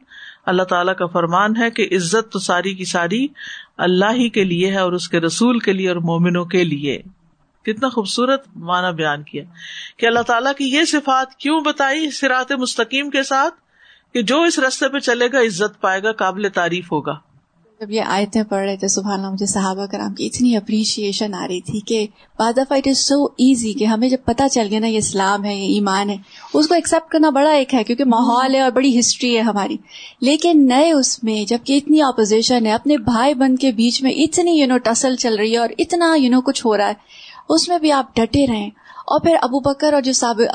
اللہ 0.46 0.62
تعالیٰ 0.62 0.96
کا 0.96 1.06
فرمان 1.06 1.56
ہے 1.56 1.70
کہ 1.70 1.88
عزت 1.92 2.32
تو 2.32 2.38
ساری 2.38 2.74
کی 2.74 2.84
ساری 2.84 3.26
اللہ 3.76 4.12
ہی 4.12 4.28
کے 4.28 4.44
لیے 4.44 4.70
ہے 4.70 4.78
اور 4.78 4.92
اس 4.92 5.08
کے 5.08 5.20
رسول 5.20 5.58
کے 5.58 5.72
لیے 5.72 5.88
اور 5.88 5.96
مومنوں 5.96 6.44
کے 6.44 6.64
لیے۔ 6.64 7.02
کتنا 7.62 7.88
خوبصورت 7.88 8.48
معنی 8.56 8.94
بیان 8.94 9.22
کیا۔ 9.22 9.44
کہ 9.96 10.06
اللہ 10.06 10.20
تعالیٰ 10.20 10.52
کی 10.58 10.64
یہ 10.64 10.84
صفات 10.84 11.34
کیوں 11.34 11.60
بتائی 11.60 12.10
سرات 12.10 12.52
مستقیم 12.52 13.10
کے 13.10 13.22
ساتھ؟ 13.22 13.69
کہ 14.14 14.22
جو 14.22 14.42
اس 14.42 14.58
رستے 14.58 14.88
پہ 14.88 14.98
چلے 14.98 15.26
گا، 15.32 15.40
عزت 15.40 15.80
پائے 15.80 16.02
گا، 16.02 16.12
قابل 16.12 16.48
تعریف 16.54 16.92
ہوگا۔ 16.92 17.12
جب 17.80 17.90
یہ 17.90 18.02
آیتیں 18.06 18.42
پڑھ 18.42 18.64
رہے 18.64 18.76
تھے، 18.76 18.88
سبحان 18.88 19.20
اللہ، 19.20 19.32
مجھے 19.32 19.46
صحابہ 19.46 19.86
کرام 19.86 20.14
کی 20.14 20.26
اتنی 20.26 20.56
اپریشیشن 20.56 21.34
آ 21.34 21.46
رہی 21.48 21.60
تھی 21.60 21.80
کہ 21.80 22.06
بعد 22.38 22.52
دفعہ 22.52 22.78
اٹ 22.78 22.88
از 22.88 22.98
سو 22.98 23.24
ایزی 23.24 23.72
کہ 23.72 23.84
ہمیں 23.84 24.08
جب 24.08 24.16
پتا 24.24 24.48
چل 24.48 24.66
گیا 24.70 24.78
نا، 24.78 24.86
یہ 24.86 24.98
اسلام 24.98 25.44
ہے، 25.44 25.54
یہ 25.54 25.74
ایمان 25.74 26.10
ہے، 26.10 26.16
اس 26.54 26.68
کو 26.68 26.74
ایکسپٹ 26.74 27.10
کرنا 27.10 27.30
بڑا 27.30 27.50
ایک 27.50 27.74
ہے، 27.74 27.84
کیونکہ 27.84 28.04
ماحول 28.04 28.54
ہے 28.54 28.60
اور 28.60 28.70
بڑی 28.70 28.98
ہسٹری 28.98 29.36
ہے 29.36 29.40
ہماری۔ 29.40 29.76
لیکن 30.20 30.66
نئے 30.68 30.92
اس 30.92 31.24
میں، 31.24 31.44
جبکہ 31.44 31.76
اتنی 31.76 32.02
اپوزیشن 32.02 32.66
ہے، 32.66 32.72
اپنے 32.72 32.98
بھائی 32.98 33.34
بند 33.34 33.58
کے 33.58 33.72
بیچ 33.72 34.02
میں 34.02 34.12
اتنی 34.12 34.50
یو 34.50 34.66
نو 34.66 34.78
ٹسل 34.78 35.16
چل 35.16 35.34
رہی 35.34 35.52
ہے 35.52 35.58
اور 35.58 35.68
اتنا 35.78 36.14
یو 36.18 36.30
نو 36.30 36.40
کچھ 36.40 36.66
ہو 36.66 36.76
رہا 36.76 36.88
ہے، 36.88 36.94
اس 37.48 37.68
میں 37.68 37.78
بھی 37.78 37.92
آپ 37.92 38.16
ڈٹے 38.16 38.46
رہیں۔ 38.46 38.70
اور 39.10 39.20
پھر 39.20 39.36
ابو 39.42 39.60
بکر 39.60 39.92
اور 39.92 40.02
جو 40.02 40.12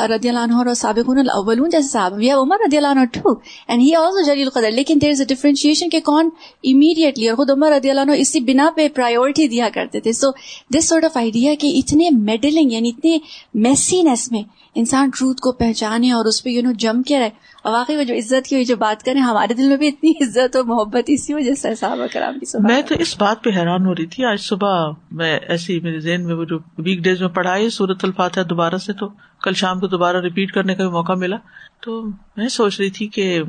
رضی 0.10 0.30
اللہ 0.30 0.40
عنہ 0.40 0.56
اور 0.56 0.74
سابقون 0.74 1.18
الاولون 1.18 1.70
جیسے 1.70 1.88
صاحب 1.88 2.22
یہ 2.22 2.34
عمر 2.34 2.58
رضی 2.66 2.78
اللہ 2.78 2.88
عنہ 2.88 3.06
ٹو 3.14 3.34
اینڈ 3.68 3.82
ہی 3.82 3.94
آلسو 3.96 4.22
جلیل 4.26 4.50
قدر 4.50 4.72
لیکن 4.72 5.02
دیر 5.02 5.10
از 5.10 5.22
اے 5.22 5.26
ڈفرینشیشن 5.26 5.90
کہ 5.90 6.00
کون 6.00 6.30
امیڈیٹلی 6.64 7.30
اور 7.30 7.36
خود 7.36 7.50
عمر 7.50 7.72
رضی 7.72 7.90
اللہ 7.90 8.02
عنہ 8.02 8.12
اسی 8.18 8.40
بنا 8.40 8.70
پہ 8.76 8.88
پرائیورٹی 8.96 9.48
دیا 9.48 9.70
کرتے 9.74 10.00
تھے. 10.00 10.12
So 10.12 10.32
this 10.70 10.90
sort 10.90 11.06
of 11.06 11.18
idea 11.18 11.54
کہ 11.60 11.74
اتنے 11.78 12.10
میڈلنگ 12.22 12.72
یعنی 12.72 12.90
اتنے 12.90 13.18
میسینس 13.54 14.32
میں 14.32 14.44
انسان 14.76 15.10
ٹروتھ 15.10 15.42
کو 15.42 15.52
پہچانے 15.52 16.12
اور 16.12 16.26
اس 16.26 16.44
پہ 16.44 16.50
یو 16.50 16.62
نو 16.62 16.72
جم 16.72 17.02
کے 17.02 17.20
رہے۔ 17.20 17.30
اور 17.64 17.74
واقعی 17.74 17.96
وہ 17.96 18.04
جو 18.04 18.14
عزت 18.14 18.48
کی 18.48 18.64
جو 18.64 18.76
بات 18.76 19.04
کریں، 19.04 19.22
ہمارے 19.22 19.54
دل 19.54 19.68
میں 19.68 19.78
بھی 19.78 19.88
اتنی 19.88 20.12
عزت 20.22 20.56
اور 20.56 20.66
محبت 20.66 21.04
اسی 21.08 21.34
وجہ 21.34 21.54
سے 21.54 21.76
صحابہ 21.76 22.06
کرام 22.12 22.40
کی 22.40 22.58
میں 22.60 22.82
تو 22.82 22.96
اس 22.96 23.22
بات 23.22 23.44
پہ 23.44 23.50
حیران 23.50 23.86
ہو 23.86 23.96
رہی 23.96 24.06
تھی۔ 24.06 24.26
آج 24.26 24.40
صبح 24.40 24.90
میں 25.12 25.40
ایسی 25.48 25.80
میرے 25.80 26.00
ذہن 26.00 26.26
میں 26.26 26.36
وہ 26.36 26.46
جو 26.46 26.60
ویک 26.78 27.00
ڈیز 27.00 27.22
میں 27.22 27.30
پڑھائی 27.30 27.70
سورت 27.70 28.06
الفاتحہ 28.06 28.44
دوبارہ 28.44 28.78
سے 28.78 28.94
تو 28.94 29.10
کل 29.42 29.54
شام 29.54 29.80
کو 29.80 29.88
دوبارہ 29.88 30.18
ریپیٹ 30.18 30.52
کرنے 30.52 30.76
کا 30.76 30.84
بھی 30.84 30.92
موقع 30.92 31.14
ملا۔ 31.14 31.38
تو 31.82 32.06
میں 32.38 32.48
سوچ 32.48 32.80
رہی 32.80 32.90
تھی 32.90 33.08
کہ 33.08 33.44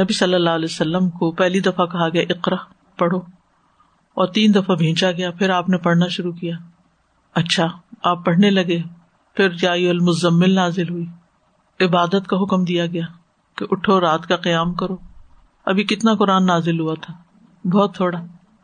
نبی 0.00 0.12
صلی 0.12 0.34
اللہ 0.34 0.50
علیہ 0.50 0.68
وسلم 0.70 1.10
کو 1.10 1.32
پہلی 1.32 1.60
دفعہ 1.60 1.86
کہا 1.86 2.08
گیا 2.08 2.22
اقرا 2.30 2.56
پڑھو۔ 2.98 3.18
اور 4.14 4.26
تین 4.26 4.54
دفعہ 4.54 4.76
بھیجا 4.76 5.12
گیا، 5.12 5.30
پھر 5.30 5.50
آپ 5.50 5.68
نے 5.68 5.76
پڑھنا 5.78 6.08
شروع 6.08 6.32
کیا۔ 6.32 6.56
اچھا 7.34 7.66
آپ 8.02 8.24
پڑھنے 8.24 8.50
لگے۔ 8.50 8.78
پھر 9.34 9.50
جائی 9.50 9.88
المزمل 9.88 10.54
نازل 10.54 10.88
ہوئی۔ 10.88 11.06
عبادت 11.80 12.26
کا 12.26 12.36
حکم 12.36 12.64
دیا 12.64 12.86
گیا 12.86 13.04
کہ 13.56 13.66
اٹھو 13.70 14.00
رات 14.00 14.26
کا 14.26 14.36
قیام 14.36 14.74
کرو۔ 14.74 14.96
ابھی 15.64 15.84
کتنا 15.84 16.14
قرآن 16.14 16.46
نازل 16.46 16.80
ہوا 16.80 16.94
تھا۔ 17.00 17.14
بہت 17.68 17.96
تھوڑا۔ 17.96 18.18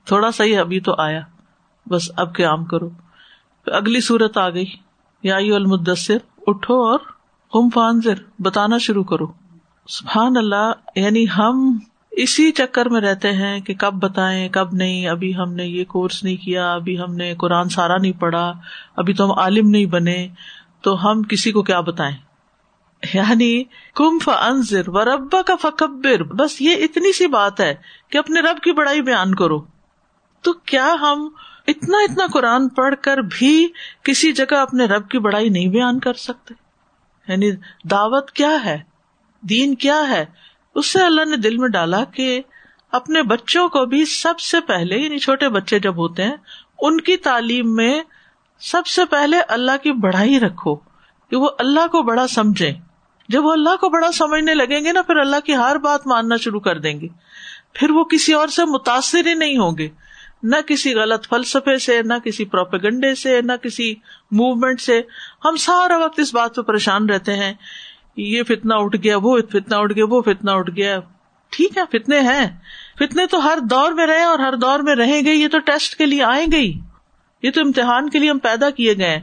تھوڑا 0.05 0.31
سا 0.31 0.45
ہی 0.45 0.57
ابھی 0.57 0.81
تو 0.81 0.95
آیا۔ 0.99 1.21
بس 1.87 2.11
اب 2.17 2.35
قیام 2.35 2.65
کرو۔ 2.65 2.91
اگلی 3.67 4.01
صورت 4.01 4.37
آ 4.37 4.51
گئی۔ 4.51 4.67
یا 5.23 5.37
المدثر، 5.37 6.17
اٹھو 6.47 6.75
اور 6.75 6.99
ہم 7.55 7.69
فانزر 7.75 8.15
بتانا 8.39 8.79
شروع 8.79 9.05
کرو۔ 9.05 9.27
سبحان 9.89 10.37
اللہ 10.37 10.73
یعنی 10.97 11.25
ہم 11.39 11.79
اسی 12.11 12.53
چکر 12.53 12.89
میں 12.89 13.01
رہتے 13.01 13.33
ہیں 13.33 13.61
کہ 13.61 13.75
کب 13.75 13.95
بتائیں، 13.95 14.49
کب 14.49 14.69
نہیں، 14.73 15.09
ابھی 15.09 15.37
ہم 15.37 15.53
نے 15.53 15.65
یہ 15.65 15.85
کورس 15.85 16.25
نہیں 16.25 16.37
کیا، 16.37 16.73
ابھی 16.73 17.01
ہم 17.01 17.15
نے 17.15 17.35
قرآن 17.35 17.69
سارا 17.69 17.97
نہیں 17.97 18.13
پڑھا، 18.13 18.53
ابھی 18.97 19.15
تو 19.15 19.25
ہم 19.25 19.39
عالم 19.39 19.71
نہیں 19.71 19.87
بنے۔ 19.87 20.29
تو 20.81 21.11
ہم 21.11 21.23
کسی 21.23 21.53
کو 21.53 21.63
کیا 21.63 21.81
بتائیں؟ 21.81 22.17
یعنی 23.15 23.65
کم 23.95 24.19
فنزر 24.19 24.83
و 24.87 25.05
ربا 25.05 25.43
کا 25.43 25.57
فکبر، 25.57 26.23
بس 26.23 26.63
یہ 26.63 26.85
اتنی 26.85 27.13
سی 27.13 27.27
بات 27.27 27.61
ہے 27.61 27.75
کہ 28.11 28.19
اپنے 28.19 28.41
رب 28.41 28.59
کی 28.59 28.73
بڑائی 28.73 29.03
بیان 29.03 29.35
کرو۔ 29.35 29.61
تو 30.43 30.53
کیا 30.53 30.95
ہم 31.01 31.29
اتنا 31.67 31.99
اتنا 31.99 32.27
قرآن 32.33 32.69
پڑھ 32.69 32.95
کر 33.03 33.19
بھی 33.19 33.69
کسی 34.03 34.33
جگہ 34.33 34.55
اپنے 34.55 34.85
رب 34.85 35.09
کی 35.09 35.19
بڑائی 35.19 35.49
نہیں 35.49 35.69
بیان 35.69 36.01
کر 36.01 36.13
سکتے؟ 36.13 36.55
یعنی 37.29 37.51
دعوت 37.91 38.31
کیا 38.31 38.65
ہے؟ 38.65 38.79
دین 39.41 39.75
کیا 39.75 40.03
ہے؟ 40.09 40.25
اس 40.75 40.87
سے 40.87 41.03
اللہ 41.03 41.25
نے 41.25 41.37
دل 41.37 41.57
میں 41.57 41.69
ڈالا 41.69 42.05
کہ 42.05 42.41
اپنے 42.93 43.23
بچوں 43.23 43.69
کو 43.69 43.87
بھی 43.87 44.05
سب 44.05 44.41
سے 44.41 44.61
پہلے 44.61 44.99
یعنی 44.99 45.19
چھوٹے 45.19 45.49
بچے 45.49 45.79
جب 45.79 45.97
ہوتے 45.97 46.25
ہیں، 46.25 46.37
ان 46.79 47.01
کی 47.01 47.17
تعلیم 47.17 47.75
میں 47.75 48.01
سب 48.61 48.87
سے 48.87 49.05
پہلے 49.05 49.37
اللہ 49.49 49.77
کی 49.83 49.93
بڑائی 49.93 50.41
رکھو 50.41 50.77
کہ 51.31 51.37
وہ 51.37 51.49
اللہ 51.59 51.87
کو 51.87 52.03
بڑا 52.03 52.27
سمجھے۔ 52.27 52.73
جب 53.29 53.45
وہ 53.45 53.53
اللہ 53.53 53.77
کو 53.77 53.89
بڑا 53.89 54.13
سمجھنے 54.13 54.55
لگیں 54.55 54.85
گے 54.85 54.93
نا، 54.93 55.03
پھر 55.03 55.17
اللہ 55.17 55.41
کی 55.45 55.55
ہر 55.55 55.77
بات 55.77 56.07
ماننا 56.07 56.37
شروع 56.37 56.61
کر 56.61 56.79
دیں 56.79 57.01
گے۔ 57.01 57.09
پھر 57.73 57.91
وہ 57.91 58.05
کسی 58.05 58.33
اور 58.33 58.49
سے 58.49 58.65
متاثر 58.65 59.27
ہی 59.27 59.35
نہیں 59.35 59.57
ہوں 59.57 59.79
گے۔ 59.79 59.89
نہ 60.43 60.57
کسی 60.67 60.95
غلط 60.95 61.29
فلسفے 61.29 61.79
سے، 61.79 62.03
نہ 62.03 62.15
کسی 62.25 62.45
پروپیگنڈے 62.45 63.15
سے، 63.15 63.41
نہ 63.43 63.53
کسی 63.53 63.95
موومنٹ 64.31 64.81
سے۔ 64.81 65.03
ہم 65.45 65.57
سارا 65.57 65.97
وقت 65.97 66.21
اس 66.21 66.35
بات 66.35 66.55
پہ 66.55 66.63
پریشان 66.63 67.11
رہتے 67.11 67.37
ہیں۔ 67.37 67.55
یہ 68.17 68.43
فتنا 68.43 68.75
اٹھ 68.75 68.97
گیا، 69.05 69.17
وہ 69.23 69.39
فتنا 69.53 69.77
اٹھ 69.77 69.93
گیا، 69.95 70.05
وہ 70.09 70.23
فتنا 70.23 70.53
اٹھ 70.53 70.71
گیا۔ 70.77 71.01
ٹھیک 71.51 71.79
ہے، 71.79 71.83
فتنے 71.93 72.21
ہیں۔ 72.21 72.59
فتنے 72.99 73.27
تو 73.27 73.45
ہر 73.45 73.59
دور 73.59 73.93
میں 73.93 74.07
رہے 74.07 74.25
اور 74.25 74.39
ہر 74.39 74.57
دور 74.57 74.81
میں 74.81 74.95
رہیں 74.95 75.23
گے، 75.25 75.35
یہ 75.35 75.49
تو 75.49 75.59
ٹیسٹ 75.59 75.95
کے 75.95 76.07
لیے 76.07 76.23
آئیں 76.23 76.47
گئی 76.53 76.81
یہ 77.43 77.51
تو 77.51 77.61
امتحان 77.61 78.09
کے 78.09 78.19
لیے 78.19 78.31
ہم 78.31 78.39
پیدا 78.39 78.71
کیے 78.71 78.97
گئے 78.99 79.21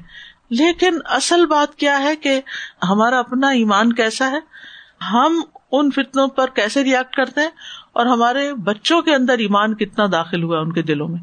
لیکن 0.50 0.98
اصل 1.06 1.46
بات 1.46 1.76
کیا 1.76 2.00
ہے 2.00 2.16
کہ 2.16 2.42
ہمارا 2.90 3.20
اپنا 3.20 3.48
ایمان 3.50 3.94
کیسا 3.94 4.32
ہے؟ 4.32 4.40
ہم 5.12 5.42
ان 5.72 5.92
فتنوں 5.92 6.28
پر 6.28 6.48
کیسے 6.48 6.84
ریئیکٹ 6.84 7.16
کرتے 7.16 7.42
ہیں؟ 7.42 7.50
اور 7.94 8.06
ہمارے 8.06 8.54
بچوں 8.54 9.02
کے 9.02 9.16
اندر 9.16 9.38
ایمان 9.38 9.76
کتنا 9.76 10.06
داخل 10.12 10.44
ہوا 10.44 10.60
ان 10.60 10.74
کے 10.74 10.82
دلوں 10.82 11.08
میں؟ 11.08 11.20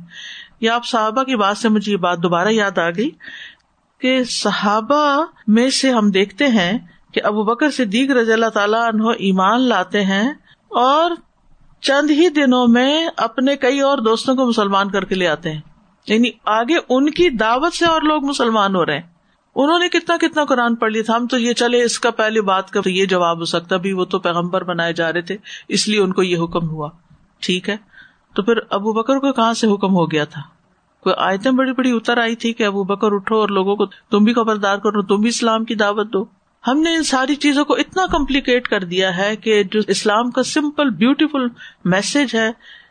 یا 0.60 0.74
آپ 0.74 0.86
صحابہ 0.86 1.22
کی 1.22 1.36
بات 1.36 1.58
سے 1.58 1.68
مجھے 1.68 1.92
یہ 1.92 1.96
بات 1.96 2.18
دوبارہ 2.22 2.48
یاد 2.48 2.78
آ 2.78 2.90
گئی 2.90 3.10
کہ 4.00 4.24
صحابہ 4.24 5.24
میں 5.46 5.70
سے 5.70 5.90
ہم 5.90 6.10
دیکھتے 6.10 6.46
ہیں 6.46 6.78
کہ 7.12 7.20
ابو 7.24 7.44
بکر 7.44 7.70
صدیق 7.70 8.10
رضی 8.10 8.32
اللہ 8.32 8.48
تعالیٰ 8.48 8.88
عنہ 8.88 9.08
ایمان 9.08 9.60
لاتے 9.60 10.04
ہیں 10.04 10.30
اور 10.68 11.10
چند 11.80 12.10
ہی 12.10 12.28
دنوں 12.28 12.68
میں 12.68 13.08
اپنے 13.16 13.56
کئی 13.56 13.80
اور 13.80 13.98
دوستوں 13.98 14.34
کو 14.34 14.46
مسلمان 14.46 14.90
کر 14.90 15.04
کے 15.04 15.14
لے 15.14 15.28
آتے 15.28 15.52
ہیں۔ 15.52 15.60
یعنی 16.06 16.30
آگے 16.44 16.76
ان 16.88 17.10
کی 17.10 17.30
دعوت 17.30 17.74
سے 17.74 17.84
اور 17.84 18.02
لوگ 18.02 18.24
مسلمان 18.24 18.74
ہو 18.74 18.86
رہے 18.86 18.94
ہیں۔ 18.94 19.14
انہوں 19.56 19.78
نے 19.78 19.88
کتنا 19.88 20.16
کتنا 20.16 20.44
قرآن 20.44 20.74
پڑھ 20.74 20.92
لیا 20.92 21.02
تھا۔ 21.06 21.16
ہم 21.16 21.26
تو 21.26 21.38
یہ 21.38 21.52
چلے 21.52 21.82
اس 21.82 22.00
کا 22.00 22.10
پہلی 22.10 22.40
بات 22.40 22.70
کا 22.70 22.80
یہ 22.86 23.06
جواب 23.06 23.38
ہو 23.38 23.44
سکتا 23.44 23.76
بھی 23.76 23.92
وہ 23.92 24.04
تو 24.04 24.18
پیغمبر 24.18 24.64
بنائے 24.64 24.92
جا 24.92 25.12
رہے 25.12 25.22
تھے، 25.22 25.36
اس 25.68 25.88
لیے 25.88 26.00
ان 26.00 26.12
کو 26.12 26.22
یہ 26.22 26.38
حکم 26.38 26.68
ہوا۔ 26.70 26.90
ٹھیک 27.40 27.68
ہے؟ 27.68 27.76
تو 28.34 28.42
پھر 28.42 28.54
ابو 28.70 28.92
بکر 28.92 29.18
کو 29.18 29.32
کہاں 29.32 29.54
سے 29.54 29.66
حکم 29.66 29.94
ہو 29.94 30.10
گیا 30.10 30.24
تھا؟ 30.24 30.40
کوئی 31.00 31.14
آیتیں 31.18 31.50
بڑی 31.50 31.72
بڑی 31.72 31.92
اتر 31.92 32.18
آئی 32.18 32.36
تھی 32.36 32.52
کہ 32.52 32.62
ابو 32.62 32.84
بکر 32.84 33.12
اٹھو 33.12 33.36
اور 33.36 33.48
لوگوں 33.48 33.76
کو 33.76 33.86
تم 33.86 34.24
بھی 34.24 34.32
خبردار 34.32 34.78
کرو، 34.78 35.02
تم 35.02 35.16
بھی 35.16 35.28
اسلام 35.28 35.64
کی 35.64 35.74
دعوت 35.74 36.12
دو۔ 36.12 36.24
ہم 36.66 36.80
نے 36.80 36.94
ان 36.94 37.02
ساری 37.02 37.34
چیزوں 37.34 37.64
کو 37.64 37.74
اتنا 37.74 38.06
کمپلیکیٹ 38.06 38.68
کر 38.68 38.84
دیا 38.84 39.16
ہے 39.16 39.36
کہ 39.36 39.62
جو 39.62 39.80
اسلام 39.88 40.30
کا 40.30 40.42
سمپل 40.42 40.90
بیوٹیفل 40.90 41.46
میسج 41.84 42.34
ہے، 42.34 42.50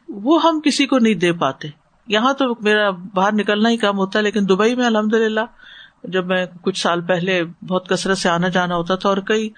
وہ 0.09 0.43
ہم 0.43 0.59
کسی 0.59 0.85
کو 0.85 0.99
نہیں 0.99 1.13
دے 1.13 1.33
پاتے۔ 1.33 1.82
یہاں 2.07 2.33
تو 2.33 2.45
میرا 2.61 2.89
باہر 2.89 3.33
نکلنا 3.33 3.69
ہی 3.69 3.77
کم 3.77 3.97
ہوتا 3.97 4.19
ہے، 4.19 4.23
لیکن 4.23 4.45
دبئی 4.49 4.75
میں 4.75 4.85
الحمد 4.85 5.13
للہ 5.13 5.39
جب 6.03 6.25
میں 6.25 6.45
کچھ 6.61 6.81
سال 6.81 7.01
پہلے 7.01 7.43
بہت 7.43 7.89
کثرت 7.89 8.17
سے 8.17 8.29
آنا 8.29 8.47
جانا 8.47 8.75
ہوتا 8.75 8.95
تھا 8.95 9.09
اور 9.09 9.17
کئی 9.17 9.49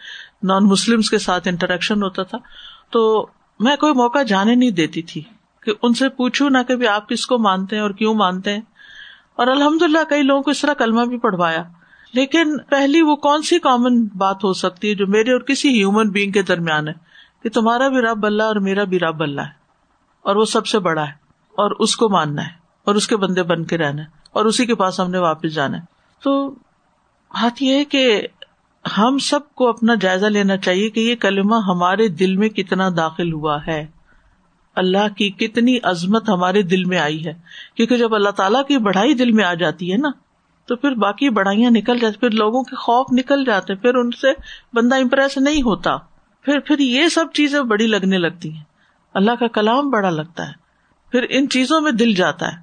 نان 0.44 0.64
مسلم 0.64 1.02
کے 1.02 1.18
ساتھ 1.18 1.48
انٹریکشن 1.48 2.04
ہوتا 2.04 2.24
تھا، 2.24 2.38
تو 2.90 3.28
میں 3.60 3.76
کوئی 3.76 3.94
موقع 3.94 4.24
جانے 4.24 4.56
نہیں 4.56 4.72
دیتی 4.72 5.02
تھی 5.02 5.24
کہ 5.62 5.72
ان 5.82 5.94
سے 5.94 6.10
پوچھوں 6.10 6.50
نہ 6.50 6.58
کہ 6.68 6.88
آپ 6.88 7.10
کس 7.10 7.26
کو 7.26 7.38
مانتے 7.38 7.76
ہیں 7.76 7.84
اور 7.84 7.92
کیوں 7.92 8.14
مانتے 8.14 8.54
ہیں۔ 8.54 8.62
اور 9.36 9.48
الحمد 9.48 9.82
للہ 9.82 10.10
کئی 10.10 10.24
لوگوں 10.24 10.44
کو 10.44 10.52
اس 10.52 10.62
طرح 10.62 10.74
کلمہ 10.74 11.02
بھی 11.02 11.18
پڑھوایا۔ 11.18 11.64
لیکن 12.14 12.58
پہلی 12.58 13.02
وہ 13.02 13.16
کون 13.16 13.42
سی 13.42 13.60
کامن 13.60 14.06
بات 14.06 14.44
ہو 14.44 14.54
سکتی 14.54 14.90
ہے 14.90 14.96
جو 14.96 15.08
میرے 15.08 15.32
اور 15.32 15.42
کسی 15.42 15.70
ہیومن 15.70 16.10
بینگ 16.10 16.32
کے 16.32 16.42
درمیان 16.42 16.88
ہے 16.88 16.94
کہ 17.44 17.50
تمہارا 17.50 17.88
بھی 17.88 17.98
رب 17.98 18.26
اللہ 18.26 18.44
اور 18.44 18.56
میرا 18.56 18.84
بھی 18.84 19.00
رب 19.00 19.24
اللہ 19.24 19.42
ہے 19.42 19.66
اور 20.22 20.36
وہ 20.36 20.46
سب 20.46 20.68
سے 20.68 20.80
بڑا 20.80 21.08
ہے؟ 21.08 21.25
اور 21.58 21.72
اس 21.80 21.98
کو 21.98 22.10
ماننا 22.10 22.42
ہے 22.42 22.52
اور 22.86 22.96
اس 22.96 23.08
کے 23.08 23.18
بندے 23.18 23.44
بن 23.44 23.64
کے 23.64 23.78
رہنا 23.78 24.02
ہے 24.02 24.08
اور 24.32 24.46
اسی 24.46 24.66
کے 24.66 24.76
پاس 24.76 25.00
ہم 25.00 25.12
نے 25.12 25.18
واپس 25.18 25.54
جانا 25.54 25.78
ہے۔ 25.78 25.82
تو 26.24 26.50
بات 26.50 27.62
یہ 27.62 27.76
ہے 27.76 27.86
کہ 27.86 28.28
ہم 28.98 29.18
سب 29.18 29.56
کو 29.56 29.70
اپنا 29.70 29.94
جائزہ 29.96 30.26
لینا 30.26 30.58
چاہیے 30.58 30.90
کہ 30.90 31.00
یہ 31.00 31.16
کلمہ 31.16 31.56
ہمارے 31.56 32.08
دل 32.08 32.38
میں 32.38 32.50
کتنا 32.50 32.90
داخل 32.98 33.34
ہوا 33.34 33.58
ہے۔ 33.68 33.86
اللہ 34.76 35.14
کی 35.18 35.30
کتنی 35.30 35.78
عظمت 35.84 36.30
ہمارے 36.30 36.62
دل 36.62 36.84
میں 36.84 36.98
آئی 36.98 37.26
ہے۔ 37.26 37.34
کیونکہ 37.76 37.98
جب 37.98 38.16
اللہ 38.16 38.30
تعالیٰ 38.30 38.66
کی 38.66 38.78
بڑھائی 38.78 39.14
دل 39.14 39.32
میں 39.32 39.46
آ 39.46 39.54
جاتی 39.54 39.92
ہے 39.92 39.98
نا، 39.98 40.10
تو 40.68 40.76
پھر 40.76 40.92
باقی 40.92 41.30
بڑھائیاں 41.30 41.72
نکل 41.72 42.00
جاتی 42.00 42.20
پھر 42.20 42.32
لوگوں 42.32 42.64
کے 42.64 42.76
خوف 42.76 43.06
نکل 43.12 43.46
جاتے 43.46 43.76
پھر 43.76 43.96
ان 43.96 44.12
سے 44.12 44.28
بندہ 44.74 44.96
امپریس 44.96 45.38
نہیں 45.38 45.62
ہوتا۔ 45.62 45.98
پھر 46.42 46.60
پھر 46.60 46.80
یہ 46.80 47.08
سب 47.08 47.26
چیزیں 47.34 47.62
بڑی 47.62 47.88
لگنے 47.88 48.18
لگتی 48.18 48.54
ہیں۔ 48.54 48.64
اللہ 49.14 49.32
کا 49.40 49.48
کلام 49.48 49.90
بڑا 49.90 50.10
لگتا 50.10 50.48
ہے۔ 50.48 50.65
پھر 51.16 51.26
ان 51.30 51.50
چیزوں 51.50 51.82
میں 51.82 51.92
دل 51.92 52.14
جاتا 52.14 52.48
ہے۔ 52.48 52.58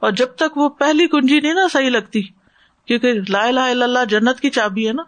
اور 0.00 0.12
جب 0.12 0.26
تک 0.26 0.56
وہ 0.56 0.68
پہلی 0.68 1.06
کنجی 1.06 1.40
نہیں 1.40 1.54
نا 1.54 1.66
صحیح 1.72 1.90
لگتی، 1.90 2.22
کیونکہ 2.86 3.12
لا 3.28 3.46
الہ 3.46 3.60
الا 3.60 3.84
اللہ 3.84 3.98
جنت 4.08 4.40
کی 4.40 4.50
چابی 4.50 4.88
ہے 4.88 4.92
نا۔ 4.92 5.02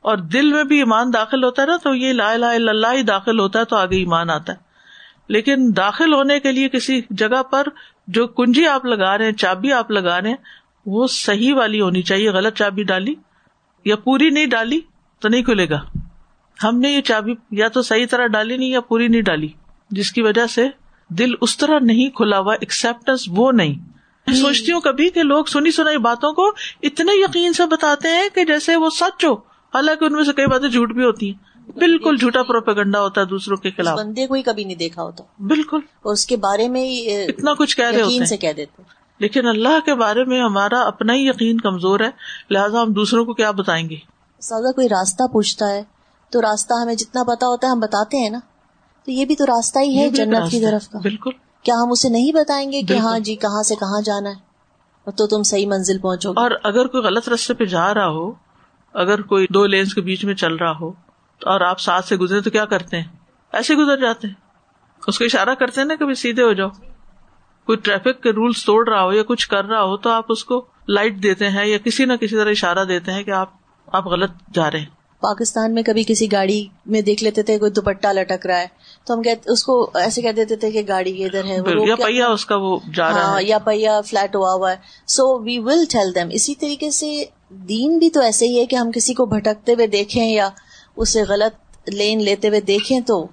اور 0.00 0.16
دل 0.16 0.52
میں 0.52 0.64
بھی 0.64 0.78
ایمان 0.78 1.12
داخل 1.14 1.44
ہوتا 1.44 1.62
ہے 1.62 1.66
نا، 1.66 1.76
تو 1.76 1.94
یہ 1.94 2.12
لا 2.12 2.30
الہ 2.30 2.46
الا 2.46 2.70
اللہ 2.70 2.86
ہی 2.92 3.02
داخل 3.02 3.40
ہوتا 3.40 3.58
ہے 3.58 3.64
تو 3.64 3.76
آگے 3.76 3.96
ایمان 3.96 4.30
آتا 4.30 4.52
ہے۔ 4.52 4.58
لیکن 5.28 5.72
داخل 5.76 6.12
ہونے 6.14 6.40
کے 6.40 6.52
لیے 6.52 6.68
کسی 6.68 7.00
جگہ 7.10 7.42
پر 7.42 7.66
جو 8.06 8.26
کنجی 8.26 8.66
آپ 8.66 8.84
لگا 8.84 9.18
رہے 9.18 9.24
ہیں، 9.24 9.32
چابی 9.32 9.72
آپ 9.72 9.90
لگا 9.90 10.20
رہے 10.20 10.28
ہیں، 10.28 10.36
وہ 10.86 11.06
صحیح 11.06 11.54
والی 11.54 11.80
ہونی 11.80 12.02
چاہیے۔ 12.02 12.30
غلط 12.30 12.58
چابی 12.58 12.82
ڈالی 12.82 13.14
یا 13.84 13.96
پوری 13.96 14.30
نہیں 14.30 14.46
ڈالی 14.46 14.80
تو 15.20 15.28
نہیں 15.28 15.42
کھلے 15.42 15.68
گا۔ 15.70 15.80
ہم 16.64 16.78
نے 16.78 16.90
یہ 16.90 17.00
چابی 17.00 17.34
یا 17.50 17.68
تو 17.68 17.82
صحیح 17.82 18.06
طرح 18.10 18.26
ڈالی 18.26 18.56
نہیں 18.56 18.68
یا 18.68 18.80
پوری 18.80 19.08
نہیں 19.08 19.22
ڈالی، 19.22 19.48
جس 19.90 20.12
کی 20.12 20.22
وجہ 20.22 20.46
سے 20.46 20.68
دل 21.10 21.30
اس 21.40 21.56
طرح 21.56 21.78
نہیں 21.78 22.10
کھلا 22.10 22.38
ہوا 22.38 22.54
ایکسپٹینس 22.54 23.28
وہ 23.28 23.52
نہیں۔ 23.52 23.74
میں 24.26 24.36
سوچتی 24.36 24.72
ہوں 24.72 24.80
کبھی 24.80 25.10
کہ 25.10 25.22
لوگ 25.22 25.44
سنی 25.44 25.70
سنائی 25.70 25.98
باتوں 25.98 26.32
کو 26.32 26.52
اتنے 26.82 27.12
یقین 27.14 27.52
سے 27.52 27.66
بتاتے 27.66 28.08
ہیں 28.08 28.28
کہ 28.34 28.44
جیسے 28.44 28.76
وہ 28.76 28.90
سچ 28.90 29.24
ہو۔ 29.24 29.34
حالانکہ 29.74 30.04
ان 30.04 30.12
میں 30.12 30.24
سے 30.24 30.32
کئی 30.32 30.46
باتیں 30.46 30.68
جھوٹ 30.68 30.92
بھی 30.92 31.04
ہوتی 31.04 31.30
ہیں۔ 31.30 31.50
بالکل 31.78 32.16
جھوٹا 32.16 32.42
پروپیگنڈا 32.42 33.00
ہوتا 33.00 33.20
ہے 33.20 33.26
دوسروں 33.26 33.56
کے 33.56 33.70
خلاف۔ 33.70 33.98
بندے 33.98 34.26
کو 34.26 34.36
کبھی 34.44 34.64
نہیں 34.64 34.76
دیکھا 34.76 35.02
ہوتا۔ 35.02 35.24
بالکل۔ 35.40 35.78
اس 36.04 36.26
کے 36.26 36.36
بارے 36.36 36.68
میں 36.68 36.84
اتنا 37.28 37.54
کچھ 37.54 37.76
کہہ 37.76 37.84
رہے 37.84 38.02
ہوتے 38.02 38.26
سے 38.26 38.36
کہہ 38.36 38.52
دیتے 38.56 38.82
لیکن 39.18 39.46
اللہ 39.46 39.80
کے 39.84 39.94
بارے 39.94 40.24
میں 40.24 40.42
ہمارا 40.42 40.80
اپنا 40.80 41.14
ہی 41.14 41.28
یقین 41.28 41.60
کمزور 41.60 42.00
ہے۔ 42.00 42.10
لہٰذا 42.50 42.82
ہم 42.82 42.92
دوسروں 42.92 43.24
کو 43.24 43.34
کیا 43.34 43.50
بتائیں 43.50 43.90
گے؟ 43.90 43.96
سادہ 44.40 44.72
کوئی 44.72 44.88
راستہ 44.88 45.22
پوچھتا 45.32 45.68
ہے؟ 45.68 45.82
تو 46.30 46.40
راستہ 46.40 46.74
ہمیں 46.82 46.94
جتنا 46.94 47.22
پتا 47.22 47.46
ہوتا 47.46 47.66
ہے 47.66 47.72
ہم 47.72 47.80
بتاتے 47.80 48.16
ہیں 48.16 48.30
نا۔ 48.30 48.38
تو 49.04 49.10
یہ 49.10 49.24
بھی 49.24 49.36
تو 49.36 49.46
راستہ 49.46 49.78
ہی 49.78 49.98
ہے 49.98 50.10
جنت 50.10 50.50
کی 50.50 50.60
طرف 50.60 50.88
کا۔ 50.88 50.98
بالکل۔ 50.98 51.30
کیا 51.62 51.74
ہم 51.74 51.90
اسے 51.90 52.08
نہیں 52.08 52.32
بتائیں 52.32 52.72
گے 52.72 52.82
کہ 52.82 52.92
ہاں 52.92 53.18
جی 53.18 53.36
کہاں 53.36 53.62
سے 53.62 53.74
کہاں 53.74 54.00
جانا 54.00 54.30
ہے؟ 54.30 54.50
تو 55.10 55.26
تم 55.26 55.42
صحیح 55.42 55.66
منزل 55.66 55.98
پہنچو 55.98 56.30
اور 56.30 56.50
اگر 56.62 56.86
کوئی 56.86 57.02
غلط 57.02 57.28
رستے 57.28 57.54
پہ 57.54 57.64
جا 57.64 57.94
رہا 57.94 58.08
ہو 58.08 58.32
اگر 58.92 59.22
کوئی 59.22 59.46
دو 59.50 59.66
لینس 59.66 59.94
کے 59.94 60.00
بیچ 60.00 60.24
میں 60.24 60.34
چل 60.34 60.54
رہا 60.54 60.78
ہو 60.80 60.88
اور 61.44 61.60
آپ 61.60 61.80
ساتھ 61.80 62.06
سے 62.06 62.16
گزرے 62.16 62.40
تو 62.40 62.50
کیا 62.50 62.64
کرتے 62.64 62.96
ہیں؟ 62.96 63.08
ایسے 63.52 63.74
گزر 63.74 63.96
جاتے 63.96 64.26
ہیں۔ 64.28 64.34
اس 65.06 65.18
کو 65.18 65.24
اشارہ 65.24 65.54
کرتے 65.54 65.80
ہیں 65.80 65.88
نا 65.88 65.94
کبھی 66.00 66.14
سیدھے 66.14 66.42
ہو 66.42 66.52
جاؤ۔ 66.52 66.68
کوئی 67.66 67.78
ٹریفک 67.78 68.22
کے 68.22 68.30
رولس 68.30 68.64
توڑ 68.64 68.88
رہا 68.88 69.04
ہو 69.04 69.12
یا 69.12 69.22
کچھ 69.22 69.48
کر 69.48 69.64
رہا 69.64 69.82
ہو 69.82 69.96
تو 69.96 70.10
آپ 70.10 70.24
اس 70.28 70.44
کو 70.44 70.64
لائٹ 70.88 71.22
دیتے 71.22 71.48
ہیں 71.48 71.66
یا 71.66 71.78
کسی 71.78 72.04
نہ 72.04 72.12
کسی 72.12 72.36
طرح 72.36 72.50
اشارہ 72.50 72.84
دیتے 72.84 73.12
ہیں 73.12 73.22
کہ 73.22 73.30
آپ 73.30 73.50
آپ 73.86 74.06
غلط 74.06 74.30
جا 74.54 74.70
رہے 74.70 74.78
ہیں۔ 74.78 74.99
پاکستان 75.20 75.74
میں 75.74 75.82
کبھی 75.82 76.04
کسی 76.06 76.32
گاڑی 76.32 76.66
میں 76.86 77.00
دیکھ 77.00 77.24
لیتے 77.24 77.42
تھے 77.42 77.58
کوئی 77.58 77.70
دوپٹہ 77.70 78.08
لٹک 78.08 78.46
رہا 78.46 78.60
ہے۔ 78.60 78.66
تو 79.04 79.14
ہم 79.14 79.22
اس 79.46 79.64
کو 79.64 79.90
ایسے 79.94 80.22
کہہ 80.22 80.32
دیتے 80.32 80.56
تھے 80.56 80.70
کہ 80.70 80.82
گاڑی 80.88 81.24
ادھر 81.24 81.44
ہے 81.44 81.58
یا 81.88 81.96
پہیا 81.96 82.28
اس 82.28 82.46
کا 82.46 82.56
وہ 82.56 82.78
جا 82.94 83.08
رہا 83.08 83.16
ہاں، 83.16 83.38
ہے۔ 83.38 83.44
یا 83.44 83.58
پہیا 83.58 84.00
فلیٹ 84.00 84.36
ہوا 84.36 84.52
ہوا 84.52 84.70
ہے۔ 84.70 84.76
سو 85.06 85.38
وی 85.38 85.58
ول 85.58 85.84
ٹھل 85.90 86.14
دم 86.14 86.28
اسی 86.32 86.54
طریقے 86.54 86.90
سے 86.90 87.24
دین 87.50 87.98
بھی 87.98 88.10
تو 88.10 88.20
ایسے 88.20 88.46
ہی 88.46 88.60
ہے 88.60 88.66
کہ 88.66 88.76
ہم 88.76 88.90
کسی 88.90 89.14
کو 89.14 89.26
بھٹکتے 89.26 89.72
ہوئے 89.72 89.86
دیکھیں 89.86 90.30
یا 90.30 90.48
اسے 90.96 91.22
غلط 91.22 91.88
لین 91.88 92.22
لیتے 92.22 92.48
ہوئے 92.48 92.60
دیکھیں 92.60 93.00
تو 93.00 93.26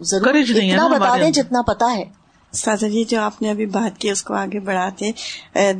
ضرور 0.00 0.34
اتنا 0.34 0.86
بتا 0.86 1.16
دیں 1.16 1.30
جتنا 1.30 1.62
پتا 1.62 1.92
ہے۔ 1.96 2.19
سازا 2.52 2.88
جی 2.88 3.04
جو 3.04 3.20
آپ 3.20 3.42
نے 3.42 3.50
ابھی 3.50 3.66
بات 3.66 3.98
کی 3.98 4.10
اس 4.10 4.22
کو 4.22 4.34
آگے 4.34 4.60
بڑھاتے 4.60 5.10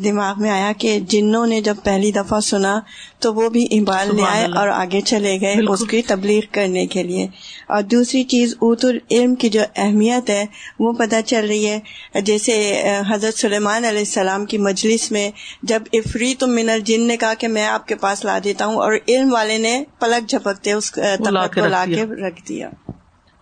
دماغ 0.04 0.35
میں 0.42 0.50
آیا 0.50 0.72
کہ 0.78 1.00
جنوں 1.00 1.46
نے 1.46 1.61
جب 1.61 1.74
پہلی 1.85 2.12
دفعہ 2.12 2.40
سنا 2.40 2.78
تو 3.18 3.35
وہ 3.35 3.48
بھی 3.48 3.66
ابال 3.70 4.16
لے 4.16 4.22
آئے 4.22 4.46
اور 4.54 4.68
آگے 4.68 5.00
چلے 5.00 5.40
گئے 5.40 5.54
اس 5.68 5.85
کی 5.90 6.02
تبلیغ 6.02 6.40
کرنے 6.52 6.87
کے 6.87 7.02
لیے۔ 7.02 7.26
اور 7.68 7.83
دوسری 7.83 8.22
چیز 8.24 8.54
ات 8.61 8.85
العلم 8.85 9.35
کی 9.35 9.48
جو 9.48 9.61
اہمیت 9.76 10.30
ہے 10.30 10.44
وہ 10.78 10.92
پتہ 10.92 11.16
چل 11.26 11.46
رہی 11.46 11.66
ہے۔ 11.66 11.78
جیسے 12.20 12.83
حضرت 13.09 13.38
سلیمان 13.38 13.85
علیہ 13.85 13.98
السلام 13.98 14.46
کی 14.46 14.59
مجلس 14.59 15.12
میں 15.12 15.30
جب 15.62 15.83
افری 15.92 16.35
تم 16.35 16.54
من 16.54 16.70
الجن 16.70 17.06
نے 17.06 17.16
کہا 17.16 17.35
کہ 17.35 17.48
میں 17.48 17.66
آپ 17.66 17.88
کے 17.88 17.94
پاس 17.94 18.24
لا 18.24 18.38
دیتا 18.44 18.66
ہوں 18.66 18.76
اور 18.76 18.92
علم 19.09 19.33
والے 19.33 19.59
نے 19.59 19.83
پلک 19.98 20.28
جھپکتے 20.28 20.72
اس 20.72 20.90
کو 20.90 21.30
لا 21.30 21.85
کے 21.87 22.04
رکھ 22.04 22.48
دیا۔ 22.48 22.70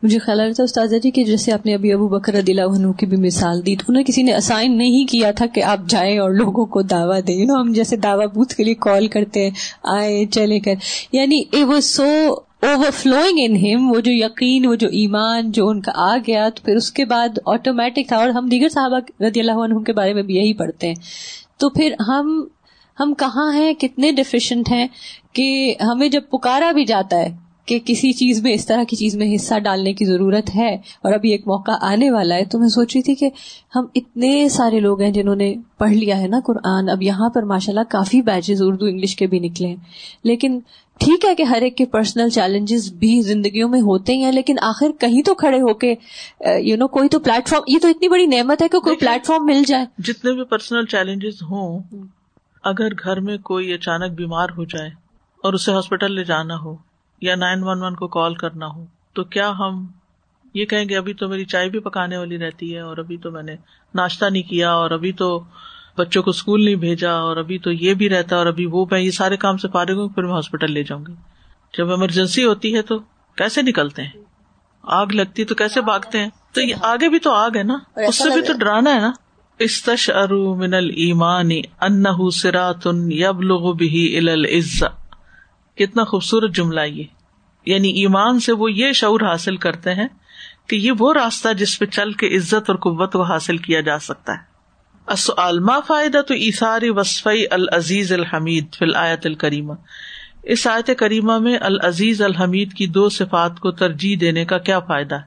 مجھے 0.03 0.19
خیال 0.19 0.41
رہا 0.41 0.53
تھا 0.53 0.63
استاذہ 0.63 0.97
جی 0.97 1.11
کہ 1.11 1.25
جیسے 1.25 1.53
آپ 1.53 1.67
نے 1.67 1.75
ابھی 1.75 1.93
ابو 1.93 2.09
بکر 2.09 2.35
اللہ 2.35 2.63
عنہ 2.63 2.93
کی 2.93 3.07
بھی 3.07 3.17
مثال 3.17 3.67
دی 3.67 3.77
تو 3.77 3.85
انہیں 3.89 4.05
کسی 4.05 4.23
نے 4.23 4.35
اسائن 4.35 4.79
نہیں 4.79 5.07
کیا 5.07 5.31
تھا 5.31 5.47
کہ 5.47 5.63
آپ 5.63 5.79
جائیں 5.89 6.19
اور 6.19 6.31
لوگوں 6.31 6.67
کو 6.67 6.83
دعویٰ 6.83 7.21
دیں۔ 7.27 7.47
نو 7.47 7.61
ہم 7.61 7.73
جیسے 7.73 7.97
دعویٰ 7.97 8.27
بوتھ 8.27 8.55
کے 8.55 8.65
لیے 8.65 8.75
کال 8.75 9.07
کرتے 9.07 9.43
ہیں، 9.43 9.51
آئے، 9.83 10.27
چلے، 10.27 10.61
کر۔ 10.61 10.73
یعنی 11.13 11.43
اے 11.53 11.65
وہ 11.65 11.81
سو 11.81 12.35
اوور 12.63 12.91
فلوئنگ 12.91 13.39
ان 13.41 13.57
ہم 13.57 13.91
وہ 13.91 14.01
جو 14.01 14.13
یقین، 14.13 14.67
وہ 14.67 14.75
جو 14.75 14.89
ایمان، 14.89 15.51
جو 15.51 15.69
ان 15.69 15.81
کا 15.81 15.93
آ 15.95 16.17
گیا، 16.27 16.49
تو 16.49 16.65
پھر 16.65 16.77
اس 16.77 16.93
کے 16.93 17.05
بعد 17.05 17.29
آٹومیٹک 17.47 18.09
تھا 18.09 18.17
اور 18.17 18.29
ہم 18.29 18.49
دیگر 18.49 18.69
صحابہ 18.69 19.23
رضی 19.23 19.41
اللہ 19.41 19.53
عنہ 19.53 19.79
کے 19.79 19.93
بارے 19.93 20.15
میں 20.15 20.23
بھی 20.23 20.37
یہی 20.37 20.55
پڑھتے 20.55 20.87
ہیں۔ 20.87 20.95
تو 21.59 21.69
پھر 21.69 21.95
ہم 22.09 22.45
ہم 23.01 23.15
کہاں 23.15 23.53
ہیں؟ 23.53 23.75
کتنے 23.75 24.13
ڈیفیشنٹ 24.13 24.71
ہیں 24.71 24.87
کہ 25.33 25.75
ہمیں 25.81 26.09
جب 26.09 26.21
پکارا 26.31 26.73
بھی 26.73 26.85
جاتا 26.85 27.17
ہے 27.17 27.48
کہ 27.69 27.79
کسی 27.85 28.13
چیز 28.13 28.43
میں 28.43 28.53
اس 28.53 28.67
طرح 28.67 28.85
کی 28.89 28.97
چیز 28.97 29.17
میں 29.17 29.35
حصہ 29.35 29.59
ڈالنے 29.59 29.93
کی 29.93 30.05
ضرورت 30.05 30.55
ہے 30.57 30.75
اور 30.75 31.13
ابھی 31.13 31.31
ایک 31.31 31.47
موقع 31.47 31.73
آنے 31.81 32.11
والا 32.11 32.35
ہے 32.35 32.45
تو 32.45 32.59
میں 32.59 32.69
سوچ 32.69 32.97
رہی 32.97 33.03
تھی 33.03 33.15
کہ 33.15 33.31
ہم 33.77 33.87
اتنے 33.95 34.49
سارے 34.49 34.81
لوگ 34.81 35.01
ہیں 35.01 35.11
جنہوں 35.11 35.37
نے 35.37 35.55
پڑھ 35.79 35.93
لیا 35.93 36.21
ہے 36.21 36.27
نا 36.27 36.41
قرآن 36.47 36.89
اب 36.89 37.03
یہاں 37.03 37.29
پر 37.29 37.43
ماشاء 37.43 37.73
اللہ 37.73 37.91
کافی 37.91 38.23
بیچز 38.23 38.63
اردو 38.63 38.87
انگلش 38.87 39.17
کے 39.17 39.27
بھی 39.27 39.39
نکلے 39.39 39.69
ہیں۔ 39.69 39.77
لیکن 40.25 40.59
ٹھیک 41.01 41.25
ہے 41.25 41.35
کہ 41.35 41.43
ہر 41.43 41.63
ایک 41.63 41.77
کے 41.77 41.85
پرسنل 41.85 42.29
چیلنجز 42.29 42.93
بھی 42.93 43.21
زندگیوں 43.21 43.69
میں 43.69 43.81
ہوتے 43.81 44.17
ہیں 44.17 44.33
لیکن 44.33 44.57
آخر 44.63 44.91
کہیں 45.01 45.23
تو 45.23 45.35
کھڑے 45.35 45.61
ہو 45.61 45.75
کے 45.75 45.95
یو 46.59 46.77
نو 46.77 46.87
کوئی 46.89 47.09
تو 47.09 47.19
پلیٹ 47.19 47.49
فارم 47.49 47.63
یہ 47.67 47.79
تو 47.83 47.89
اتنی 47.89 48.09
بڑی 48.09 48.27
نعمت 48.27 48.63
ہے 48.63 48.69
کہ 48.69 48.81
کوئی 48.81 48.97
پلیٹ 48.97 49.27
فارم 49.27 49.47
مل 49.47 49.63
جائے۔ 49.67 49.85
جتنے 49.99 50.33
بھی 50.33 50.45
پرسنل 50.45 50.87
چیلنجز 50.87 51.43
ہوں 51.43 51.79
اگر 52.65 52.95
گھر 53.05 53.21
میں 53.21 53.37
کوئی 53.39 53.73
اچانک 53.73 54.13
بیمار 54.13 54.49
ہو 54.57 54.65
جائے 54.65 54.91
اور 55.45 55.53
اسے 55.53 55.73
ہاسپٹل 55.73 56.13
لے 56.13 56.25
جانا 56.25 56.55
ہو 56.57 56.88
یا 57.21 57.35
نائن 57.35 57.63
ون 57.63 57.83
ون 57.83 57.95
کو 57.95 58.09
کال 58.09 58.35
کرنا 58.35 58.67
ہو 58.67 58.85
تو 59.13 59.25
کیا 59.25 59.51
ہم 59.51 59.87
یہ 60.55 60.65
کہیں 60.65 60.89
گے 60.89 60.97
ابھی 60.97 61.15
تو 61.15 61.29
میری 61.29 61.45
چائے 61.45 61.69
بھی 61.69 61.79
پکانے 61.79 62.17
والی 62.17 62.39
رہتی 62.39 62.75
ہے 62.75 62.81
اور 62.81 62.99
ابھی 62.99 63.17
تو 63.17 63.31
میں 63.31 63.43
نے 63.43 63.57
ناشتہ 63.95 64.25
نہیں 64.25 64.43
کیا 64.43 64.73
اور 64.73 64.91
ابھی 64.91 65.13
تو 65.13 65.45
بچوں 65.99 66.23
کو 66.23 66.31
اسکول 66.31 66.65
نہیں 66.65 66.75
بھیجا 66.75 67.13
اور 67.13 67.37
ابھی 67.37 67.59
تو 67.59 67.73
یہ 67.73 67.95
بھی 67.95 68.09
رہتا 68.09 68.37
اور 68.37 68.47
ابھی 68.47 68.67
وہ 68.67 68.87
میں 68.91 69.01
یہ 69.01 69.11
سارے 69.11 69.37
کام 69.37 69.57
سے 69.57 69.69
فارغ 69.69 69.93
ہوں 69.93 70.09
پھر 70.09 70.23
میں 70.23 70.33
ہاسپٹل 70.33 70.73
لے 70.73 70.83
جاؤں 70.83 71.05
گی۔ 71.07 71.13
جب 71.79 71.91
ایمرجنسی 71.91 72.45
ہوتی 72.45 72.75
ہے 72.75 72.83
تو 72.83 72.99
کیسے 73.37 73.63
نکلتے 73.63 74.03
ہیں؟ 74.03 74.11
آگ 74.83 75.07
لگتی 75.07 75.45
تو 75.45 75.55
کیسے 75.55 75.81
بھاگتے 75.81 76.19
ہیں؟ 76.19 76.29
تو 76.53 76.61
یہ 76.61 76.75
آگے 76.83 77.09
بھی 77.09 77.19
تو 77.19 77.33
آگ 77.33 77.51
ہے 77.57 77.63
نا 77.63 77.79
اس 78.09 78.19
سے 78.19 78.31
بھی 78.35 78.43
تو 78.43 78.53
ڈرانا 78.53 78.95
ہے 78.95 79.01
نا۔ 79.01 79.11
استش 79.59 80.11
ارو 80.15 80.55
من 80.55 80.75
المانی 80.75 81.63
ان 81.81 82.31
سرات 82.31 82.87
یب 83.09 83.43
لوگ 83.43 83.75
بھی 83.75 84.19
کتنا 85.79 86.05
خوبصورت 86.05 86.55
جملہ 86.55 86.81
یہ۔ 86.81 87.05
یعنی 87.67 87.89
ایمان 87.89 88.41
سے 88.41 88.53
وہ 88.53 88.73
یہ 88.73 88.93
شعور 88.93 89.21
حاصل 89.21 89.57
کرتے 89.57 89.95
ہیں 89.95 90.09
کہ 90.67 90.77
یہ 90.77 90.93
وہ 90.99 91.13
راستہ 91.13 91.53
جس 91.53 91.79
پہ 91.79 91.85
چل 91.85 92.13
کے 92.13 92.37
عزت 92.37 92.71
اور 92.71 92.75
قوت 92.75 93.13
کو 93.13 93.23
حاصل 93.23 93.57
کیا 93.57 93.81
جا 93.81 93.99
سکتا 93.99 94.33
ہے۔ 94.33 94.49
عالما 95.37 95.81
فائدہ 95.81 96.21
تو 96.29 96.35
ایساری 96.35 96.91
وصفی 96.91 97.45
العزیز 97.51 98.13
الحمید 98.13 98.75
فی 98.75 98.85
الآیت 98.85 99.27
الکریمہ۔ 99.27 99.73
اس 100.43 100.67
آیت 100.67 100.91
کریمہ 100.99 101.39
میں 101.39 101.59
العزیز 101.61 102.23
الحمید 102.23 102.73
کی 102.73 102.87
دو 102.87 103.09
صفات 103.09 103.61
کو 103.61 103.71
ترجیح 103.71 104.17
دینے 104.21 104.45
کا 104.45 104.59
کیا 104.59 104.81
فائدہ 104.81 105.15
ہے؟ 105.15 105.23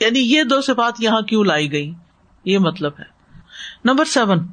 یعنی 0.00 0.20
یہ 0.20 0.42
دو 0.42 0.60
صفات 0.60 0.94
یہاں 0.98 1.20
کیوں 1.20 1.44
لائی 1.44 1.72
گئی 1.72 1.92
یہ 2.44 2.58
مطلب 2.58 2.92
ہے۔ 2.98 3.04
نمبر 3.84 4.04
سیون 4.04 4.46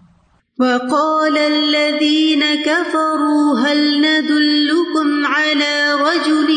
وقال 0.62 1.38
الذين 1.38 2.43
كفروا 2.65 3.60
هل 3.60 3.80
ندلكم 4.02 5.26
على 5.26 5.93
رجل 6.02 6.50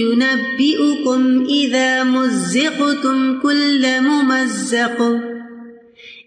ينبئكم 0.00 1.46
إذا 1.48 2.04
مزقتم 2.04 3.40
كل 3.40 4.00
ممزق 4.00 5.02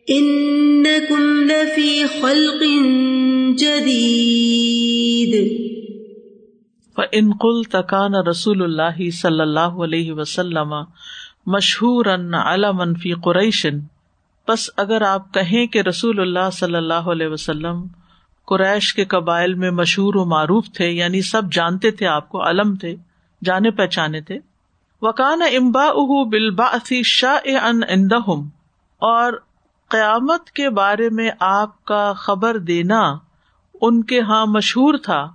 انکم 0.10 1.24
لفی 1.44 1.94
خلق 2.22 2.64
جدید 3.64 5.36
فَإِن 6.98 7.32
قُلْتَ 7.42 7.76
كَانَ 7.90 8.28
رسول 8.28 8.62
اللہ 8.64 9.10
صلی 9.22 9.42
اللہ 9.42 9.80
علیہ 9.84 10.14
وسلم 10.14 10.74
مشہور 11.48 12.06
علما 12.44 12.86
فی 13.02 13.14
قریش 13.24 13.66
بس 14.48 14.70
اگر 14.78 15.02
آپ 15.02 15.34
کہیں 15.34 15.68
کہ 15.68 15.82
رسول 15.82 16.20
اللہ 16.20 16.50
صلی 16.54 16.76
اللہ 16.76 17.10
علیہ 17.12 17.28
وسلم 17.28 17.84
قریش 18.48 18.94
کے 18.94 19.06
قبائل 19.06 19.54
میں 19.54 19.72
مشہور 19.72 20.16
و 20.16 20.26
معروف 20.26 20.66
تھے 20.74 20.90
یعنی 20.90 21.22
سب 21.22 21.52
جانتے 21.52 21.92
تھے، 21.92 22.08
آپ 22.08 22.30
کو 22.30 22.44
علم 22.50 22.76
تھے، 22.76 22.96
جانے 23.44 23.72
پہچانے 23.72 24.22
تھے 24.22 24.40
وکان 25.02 25.42
امبا 25.42 25.84
اہ 25.84 26.24
بلبا 26.24 26.78
شاہ 27.04 27.66
اندہم 27.90 28.48
اور 29.02 29.34
قیامت 29.88 30.52
کے 30.52 30.70
بارے 30.70 31.10
میں 31.10 31.30
آپ 31.40 31.86
کا 31.86 32.14
خبر 32.14 32.58
دینا 32.58 33.18
ان 33.82 34.04
کے 34.04 34.20
ہاں 34.22 34.46
مشہور 34.46 34.94
تھا۔ 34.98 35.28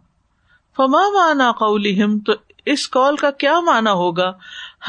فما 0.77 1.09
مانا 1.09 1.53
قولہم، 1.53 2.19
تو 2.19 2.33
اس 2.67 2.89
کال 2.89 3.17
کا 3.17 3.31
کیا 3.31 3.61
مانا 3.61 3.93
ہوگا؟ 3.93 4.33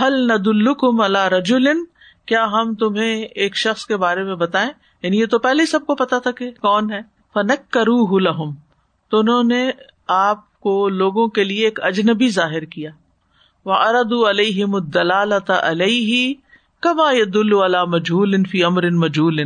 حل 0.01 0.27
ند 0.27 0.47
الکم 0.47 1.01
اللہ 1.01 1.27
رجولن 1.27 1.83
کیا 2.27 2.45
ہم 2.45 2.75
تمہیں 2.75 3.23
ایک 3.23 3.57
شخص 3.57 3.85
کے 3.85 3.97
بارے 3.97 4.23
میں 4.23 4.35
بتائیں؟ 4.35 4.69
یعنی 5.03 5.19
یہ 5.19 5.25
تو 5.25 5.39
پہلے 5.39 5.65
سب 5.65 5.85
کو 5.85 5.95
پتا 5.95 6.19
تھا 6.19 6.31
کہ 6.31 6.51
کون 6.51 6.93
ہے۔ 6.93 6.99
فنک 7.33 7.71
کرو 7.71 8.19
لہم 8.19 8.55
تو 9.11 9.19
انہوں 9.19 9.43
نے 9.43 9.71
آپ 10.07 10.59
کو 10.59 10.89
لوگوں 10.89 11.27
کے 11.27 11.43
لیے 11.43 11.65
ایک 11.65 11.79
اجنبی 11.83 12.29
ظاہر 12.29 12.65
کیا۔ 12.65 12.91
وہ 13.65 13.73
ارد 13.73 14.29
علیہ 14.29 14.65
مدلال 14.65 15.33
علیہ 15.47 16.33
کما 16.81 17.11
دل 17.33 17.53
والا 17.53 17.85
مجھول 17.85 18.43
فی 18.43 18.63
امر 18.63 18.89
مجھول 18.89 19.39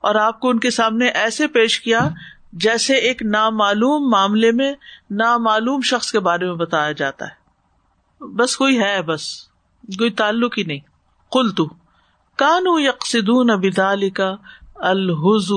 اور 0.00 0.14
آپ 0.14 0.40
کو 0.40 0.48
ان 0.48 0.58
کے 0.58 0.70
سامنے 0.70 1.08
ایسے 1.08 1.46
پیش 1.46 1.80
کیا 1.80 2.08
جیسے 2.52 2.94
ایک 2.94 3.22
نامعلوم 3.22 4.10
معاملے 4.10 4.52
میں 4.52 4.74
نامعلوم 5.10 5.80
شخص 5.80 6.12
کے 6.12 6.20
بارے 6.20 6.46
میں 6.46 6.54
بتایا 6.54 6.92
جاتا 6.92 7.26
ہے۔ 7.26 7.38
بس 8.24 8.56
کوئی 8.56 8.80
ہے، 8.80 9.02
بس۔ 9.02 9.22
کوئی 9.98 10.10
تعلق 10.10 10.58
ہی 10.58 10.62
نہیں۔ 10.62 10.78
کل 11.32 11.50
تو 11.50 11.68
کانو 12.38 12.80
یکسدون 12.80 13.50
بدال 13.60 14.10
کا 14.10 14.34
الحز 14.76 15.50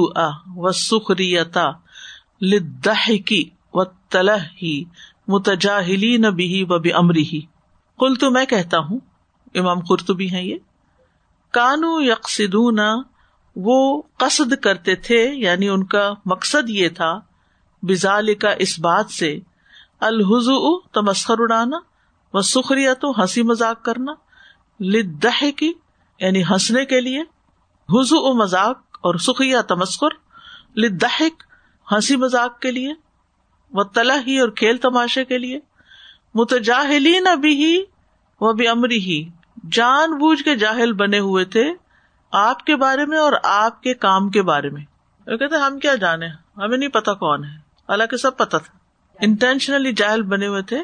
و 0.55 0.71
سخریتا 0.71 1.71
لدحکی 2.41 3.43
و 3.73 3.83
تلح 3.83 4.45
ہی 4.61 4.83
متجاہلی 5.27 6.17
نبی 6.17 6.63
و 6.63 6.73
امری 6.93 7.23
ہی 7.23 7.41
کل 7.99 8.15
تو 8.15 8.31
میں 8.31 8.45
کہتا 8.45 8.77
ہوں، 8.79 8.99
امام 9.55 9.79
قرطبی 9.79 10.29
ہیں 10.29 10.41
یہ، 10.41 10.57
کانو 11.53 12.01
یکسدون 12.01 12.79
وہ 13.55 14.01
قصد 14.17 14.53
کرتے 14.61 14.95
تھے 14.95 15.23
یعنی 15.35 15.69
ان 15.69 15.83
کا 15.83 16.13
مقصد 16.25 16.69
یہ 16.69 16.89
تھا 16.89 17.19
بزال 17.83 18.35
کا 18.35 18.51
اس 18.59 18.79
بات 18.79 19.11
سے 19.11 19.39
الحز 19.99 20.49
تمسخر 20.91 21.39
اڑانا 21.39 21.77
و 22.33 22.41
سخریا 22.41 22.93
تو 22.93 23.11
ہنسی 23.11 23.41
مذاق 23.41 23.83
کرنا 23.85 24.13
لدہ 24.79 25.49
کی 25.57 25.73
یعنی 26.21 26.43
ہنسنے 26.43 26.85
کے 26.85 27.01
لیے 27.01 27.21
حز 27.89 28.09
و 28.11 28.33
مذاق 28.33 28.79
اور 29.01 29.15
سخریا 29.15 29.61
تمسکر 29.61 30.07
لدحک 30.77 31.43
ہنسی 31.91 32.15
مذاق 32.15 32.59
کے 32.59 32.71
لیے 32.71 32.93
و 33.73 33.81
ہی 34.27 34.39
اور 34.39 34.49
کھیل 34.49 34.77
تماشے 34.77 35.25
کے 35.25 35.37
لیے، 35.37 35.59
متجاہلین 36.33 37.27
ابھی 37.27 37.65
ہی 37.65 37.83
وہ 38.41 38.53
بھی 38.53 38.67
امری 38.67 38.97
ہی 38.97 39.29
جان 39.71 40.11
بوجھ 40.11 40.43
کے 40.43 40.55
جاہل 40.55 40.93
بنے 40.93 41.19
ہوئے 41.19 41.45
تھے 41.45 41.73
آپ 42.31 42.65
کے 42.65 42.75
بارے 42.75 43.05
میں 43.05 43.17
اور 43.17 43.33
آپ 43.43 43.81
کے 43.81 43.93
کام 43.93 44.29
کے 44.29 44.41
بارے 44.41 44.69
میں۔ 44.69 44.81
کہتے 45.25 45.55
ہم 45.55 45.79
کیا 45.79 45.95
جانے 45.95 46.27
ہمیں 46.57 46.77
نہیں 46.77 46.89
پتا 46.89 47.13
کون 47.13 47.43
ہے۔ 47.43 47.55
حالانکہ 47.55 48.17
سب 48.17 48.37
پتا 48.37 48.57
تھا۔ 48.57 48.77
انٹینشنلی 49.21 49.93
جاہل 49.93 50.21
بنے 50.21 50.47
ہوئے 50.47 50.61
تھے 50.61 50.77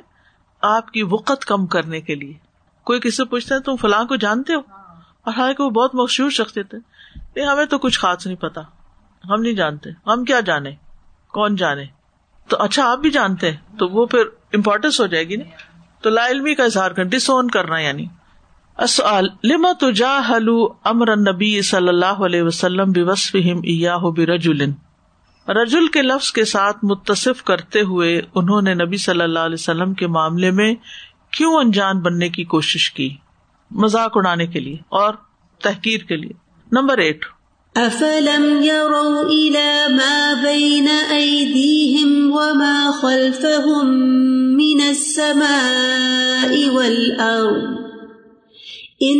آپ 0.61 0.91
کی 0.91 1.03
وقت 1.03 1.45
کم 1.45 1.65
کرنے 1.65 2.01
کے 2.01 2.15
لیے۔ 2.15 2.33
کوئی 2.83 2.99
کسی 2.99 3.11
سے 3.11 3.25
پوچھتا 3.25 3.55
ہے، 3.55 3.59
تم 3.59 3.75
فلاں 3.75 4.05
کو 4.05 4.15
جانتے 4.15 4.53
ہو؟ 4.53 4.76
اور 5.27 5.35
حالانکہ 5.37 5.63
وہ 5.63 5.69
بہت 5.69 5.95
مشہور 5.95 6.29
شخص 6.29 6.53
تھے۔ 6.53 6.77
یہ 7.35 7.45
ہمیں 7.45 7.65
تو 7.65 7.77
کچھ 7.77 7.99
خاص 7.99 8.25
نہیں 8.25 8.37
پتا۔ 8.37 8.61
ہم 9.29 9.41
نہیں 9.41 9.53
جانتے۔ 9.53 9.89
ہم 9.89 10.23
کیا 10.23 10.39
جانے؟ 10.39 10.71
کون 11.27 11.55
جانے؟ 11.55 11.85
تو 12.47 12.57
اچھا 12.59 12.91
آپ 12.91 12.99
بھی 12.99 13.09
جانتے 13.09 13.51
ہیں۔ 13.51 13.77
تو 13.77 13.87
وہ 13.87 14.05
پھر 14.05 14.19
امپورٹینس 14.53 15.01
ہو 15.01 15.05
جائے 15.05 15.23
گی 15.23 15.35
نا۔ 15.35 15.43
تو 16.01 16.09
لا 16.09 16.27
علمی 16.27 16.55
کا 16.55 16.63
اظہار 16.63 16.91
کر 16.91 17.03
ڈس 17.03 17.29
اون 17.29 17.47
کرنا 17.47 17.79
یعنی۔ 17.79 18.05
لما 19.43 19.71
امر 20.83 21.15
نبی 21.15 21.61
صلی 21.61 21.87
اللہ 21.87 22.05
علیہ 22.05 22.41
وسلم 22.41 22.91
برجل 24.11 24.71
رجول 25.47 25.87
کے 25.87 26.01
لفظ 26.01 26.31
کے 26.31 26.45
ساتھ 26.45 26.77
متصف 26.83 27.43
کرتے 27.43 27.81
ہوئے 27.81 28.21
انہوں 28.35 28.61
نے 28.61 28.73
نبی 28.73 28.97
صلی 28.97 29.21
اللہ 29.21 29.39
علیہ 29.39 29.57
وسلم 29.59 29.93
کے 29.93 30.07
معاملے 30.07 30.51
میں 30.51 30.75
کیوں 31.31 31.53
انجان 31.53 31.99
بننے 31.99 32.29
کی 32.29 32.43
کوشش 32.43 32.91
کی؟ 32.91 33.15
مذاق 33.71 34.11
اڑانے 34.15 34.47
کے 34.47 34.59
لیے 34.59 34.77
اور 34.89 35.13
تحقیر 35.63 35.99
کے 35.99 36.15
لیے۔ 36.15 36.33
Number 36.71 36.97
eight. 36.97 37.25
افلم 37.75 38.61
يروا 38.63 39.19
الى 39.19 39.93
ما 39.93 40.33
بين 40.41 40.87
ايديهم 41.09 42.31
وما 42.31 42.91
خلفهم 43.01 43.89
من 44.55 44.81
السماء 44.81 46.73
والارض 46.73 47.77
ان 48.99 49.17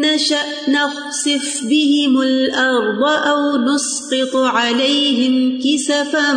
نشأ 0.00 0.70
نخسف 0.70 1.62
بهم 1.62 2.18
الارض 2.20 3.04
او 3.04 3.56
نسقط 3.56 4.36
عليهم 4.36 5.60
كسفا 5.60 6.32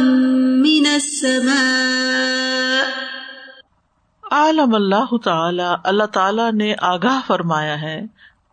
من 0.65 0.85
السماء 0.85 1.59
عالم 4.31 4.75
اللہ 4.75 5.17
تعالی 5.17 5.63
اللہ 5.83 6.03
تعالی 6.03 6.41
نے 6.53 6.73
آگاہ 6.81 7.19
فرمایا 7.27 7.81
ہے 7.81 8.01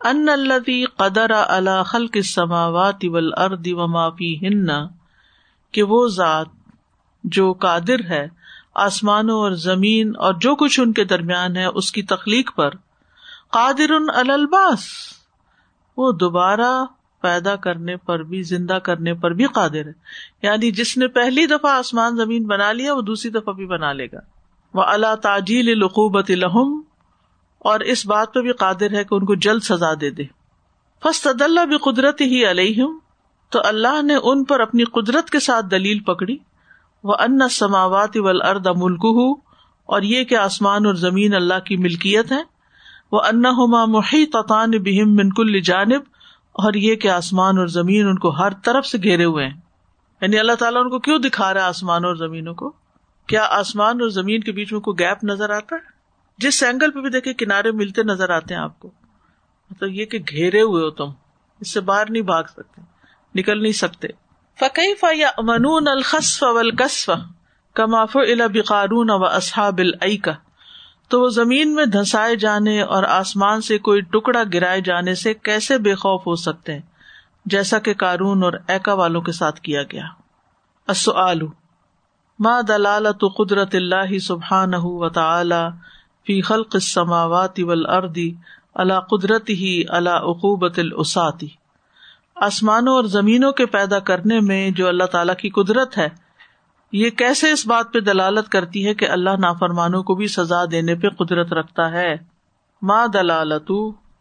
ان 0.03 0.29
الذي 0.29 0.83
قدر 0.83 1.31
على 1.31 1.83
خلق 1.85 2.09
السماوات 2.15 3.05
والارض 3.11 3.67
وما 3.67 4.09
فيهن، 4.09 4.87
کہ 5.71 5.83
وہ 5.83 6.07
ذات 6.07 6.47
جو 7.23 7.53
قادر 7.53 8.03
ہے 8.09 8.27
آسمانوں 8.75 9.39
اور 9.39 9.51
زمین 9.51 10.13
اور 10.17 10.33
جو 10.33 10.55
کچھ 10.55 10.79
ان 10.79 10.93
کے 10.93 11.03
درمیان 11.03 11.55
ہے، 11.55 11.65
اس 11.65 11.91
کی 11.91 12.01
تخلیق 12.01 12.55
پر، 12.55 12.69
قادر 13.49 13.91
الباس 14.17 14.85
وہ 15.97 16.11
دوبارہ 16.11 16.85
پیدا 17.21 17.55
کرنے 17.55 17.95
پر 17.95 18.23
بھی، 18.23 18.41
زندہ 18.41 18.73
کرنے 18.73 19.13
پر 19.13 19.31
بھی 19.31 19.45
قادر 19.45 19.87
ہے۔ 19.87 19.93
یعنی 20.41 20.71
جس 20.71 20.97
نے 20.97 21.07
پہلی 21.07 21.45
دفعہ 21.45 21.71
آسمان 21.71 22.15
زمین 22.15 22.47
بنا 22.47 22.71
لیا، 22.71 22.93
وہ 22.93 23.01
دوسری 23.01 23.31
دفعہ 23.31 23.53
بھی 23.53 23.65
بنا 23.65 23.93
لے 23.93 24.07
گا۔ 24.13 24.36
وہ 24.73 24.83
اللہ 24.83 25.15
تاجیل 25.15 25.79
لقوبت 25.79 26.31
الحم 26.31 26.81
اور 27.59 27.79
اس 27.79 28.05
بات 28.05 28.33
پہ 28.33 28.41
بھی 28.41 28.51
قادر 28.51 28.93
ہے 28.93 29.03
کہ 29.03 29.15
ان 29.15 29.25
کو 29.25 29.35
جلد 29.35 29.63
سزا 29.63 29.93
دے 30.01 30.09
دے۔ 30.09 30.23
فسط 31.03 31.41
اللہ 31.41 31.65
بھی 31.65 31.77
قدرت 31.77 32.21
ہی 32.21 32.49
علیہم 32.49 32.97
تو 33.49 33.59
اللہ 33.63 34.01
نے 34.01 34.15
ان 34.23 34.43
پر 34.43 34.59
اپنی 34.59 34.83
قدرت 34.83 35.29
کے 35.29 35.39
ساتھ 35.39 35.65
دلیل 35.71 35.99
پکڑی۔ 35.99 36.37
وہ 37.03 37.13
ان 37.13 37.49
سماوات 37.49 38.09
ولاد 38.15 38.67
ملک 38.75 39.05
اور 39.85 40.01
یہ 40.01 40.23
کہ 40.23 40.35
آسمان 40.35 40.85
اور 40.85 40.93
زمین 40.93 41.35
اللہ 41.35 41.59
کی 41.59 41.77
ملکیت 41.77 42.31
ہے 42.31 42.41
وہ 43.11 43.19
انہما 43.19 43.85
محی 43.85 44.25
تطان 44.25 44.71
بہم 44.71 45.13
منکل 45.13 45.59
جانب، 45.59 46.01
اور 46.53 46.73
یہ 46.73 46.95
کہ 46.95 47.07
آسمان 47.07 47.57
اور 47.57 47.67
زمین 47.67 48.07
ان 48.07 48.17
کو 48.19 48.29
ہر 48.29 48.53
طرف 48.63 48.85
سے 48.85 48.97
گھیرے 49.03 49.23
ہوئے 49.23 49.47
ہیں۔ 49.47 49.59
یعنی 50.21 50.39
اللہ 50.39 50.55
تعالیٰ 50.59 50.81
ان 50.81 50.89
کو 50.89 50.99
کیوں 50.99 51.19
دکھا 51.19 51.53
رہا 51.53 51.61
ہے 51.61 51.65
آسمان 51.65 52.05
اور 52.05 52.15
زمینوں 52.15 52.53
کو؟ 52.53 52.73
کیا 53.27 53.47
آسمان 53.49 54.01
اور 54.01 54.09
زمین 54.09 54.41
کے 54.41 54.51
بیچ 54.51 54.73
میں 54.73 54.79
کوئی 54.79 54.99
گیپ 54.99 55.23
نظر 55.23 55.49
آتا 55.49 55.75
ہے؟ 55.75 55.79
جس 56.37 56.63
اینگل 56.63 56.91
پہ 56.91 56.99
بھی 56.99 57.09
دیکھے 57.09 57.33
کنارے 57.33 57.71
ملتے 57.71 58.03
نظر 58.03 58.29
آتے 58.29 58.55
ہیں 58.55 58.61
آپ 58.61 58.79
کو۔ 58.79 58.91
مطلب 59.71 59.89
یہ 59.91 60.05
کہ 60.05 60.19
گھیرے 60.19 60.61
ہوئے 60.61 60.83
ہو 60.83 60.89
تم، 60.89 61.09
اس 61.59 61.73
سے 61.73 61.81
باہر 61.81 62.09
نہیں 62.09 62.23
بھاگ 62.23 62.43
سکتے، 62.43 62.81
نکل 63.35 63.61
نہیں 63.61 63.71
سکتے۔ 63.71 64.07
فقی 64.59 64.95
فا 64.95 65.07
یا 65.13 65.29
منون 65.37 65.87
الخصف 65.87 66.43
والکسف 66.43 67.09
کما 67.73 68.05
فعل 68.05 68.41
بقارون 68.53 69.09
و 69.09 69.25
اصحاب 69.25 69.77
العیکہ 69.77 70.31
تو 71.07 71.21
وہ 71.21 71.29
زمین 71.29 71.75
میں 71.75 71.85
دھسائے 71.85 72.35
جانے 72.35 72.81
اور 72.81 73.03
آسمان 73.03 73.61
سے 73.61 73.77
کوئی 73.77 74.01
ٹکڑا 74.01 74.43
گرائے 74.53 74.81
جانے 74.81 75.15
سے 75.15 75.33
کیسے 75.33 75.77
بے 75.77 75.95
خوف 75.95 76.21
ہو 76.21 76.35
سکتے 76.35 76.73
ہیں؟ 76.73 76.81
جیسا 77.45 77.79
کہ 77.79 77.93
کارون 77.93 78.43
اور 78.43 78.53
ایکا 78.67 78.93
والوں 78.93 79.21
کے 79.21 79.31
ساتھ 79.31 79.61
کیا 79.61 79.83
گیا۔ 79.83 80.05
ما 82.39 82.59
دلالت 82.67 83.23
قدرت 83.37 83.75
اللہ 83.75 84.17
سبحان 84.17 84.73
و 84.75 85.09
تعالی 85.09 85.63
فی 86.27 86.41
خلق 86.41 86.71
السماوات 86.73 87.59
والارض 87.59 88.17
اللہ 88.73 88.99
قدرت 89.09 89.49
ہی 89.49 89.81
اللہ 89.89 90.27
عقوبت 90.31 90.79
الاساتی 90.79 91.47
آسمانوں 92.41 92.93
اور 92.95 93.03
زمینوں 93.03 93.51
کے 93.51 93.65
پیدا 93.65 93.99
کرنے 93.99 94.39
میں 94.39 94.69
جو 94.71 94.87
اللہ 94.87 95.03
تعالی 95.03 95.33
کی 95.37 95.49
قدرت 95.49 95.97
ہے، 95.97 96.07
یہ 96.93 97.09
کیسے 97.09 97.51
اس 97.51 97.65
بات 97.67 97.91
پہ 97.93 97.99
دلالت 97.99 98.49
کرتی 98.49 98.85
ہے 98.87 98.93
کہ 98.93 99.09
اللہ 99.09 99.39
نافرمانوں 99.39 100.03
کو 100.03 100.15
بھی 100.15 100.27
سزا 100.27 100.63
دینے 100.71 100.95
پہ 100.95 101.09
قدرت 101.09 101.53
رکھتا 101.53 101.91
ہے؟ 101.91 102.15
ماں 102.81 103.07
دلالت؟ 103.07 103.71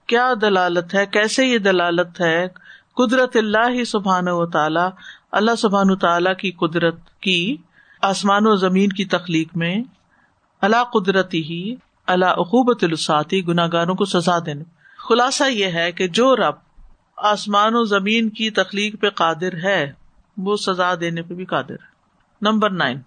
کیا 0.09 0.33
دلالت 0.41 0.95
ہے؟ 0.95 1.07
کیسے 1.07 1.45
یہ 1.45 1.59
دلالت 1.59 2.21
ہے؟ 2.21 2.49
قدرت 2.97 3.37
اللہ 3.37 3.85
سبحان 3.85 4.29
و 4.29 4.47
تعالی 4.47 4.89
اللہ 5.33 5.55
سبحان 5.59 5.97
تعالیٰ 5.99 6.35
کی 6.35 6.51
قدرت 6.51 6.99
کی 7.21 7.57
آسمان 8.07 8.46
و 8.46 8.57
زمین 8.57 8.88
کی 8.88 9.04
تخلیق 9.04 9.57
میں 9.57 9.82
اللہ 10.62 10.84
قدرتی 10.84 11.42
ہی 11.42 11.74
اللہ 12.07 12.24
عقوبت 12.24 12.84
الساطی 12.84 13.46
گناگاروں 13.48 13.94
کو 13.94 14.04
سزا 14.04 14.38
دینے 14.38 14.64
خلاصہ 15.09 15.44
یہ 15.44 15.66
ہے 15.66 15.92
کہ 15.92 16.09
جو 16.09 16.36
رب 16.36 16.54
آسمان 17.16 17.72
و 17.74 17.84
زمین 17.84 18.30
کی 18.30 18.50
تخلیق 18.50 19.00
پہ 19.00 19.09
قادر 19.09 19.54
ہے 19.64 19.92
وہ 20.36 20.57
سزا 20.57 20.94
دینے 21.00 21.22
پہ 21.22 21.34
بھی 21.34 21.44
قادر 21.44 21.70
ہے۔ 21.70 21.86
Number 22.42 22.70
nine. 22.70 22.98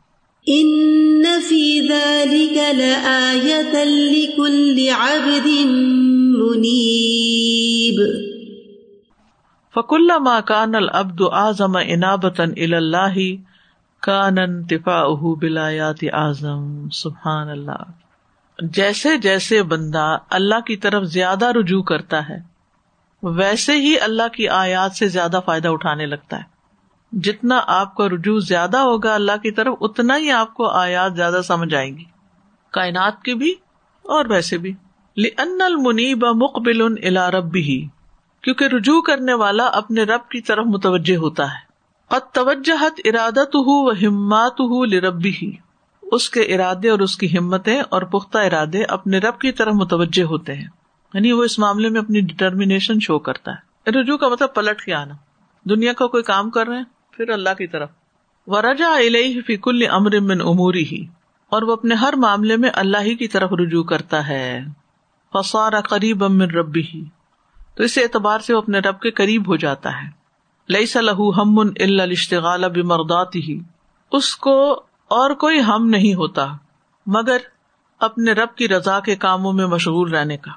ان 0.47 1.23
فی 1.23 1.87
ذلك 1.87 2.57
لآیتا 2.57 3.83
لکل 3.83 4.89
عبد 4.99 5.47
منیب۔ 6.37 8.01
کان 10.45 10.75
العبد 10.75 11.21
اعظم 11.31 11.75
انابتا 11.75 12.43
الى 12.43 12.75
اللہ 12.75 13.48
کان 14.01 14.37
انتفاعه 14.37 15.33
بالآیات 15.39 16.03
اعظم 16.13 16.89
سبحان 16.89 17.49
اللہ 17.49 17.83
جیسے 18.61 19.17
جیسے 19.17 19.63
بندہ 19.63 20.17
اللہ 20.29 20.59
کی 20.59 20.77
طرف 20.77 21.03
زیادہ 21.03 21.45
رجوع 21.45 21.83
کرتا 21.83 22.29
ہے، 22.29 22.37
ویسے 23.23 23.71
ہی 23.71 23.99
اللہ 23.99 24.27
کی 24.33 24.47
آیات 24.47 24.91
سے 24.91 25.07
زیادہ 25.07 25.39
فائدہ 25.45 25.67
اٹھانے 25.67 26.05
لگتا 26.05 26.37
ہے۔ 26.37 26.59
جتنا 27.11 27.61
آپ 27.67 27.95
کا 27.95 28.07
رجوع 28.07 28.39
زیادہ 28.39 28.77
ہوگا 28.77 29.13
اللہ 29.13 29.31
کی 29.31 29.51
طرف، 29.51 29.75
اتنا 29.81 30.17
ہی 30.17 30.31
آپ 30.31 30.53
کو 30.53 30.67
آیات 30.67 31.15
زیادہ 31.15 31.41
سمجھ 31.47 31.75
آئیں 31.75 31.97
گی۔ 31.97 32.03
کائنات 32.71 33.21
کی 33.23 33.33
بھی 33.33 33.51
اور 34.03 34.25
ویسے 34.25 34.57
بھی۔ 34.57 34.73
لن 35.17 35.61
المنیب 35.61 36.25
مقبل 36.25 36.81
الا 36.81 37.31
رب 37.31 37.51
بھی 37.51 37.87
کیونکہ 38.41 38.65
رجوع 38.65 39.01
کرنے 39.01 39.33
والا 39.33 39.65
اپنے 39.65 40.03
رب 40.03 40.29
کی 40.29 40.41
طرف 40.41 40.65
متوجہ 40.65 41.15
ہوتا 41.15 41.43
ہے۔ 41.43 41.68
قد 42.09 42.33
توجہت 42.33 43.01
ارادت 43.05 43.55
ہُو 43.55 43.87
و 43.87 43.91
ہمات 43.91 44.53
ہُو 44.53 44.85
لربی 44.85 45.31
ہی 45.41 45.51
اس 46.01 46.29
کے 46.29 46.41
ارادے 46.41 46.89
اور 46.89 46.99
اس 46.99 47.17
کی 47.17 47.37
ہمتیں 47.37 47.81
اور 47.89 48.01
پختہ 48.01 48.37
ارادے 48.37 48.83
اپنے 48.83 49.17
رب 49.17 49.39
کی 49.39 49.51
طرف 49.51 49.73
متوجہ 49.73 50.23
ہوتے 50.23 50.53
ہیں۔ 50.53 50.67
یعنی 51.13 51.31
وہ 51.31 51.43
اس 51.43 51.59
معاملے 51.59 51.89
میں 51.89 52.01
اپنی 52.01 52.21
ڈٹرمینیشن 52.21 52.99
شو 52.99 53.19
کرتا 53.19 53.51
ہے۔ 53.51 53.91
رجوع 53.91 54.17
کا 54.17 54.27
مطلب 54.27 54.53
پلٹ 54.53 54.81
کے 54.81 54.93
آنا۔ 54.93 55.13
دنیا 55.69 55.93
کا 55.93 56.07
کوئی 56.07 56.23
کام 56.23 56.49
کر 56.49 56.67
رہے 56.67 56.77
ہیں، 56.77 56.83
پھر 57.11 57.29
اللہ 57.29 57.49
کی 57.49 57.67
طرف۔ 57.67 57.89
ورجا 58.47 58.97
علیہ 58.97 59.41
فی 59.41 59.57
کل 59.57 59.83
امر 59.89 60.19
من 60.19 60.41
اموری 60.41 60.83
ہی 60.83 61.05
اور 61.49 61.61
وہ 61.61 61.73
اپنے 61.73 61.95
ہر 61.95 62.13
معاملے 62.17 62.57
میں 62.57 62.69
اللہ 62.73 62.97
ہی 63.01 63.15
کی 63.15 63.27
طرف 63.27 63.49
رجوع 63.53 63.83
کرتا 63.83 64.27
ہے۔ 64.27 64.61
فصار 65.33 65.81
قریب 65.81 66.23
من 66.23 66.51
ربی 66.51 66.81
ہی 66.81 67.03
تو 67.75 67.83
اس 67.83 67.97
اعتبار 67.97 68.39
سے 68.39 68.53
وہ 68.53 68.57
اپنے 68.57 68.79
رب 68.79 68.99
کے 68.99 69.11
قریب 69.11 69.47
ہو 69.47 69.55
جاتا 69.55 69.89
ہے۔ 69.89 70.18
لئی 70.69 70.85
صلاح 70.85 71.21
ہم 71.37 71.59
الاشتغال 71.59 72.69
بمردات 72.69 73.35
ہی 73.35 73.59
اس 74.11 74.35
کو 74.35 74.55
اور 75.11 75.33
کوئی 75.33 75.61
ہم 75.61 75.87
نہیں 75.89 76.13
ہوتا، 76.13 76.45
مگر 77.07 77.37
اپنے 78.01 78.31
رب 78.31 78.55
کی 78.55 78.67
رضا 78.67 78.99
کے 78.99 79.15
کاموں 79.15 79.53
میں 79.53 79.65
مشغول 79.67 80.13
رہنے 80.13 80.37
کا۔ 80.37 80.51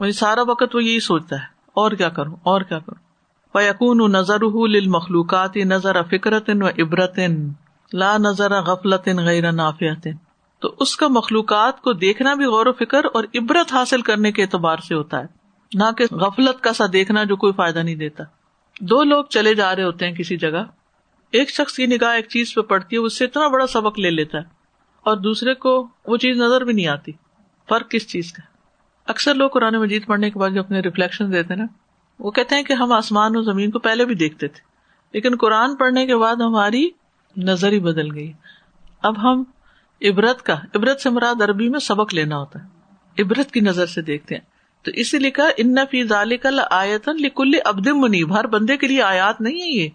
وہی 0.00 0.12
سارا 0.12 0.42
وقت 0.46 0.74
وہ 0.74 0.82
یہی 0.84 1.00
سوچتا 1.00 1.36
ہے، 1.36 1.46
اور 1.76 1.92
کیا 1.92 2.08
کروں، 2.08 2.36
اور 2.42 2.60
کیا 2.60 2.78
کروں۔ 2.78 3.08
فیقون 3.54 4.10
نظر 4.12 4.44
مخلوقات 4.88 5.56
نظر 5.56 6.02
فکرت 6.02 6.50
و 6.54 6.66
عبرت 6.82 7.18
لا 7.92 8.16
نظر 8.18 8.52
غفلت 8.62 9.08
غیر 9.18 9.50
نافیات 9.52 10.06
تو 10.62 10.74
اس 10.80 10.96
کا 10.96 11.08
مخلوقات 11.08 11.80
کو 11.80 11.92
دیکھنا 11.92 12.34
بھی 12.34 12.44
غور 12.44 12.66
و 12.66 12.72
فکر 12.72 13.04
اور 13.04 13.24
عبرت 13.34 13.72
حاصل 13.72 14.02
کرنے 14.02 14.32
کے 14.32 14.42
اعتبار 14.42 14.76
سے 14.88 14.94
ہوتا 14.94 15.20
ہے، 15.20 15.26
نہ 15.72 15.90
کہ 15.98 16.04
غفلت 16.14 16.60
کا 16.60 16.72
سا 16.72 16.84
دیکھنا 16.92 17.24
جو 17.24 17.36
کوئی 17.36 17.52
فائدہ 17.52 17.78
نہیں 17.78 17.94
دیتا۔ 17.94 18.24
دو 18.80 19.04
لوگ 19.04 19.24
چلے 19.24 19.54
جا 19.54 19.76
رہے 19.76 19.82
ہوتے 19.82 20.08
ہیں 20.08 20.14
کسی 20.14 20.36
جگہ۔ 20.36 20.64
ایک 21.30 21.50
شخص 21.50 21.72
کی 21.72 21.86
نگاہ 21.86 22.14
ایک 22.14 22.28
چیز 22.28 22.54
پہ 22.54 22.60
پڑتی 22.60 22.96
ہے، 22.96 23.00
اس 23.00 23.18
سے 23.18 23.24
اتنا 23.24 23.48
بڑا 23.48 23.66
سبق 23.66 23.98
لے 23.98 24.10
لیتا 24.10 24.38
ہے۔ 24.38 24.42
اور 25.00 25.16
دوسرے 25.16 25.54
کو 25.54 25.88
وہ 26.06 26.16
چیز 26.16 26.36
نظر 26.36 26.60
بھی 26.60 26.72
نہیں 26.72 26.86
آتی۔ 26.86 27.12
فرق 27.68 27.90
کس 27.90 28.08
چیز 28.08 28.32
کا؟ 28.32 28.42
اکثر 29.06 29.34
لوگ 29.34 29.50
قرآن 29.50 29.74
مجید 29.74 30.06
پڑھنے 30.06 30.30
کے 30.30 30.38
بعد 30.38 30.50
جو 30.50 30.60
اپنے 30.60 30.80
ریفلیکشن 30.80 31.32
دیتے 31.32 31.54
نا، 31.54 31.64
وہ 32.18 32.30
کہتے 32.30 32.54
ہیں 32.54 32.62
کہ 32.62 32.72
ہم 32.72 32.92
آسمان 32.92 33.36
اور 33.36 33.42
زمین 33.42 33.70
کو 33.70 33.78
پہلے 33.78 34.04
بھی 34.04 34.14
دیکھتے 34.14 34.48
تھے، 34.48 34.60
لیکن 35.12 35.36
قرآن 35.36 35.76
پڑھنے 35.76 36.06
کے 36.06 36.16
بعد 36.16 36.36
ہماری 36.36 36.88
نظر 37.36 37.68
ہی 37.68 37.80
بدل 37.80 38.14
گئی۔ 38.14 38.32
اب 39.02 39.22
ہم 39.22 39.44
عبرت 40.02 40.42
کا، 40.42 40.60
عبرت 40.74 41.00
سے 41.00 41.10
مراد 41.10 41.42
عربی 41.42 41.68
میں 41.68 41.80
سبق 41.80 42.14
لینا 42.14 42.38
ہوتا 42.38 42.64
ہے۔ 42.64 42.68
عبرت 43.22 43.50
کی 43.50 43.60
نظر 43.60 43.86
سے 43.86 44.02
دیکھتے 44.02 44.34
ہیں۔ 44.34 44.49
تو 44.82 44.90
اسی 44.94 45.18
لکھا 45.18 45.48
ان 45.56 45.76
فی 45.90 46.02
کل 46.36 46.60
آیتن 46.70 47.16
لکل 47.16 47.50
ابد 47.64 47.86
منیب. 47.86 48.38
ہر 48.38 48.46
بندے 48.46 48.76
کے 48.76 48.86
لیے 48.86 49.02
آیات 49.02 49.40
نہیں 49.40 49.60
ہے 49.60 49.68
یہ۔ 49.68 49.88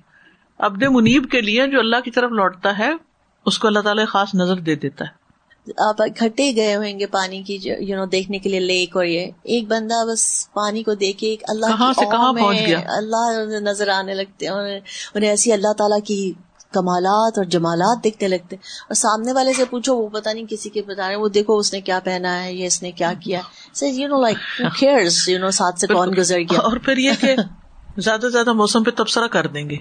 ابد 0.57 0.83
منیب 0.83 1.29
کے 1.31 1.41
لیے 1.41 1.67
جو 1.67 1.79
اللہ 1.79 1.95
کی 2.05 2.11
طرف 2.11 2.31
لوٹتا 2.31 2.77
ہے 2.77 2.91
اس 3.45 3.59
کو 3.59 3.67
اللہ 3.67 3.79
تعالیٰ 3.79 4.07
خاص 4.07 4.35
نظر 4.35 4.55
دے 4.55 4.75
دیتا 4.75 5.05
ہے۔ 5.05 5.25
آپ 5.77 6.01
اکٹھے 6.01 6.55
گئے 6.55 6.75
ہوئیں 6.75 6.99
گے 6.99 7.05
پانی 7.05 7.43
کی 7.43 7.57
یو 7.63 7.97
نو 7.97 8.05
دیکھنے 8.05 8.39
کے 8.39 8.49
لیے 8.49 8.59
لیک 8.59 8.97
اور 8.97 9.05
یہ۔ 9.05 9.25
ایک 9.43 9.67
بندہ 9.67 10.05
بس 10.11 10.53
پانی 10.53 10.83
کو 10.83 10.93
دیکھے 10.93 11.35
اللہ 11.47 11.65
کہاں 11.65 11.93
سے 11.93 12.05
کہاں 12.05 12.33
پہنچ 12.33 12.57
گیا؟ 12.67 12.79
اللہ 12.79 13.59
نظر 13.59 13.87
آنے 13.87 14.13
لگتے 14.13 14.45
ہیں 14.45 14.79
انہیں 15.15 15.29
ایسی 15.29 15.51
اللہ 15.51 15.73
تعالیٰ 15.73 15.99
کی 16.05 16.33
کمالات 16.75 17.37
اور 17.37 17.45
جمالات 17.45 18.03
دیکھنے 18.03 18.27
لگتے 18.27 18.55
اور 18.55 18.95
سامنے 18.95 19.33
والے 19.33 19.53
سے 19.53 19.65
پوچھو 19.65 19.95
وہ 19.95 20.07
پتا 20.09 20.33
نہیں 20.33 20.45
کسی 20.49 20.69
کے 20.69 20.81
بتا 20.81 21.07
رہے 21.07 21.15
وہ 21.15 21.29
دیکھو 21.29 21.57
اس 21.57 21.73
نے 21.73 21.81
کیا 21.81 21.99
پہنا 22.03 22.43
ہے 22.43 22.53
یا 22.53 22.67
اس 22.67 22.81
نے 22.83 22.91
کیا 22.91 23.13
کیا 23.23 23.41
you 23.81 24.07
know 24.07 24.21
like 24.21 24.83
you 25.27 25.39
know 25.39 25.51
ساتھ 25.51 25.79
سے 25.79 25.87
کون 25.87 26.13
گزر 26.17 26.39
گیا۔ 26.39 26.59
اور 26.59 26.77
پھر 26.77 26.97
یہ 26.97 27.11
کہ 27.21 27.35
زیادہ 27.97 28.21
سے 28.21 28.29
زیادہ 28.29 28.53
موسم 28.53 28.83
پہ 28.83 28.91
تبصرہ 28.91 29.27
کر 29.27 29.47
دیں 29.47 29.69
گے۔ 29.69 29.77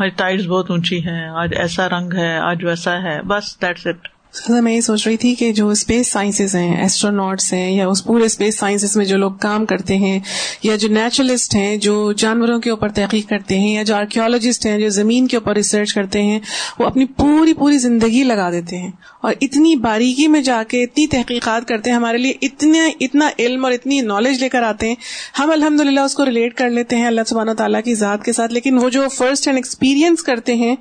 آج 0.00 0.10
ٹائڈ 0.16 0.46
بہت 0.46 0.70
اونچی 0.70 1.06
ہے 1.06 1.28
آج 1.28 1.50
ایسا 1.54 1.88
رنگ 1.88 2.12
ہے 2.12 2.38
آج 2.38 2.64
ویسا 2.64 2.92
ہے 3.02 3.22
بس 3.22 3.56
دیٹس 3.62 3.86
اٹ 3.86 4.08
میں 4.48 4.72
یہ 4.72 4.80
سوچ 4.80 5.06
رہی 5.06 5.16
تھی 5.16 5.34
کہ 5.34 5.52
جو 5.52 5.68
اسپیس 5.68 6.08
سائنسز 6.08 6.56
ہیں 6.56 6.76
ایسٹرونٹس 6.76 7.52
ہیں، 7.52 7.72
یا 7.72 7.88
اس 7.88 8.04
پورے 8.04 8.24
اسپیس 8.24 8.58
سائنسز 8.58 8.96
میں 8.96 9.04
جو 9.04 9.16
لوگ 9.16 9.32
کام 9.32 9.66
کرتے 9.66 9.96
ہیں، 9.96 10.20
یا 10.62 10.76
جو 10.76 10.88
نیچرلسٹ 10.88 11.54
ہیں، 11.54 11.76
جو 11.76 12.12
جانوروں 12.12 12.60
کے 12.60 12.70
اوپر 12.70 12.88
تحقیق 12.88 13.28
کرتے 13.28 13.58
ہیں، 13.58 13.74
یا 13.74 13.82
جو 13.82 13.94
آرکیولوجسٹ 13.94 14.66
ہیں، 14.66 14.78
جو 14.78 14.88
زمین 14.88 15.26
کے 15.26 15.36
اوپر 15.36 15.54
ریسرچ 15.54 15.94
کرتے 15.94 16.22
ہیں، 16.22 16.40
وہ 16.78 16.84
اپنی 16.84 17.04
پوری 17.04 17.54
پوری 17.54 17.78
زندگی 17.78 18.22
لگا 18.24 18.50
دیتے 18.50 18.78
ہیں 18.78 18.90
اور 19.20 19.34
اتنی 19.40 19.76
باریکی 19.76 20.26
میں 20.26 20.42
جا 20.42 20.62
کے 20.68 20.82
اتنی 20.82 21.06
تحقیقات 21.06 21.68
کرتے 21.68 21.90
ہیں، 21.90 21.96
ہمارے 21.96 22.18
لیے 22.18 22.32
اتنا 22.42 22.88
اتنا 23.00 23.28
علم 23.38 23.64
اور 23.64 23.72
اتنی 23.72 24.00
نالج 24.00 24.42
لے 24.42 24.48
کر 24.48 24.62
آتے 24.62 24.88
ہیں، 24.88 24.94
ہم 25.38 25.50
الحمد 25.50 25.80
للہ 25.80 26.00
اس 26.00 26.14
کو 26.14 26.24
ریلیٹ 26.24 26.54
کر 26.54 26.70
لیتے 26.70 26.96
ہیں 26.96 27.06
اللہ 27.06 27.20
سبحانہ 27.26 27.50
تعالیٰ 27.50 27.82
کی 27.84 27.94
ذات 27.94 28.24
کے 28.24 28.32
ساتھ، 28.32 28.52
لیکن 28.52 28.78
وہ 28.78 28.90
جو 28.90 29.08
فرسٹ 29.08 29.48
ہینڈ 29.48 29.58
ایکسپیرئنس 29.58 30.22
کرتے 30.22 30.54
ہیں، 30.54 30.76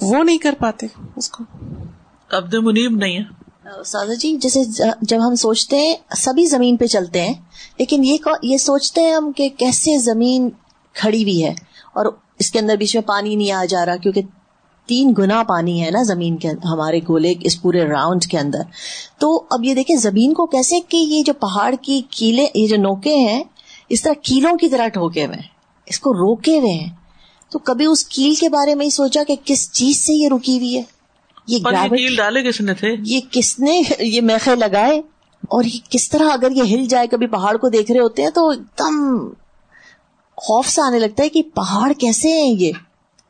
وہ 0.00 0.24
نہیں 0.24 0.38
کر 0.38 0.54
پاتے 0.58 0.86
اس 1.16 1.28
کو۔ 1.28 1.44
عبد 2.30 2.54
منیب 2.54 2.96
نہیں 2.96 3.18
ہے۔ 3.18 3.82
سادہ 3.86 4.14
جی 4.14 4.36
جیسے 4.36 4.62
جب 5.00 5.26
ہم 5.26 5.34
سوچتے 5.34 5.76
ہیں، 5.76 5.94
سبھی 6.16 6.44
زمین 6.46 6.76
پہ 6.76 6.86
چلتے 6.86 7.22
ہیں، 7.22 7.34
لیکن 7.78 8.04
یہ 8.04 8.28
یہ 8.42 8.56
سوچتے 8.58 9.00
ہیں 9.00 9.12
ہم 9.12 9.30
کہ 9.32 9.48
کیسے 9.56 9.96
زمین 9.98 10.48
کھڑی 10.94 11.22
ہوئی 11.22 11.44
ہے، 11.44 11.52
اور 11.94 12.06
اس 12.38 12.50
کے 12.50 12.58
اندر 12.58 12.76
بیچ 12.76 12.94
میں 12.96 13.02
پانی 13.02 13.34
نہیں 13.36 13.52
آ 13.52 13.64
جا 13.64 13.84
رہا، 13.86 13.96
کیونکہ 13.96 14.22
تین 14.88 15.12
گنا 15.18 15.42
پانی 15.42 15.82
ہے 15.82 15.90
نا 15.90 16.02
زمین 16.02 16.36
کے 16.36 16.48
ہمارے 16.64 16.98
گولے، 17.08 17.32
اس 17.40 17.60
پورے 17.62 17.84
راؤنڈ 17.84 18.24
کے 18.24 18.38
اندر۔ 18.38 18.62
تو 19.18 19.32
اب 19.50 19.64
یہ 19.64 19.74
دیکھیں، 19.74 19.96
زمین 19.96 20.34
کو 20.34 20.46
کیسے 20.46 20.80
کہ 20.80 20.96
یہ 20.96 21.22
جو 21.22 21.32
پہاڑ 21.32 21.74
کی 21.82 22.00
کیلے، 22.10 22.46
یہ 22.54 22.66
جو 22.66 22.76
نوکے 22.76 23.14
ہیں، 23.16 23.42
اس 23.88 24.02
طرح 24.02 24.20
کیلوں 24.22 24.56
کی 24.56 24.68
طرح 24.68 24.88
ٹھوکے 24.88 25.26
ہوئے 25.26 25.36
ہیں، 25.36 25.48
اس 25.86 26.00
کو 26.00 26.12
روکے 26.14 26.58
ہوئے 26.58 26.72
ہیں۔ 26.72 26.90
تو 27.52 27.58
کبھی 27.58 27.86
اس 27.86 28.04
کیل 28.04 28.34
کے 28.34 28.48
بارے 28.48 28.74
میں 28.74 28.86
ہی 28.86 28.90
سوچا 28.90 29.22
کہ 29.28 29.36
کس 29.44 29.70
چیز 29.72 30.06
سے 30.06 30.14
یہ 30.14 30.28
رکی 30.28 30.56
ہوئی 30.58 30.76
ہے؟ 30.76 30.82
یہ 31.48 32.16
ڈالے 32.16 32.42
کس 32.42 32.60
نے 32.60 32.74
تھے؟ 32.74 32.96
یہ 33.04 33.20
کس 33.30 33.58
نے 33.58 33.82
یہ 33.98 34.20
میخے 34.20 34.56
لگائے؟ 34.56 35.02
اور 35.48 35.64
یہ 35.64 35.78
کس 35.90 36.10
طرح 36.10 36.32
اگر 36.32 36.50
یہ 36.50 36.62
ہل 36.62 36.86
جائے 36.86 37.06
کبھی 37.06 37.26
پہاڑ 37.26 37.56
کو 37.56 37.68
دیکھ 37.68 37.92
رہے 37.92 38.00
ہوتے 38.00 38.22
ہیں 38.22 38.30
تو 38.30 38.48
ایک 38.48 38.60
دم 38.78 39.28
خوف 40.36 40.66
سے 40.66 40.82
آنے 40.82 40.98
لگتا 40.98 41.22
ہے 41.22 41.28
کہ 41.28 41.42
پہاڑ 41.42 41.92
کیسے 41.92 42.28
ہیں 42.28 42.54
یہ؟ 42.58 42.72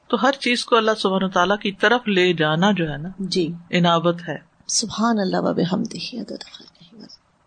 تو 0.09 0.17
ہر 0.23 0.33
چیز 0.33 0.65
کو 0.65 0.77
اللہ 0.77 0.91
سبحان 0.99 1.31
تعالیٰ 1.31 1.59
کی 1.59 1.73
طرف 1.73 2.09
لے 2.09 2.33
جانا 2.33 2.71
جو 2.73 2.93
ہے 2.93 2.97
نا 2.97 3.09
جی۔ 3.19 3.53
عنابت 3.71 4.29
ہے۔ 4.29 4.37
سبحان 4.67 5.19
اللہ 5.19 5.41
باب 5.41 5.61
ہم 5.73 5.83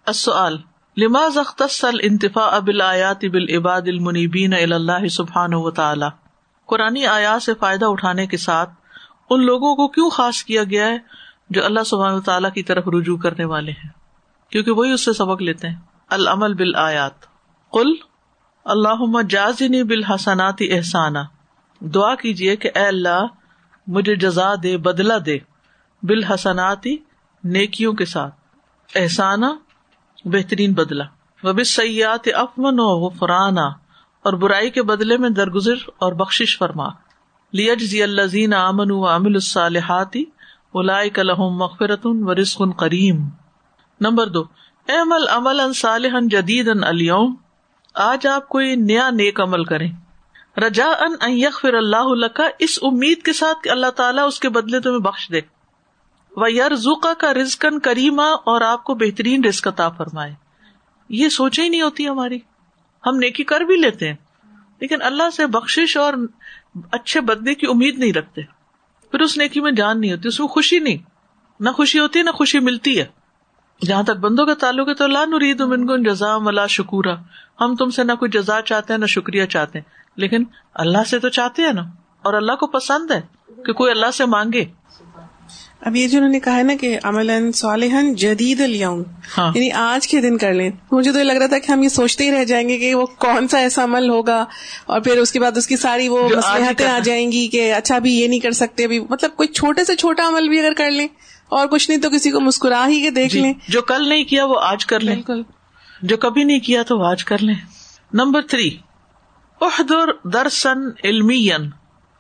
السؤال 0.08 0.58
لما 0.98 1.20
اختص 1.36 1.86
الانتفاع 1.86 2.60
بالآیات 2.60 3.26
بالعباد 3.26 3.82
المنیبین 3.86 4.54
اللہ 4.54 5.08
سبحانہ 5.08 5.56
و 5.56 5.72
تعالی؟ 5.72 6.06
قرآن 6.66 6.98
آیات 7.10 7.44
سے 7.44 7.54
فائدہ 7.54 7.86
اٹھانے 7.86 8.28
کے 8.28 8.38
ساتھ 8.38 8.70
ان 9.32 9.46
لوگوں 9.46 9.76
کو 9.76 9.88
کیوں 9.88 10.10
خاص 10.10 10.44
کیا 10.44 10.64
گیا 10.64 10.88
ہے 10.88 10.98
جو 11.50 11.66
اللہ 11.66 11.84
سبحانہ 11.86 12.20
تعالیٰ 12.20 12.52
کی 12.52 12.64
طرف 12.64 12.88
رجوع 12.88 13.18
کرنے 13.18 13.46
والے 13.46 13.72
ہیں؟ 13.72 13.90
کیونکہ 14.52 14.72
وہی 14.72 14.92
اس 14.92 15.06
سے 15.06 15.14
سبق 15.14 15.42
لیتے 15.42 15.70
ہیں۔ 15.70 15.76
العمل 16.10 16.54
بال 16.54 16.76
آیات 16.76 17.22
کل 17.72 17.88
اللہ 18.66 19.22
جازنی 19.30 19.84
بالحسنات 19.84 20.56
احسانہ 20.60 21.20
دعا 21.80 22.16
کیجیے 22.16 22.56
کہ 22.56 22.70
اے 22.76 22.86
اللہ، 22.86 23.26
مجھے 23.88 24.16
جزا 24.16 24.54
دے 24.64 24.78
بدلا 24.78 25.18
دے۔ 25.26 25.38
بالحسنات، 26.04 26.88
نیکیوں 27.44 27.94
کے 27.94 28.06
ساتھ۔ 28.06 28.36
احسانہ 28.96 29.46
بہترین 30.26 30.74
بدلا 30.74 31.04
وہ 31.44 31.54
بس 31.54 31.76
سیات 31.76 32.28
افمن 32.34 32.80
و 32.80 33.08
غفرانہ 33.08 33.70
اور 34.24 34.34
برائی 34.34 34.70
کے 34.70 34.84
بدلے 34.84 35.18
میں 35.18 35.30
درگزر 35.30 35.76
اور 35.98 36.14
بخش 36.14 36.58
فرما۔ 36.58 37.11
لیجزی 37.54 38.04
الزین 38.04 38.54
امن 38.54 38.92
و 38.92 39.06
امل 39.06 39.34
الصالحاتی 39.34 40.24
اولائک 40.72 41.20
لهم 41.20 41.58
مغفرت 41.58 42.00
و 42.04 42.36
رزق 42.36 42.62
کریم 42.80 43.18
نمبر 44.02 44.28
دو، 44.28 44.44
اعمل 44.90 45.28
عملا 45.30 45.74
صالحا 45.76 46.20
جدیدا 46.20 46.88
اليوم۔ 46.88 47.36
آج 47.94 48.28
آپ 48.28 48.50
کوئی 48.50 48.76
نیا 48.76 49.10
نیک 49.10 49.42
عمل 49.42 49.64
کریں۔ 49.64 49.92
رجا 50.60 50.88
ان 51.00 51.32
یغفر 51.32 51.74
اللہ 51.74 52.08
لک۔ 52.08 52.42
اس 52.60 52.80
امید 52.82 53.22
کے 53.22 53.34
ساتھ 53.34 53.58
کہ 53.64 53.70
اللہ 53.70 53.90
تعالیٰ 53.90 54.28
اس 54.28 54.40
کے 54.40 54.50
بدلے 54.50 54.80
تمہیں 54.80 55.00
بخش 55.00 55.30
دے۔ 55.32 55.42
و 56.36 56.48
یرزقا 56.48 57.14
کا 57.14 57.34
رزقن 57.34 57.80
کریما 57.80 58.26
اور 58.26 58.62
آپ 58.62 58.84
کو 58.84 58.94
بہترین 58.94 59.44
رزق 59.44 59.68
عطا 59.68 59.90
فرمائے۔ 59.90 60.34
یہ 61.10 61.30
سوچے 61.30 61.62
ہی 61.62 61.70
نہیں 61.70 61.82
ہوتی 61.82 62.08
ہماری۔ 62.08 62.40
ہم 63.06 63.18
نیکی 63.18 63.44
کر 63.44 63.62
بھی 63.62 63.76
لیتے 63.76 64.08
ہیں، 64.08 64.16
لیکن 64.80 65.02
اللہ 65.02 65.30
سے 65.30 65.48
بخش 65.48 65.98
اور 65.98 66.14
اچھے 66.92 67.22
بدلے 67.22 67.56
کی 67.56 67.68
امید 67.68 68.00
نہیں 68.00 68.14
رکھتے۔ 68.14 68.42
پھر 69.12 69.20
اس 69.20 69.38
نیکی 69.38 69.62
میں 69.62 69.72
جان 69.72 70.02
نہیں 70.02 70.12
ہوتی، 70.12 70.28
اس 70.28 70.40
میں 70.40 70.48
خوشی 70.48 70.80
نہیں۔ 70.80 70.98
نہ 71.60 71.70
خوشی 71.70 72.00
ہوتی 72.00 72.20
ہے، 72.20 72.24
نہ 72.24 72.30
خوشی 72.30 72.60
ملتی 72.60 73.00
ہے۔ 73.00 73.06
جہاں 73.86 74.04
تک 74.04 74.12
بندوں 74.12 74.46
کا 74.46 74.54
تعلق 74.54 74.90
ہے 74.90 74.94
تو 74.94 75.04
اللہ 75.04 75.26
نرید 75.28 75.62
من 75.62 76.04
جزام 76.04 76.48
اللہ 76.48 76.68
شکورا۔ 76.70 77.14
ہم 77.62 77.76
تم 77.76 77.90
سے 77.90 78.04
نہ 78.04 78.12
کوئی 78.12 78.32
جزا 78.32 78.62
چاہتے 78.62 78.94
ہیں، 78.94 79.00
نہ 79.00 79.06
شکریہ 79.06 79.46
چاہتے 79.46 79.80
ہیں۔ 79.80 79.92
لیکن 80.16 80.44
اللہ 80.74 81.04
سے 81.08 81.20
تو 81.20 81.30
چاہتے 81.30 81.62
ہیں 81.62 81.74
نا۔ 81.74 81.82
اور 82.22 82.34
اللہ 82.34 82.52
کو 82.52 82.68
پسند 82.68 83.12
ہے 83.12 83.22
کہ 83.64 83.74
کوئی 83.74 83.92
اللہ 83.92 84.12
سے 84.12 84.26
مانگے۔ 84.26 84.66
اب 85.82 85.96
یہ 85.96 86.08
جو 86.08 86.18
انہوں 86.18 86.32
نے 86.32 86.40
کہا 86.40 86.58
ہے 86.58 86.64
نا 86.64 86.74
کہ 86.82 87.00
عمل 87.04 87.52
صالحن 87.52 88.14
جدید 88.14 88.62
اليوم 88.62 89.04
ہاں۔ 89.38 89.52
یعنی 89.56 89.72
آج 89.72 90.08
کے 90.08 90.22
دن 90.22 90.38
کر 90.38 90.54
لیں۔ 90.54 90.70
مجھے 90.92 91.12
تو 91.12 91.20
یہ 91.20 91.24
لگ 91.24 91.32
رہا 91.32 91.48
تھا 91.48 91.58
کہ 91.60 91.72
ہم 91.72 91.84
یہ 91.84 91.90
سوچتے 91.90 92.24
ہی 92.24 92.32
رہ 92.32 92.44
جائیں 92.44 92.70
گے 92.70 92.78
کہ 92.78 92.96
وہ 92.96 93.06
کون 93.06 93.48
سا 93.48 93.58
ایسا 93.58 93.84
عمل 93.84 94.10
ہوگا 94.10 94.46
اور 94.86 95.02
پھر 95.02 95.18
اس 95.18 95.32
کے 95.32 95.40
بعد 95.40 95.58
اس 95.58 95.68
کی 95.68 95.76
ساری 95.76 96.08
وہ 96.08 96.30
مسلحتیں 96.38 96.88
آ 96.88 97.00
جائیں 97.00 97.32
گی 97.32 97.48
کہ 97.48 97.74
اچھا 97.74 98.00
بھی 98.00 98.14
یہ 98.14 98.28
نہیں 98.28 98.40
کر 98.40 98.52
سکتے 98.52 98.84
ابھی۔ 98.84 99.00
مطلب 99.10 99.36
کوئی 99.36 99.50
چھوٹے 99.50 99.84
سے 99.86 99.96
چھوٹا 99.96 100.28
عمل 100.28 100.50
بھی 100.50 100.60
اگر 100.60 100.74
کر 100.78 100.92
لیں 100.92 101.08
اور 101.50 101.68
کچھ 101.68 101.90
نہیں 101.90 102.02
تو 102.02 102.10
کسی 102.10 102.32
کو 102.32 102.40
مسکرا 102.42 102.88
ہی 102.88 103.02
کے 103.02 103.10
دیکھ 103.10 103.34
جی، 103.34 103.42
لیں۔ 103.42 103.54
جو 103.70 103.82
کل 103.82 104.10
نہیں 104.10 104.24
کیا 104.24 104.46
وہ 104.46 104.60
آج 104.60 104.86
کر 104.86 105.00
لیں۔ 105.00 105.16
بالکل۔ 105.16 105.44
جو 106.02 106.18
کبھی 106.18 106.44
نہیں 106.44 106.60
کیا 106.60 106.84
تو 106.84 107.00
وہ 107.00 107.06
آج 107.06 107.26
کر 107.26 107.38
لیں۔ 107.42 107.56
نمبر 108.14 108.42
تھری 108.42 108.78
احدر 109.62 110.30
درسن 110.30 110.80
علمی 111.04 111.50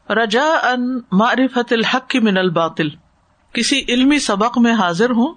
رجا 0.09 0.45
ان 0.63 0.99
معرفت 1.11 1.73
الحق 1.73 2.15
من 2.15 2.37
الباطل۔ 2.37 2.87
کسی 3.53 3.83
علمی 3.87 4.19
سبق 4.19 4.57
میں 4.57 4.73
حاضر 4.73 5.09
ہوں 5.09 5.33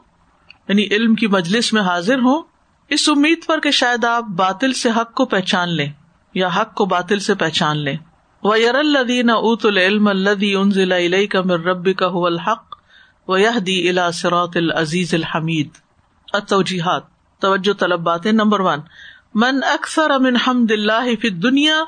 یعنی 0.68 0.86
علم 0.90 1.14
کی 1.14 1.26
مجلس 1.26 1.72
میں 1.72 1.82
حاضر 1.82 2.18
ہوں، 2.18 2.42
اس 2.88 3.08
امید 3.08 3.46
پر 3.46 3.60
کہ 3.60 3.70
شاید 3.70 4.04
آپ 4.04 4.24
باطل 4.28 4.72
سے 4.72 4.90
حق 4.90 5.14
کو 5.14 5.24
پہچان 5.24 5.68
لیں 5.68 5.88
یا 6.34 6.48
حق 6.56 6.74
کو 6.74 6.84
باطل 6.84 7.18
سے 7.18 7.34
پہچان 7.34 7.78
لیں۔ 7.78 7.96
و 8.42 8.56
یر 8.56 8.74
الدین 8.74 9.30
ات 9.30 9.66
العلم 9.66 10.08
الدی 10.08 10.54
ان 10.54 10.70
ضلع 10.70 10.96
علیہ 10.96 11.26
کا 11.26 11.40
مر 11.40 11.60
ربی 11.60 11.92
کا 11.92 12.06
الحق 12.06 12.76
و 13.28 13.38
یہ 13.38 13.58
دی 13.58 13.88
الا 13.88 14.10
سروت 14.10 14.56
العزیز 14.56 15.14
الحمید 15.14 15.68
اتوجیحات 16.32 17.02
توجہ 17.42 17.72
طلب 17.72 18.00
باتیں۔ 18.00 18.32
نمبر 18.32 18.60
ون، 18.60 18.80
من 19.34 19.60
اکثر 19.64 20.10
امن 20.10 20.36
حمد 20.36 20.70
اللہ 20.70 21.14
فی 21.20 21.28
دنیا 21.28 21.82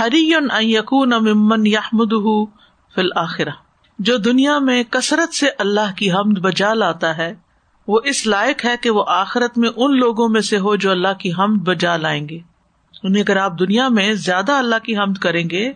ہری 0.00 0.34
ان 0.34 0.48
یقون 0.60 1.10
ممن 1.10 1.66
یحمد 1.66 2.12
فی 2.94 3.00
الآخرہ 3.00 3.50
جو 3.98 4.16
دنیا 4.16 4.58
میں 4.58 4.84
کثرت 4.90 5.34
سے 5.34 5.46
اللہ 5.58 5.92
کی 5.96 6.12
حمد 6.12 6.38
بجا 6.38 6.74
لاتا 6.74 7.16
ہے، 7.16 7.34
وہ 7.88 8.00
اس 8.04 8.26
لائق 8.26 8.64
ہے 8.64 8.76
کہ 8.82 8.90
وہ 8.90 9.04
آخرت 9.08 9.58
میں 9.58 9.70
ان 9.76 9.96
لوگوں 9.96 10.28
میں 10.28 10.40
سے 10.40 10.58
ہو 10.58 10.76
جو 10.76 10.90
اللہ 10.90 11.12
کی 11.18 11.32
حمد 11.32 11.62
بجا 11.62 11.96
لائیں 11.96 12.28
گے۔ 12.28 12.38
انہیں 13.02 13.22
اگر 13.22 13.36
آپ 13.36 13.58
دنیا 13.58 13.88
میں 13.88 14.14
زیادہ 14.14 14.52
اللہ 14.52 14.78
کی 14.82 14.96
حمد 14.96 15.18
کریں 15.18 15.50
گے، 15.50 15.72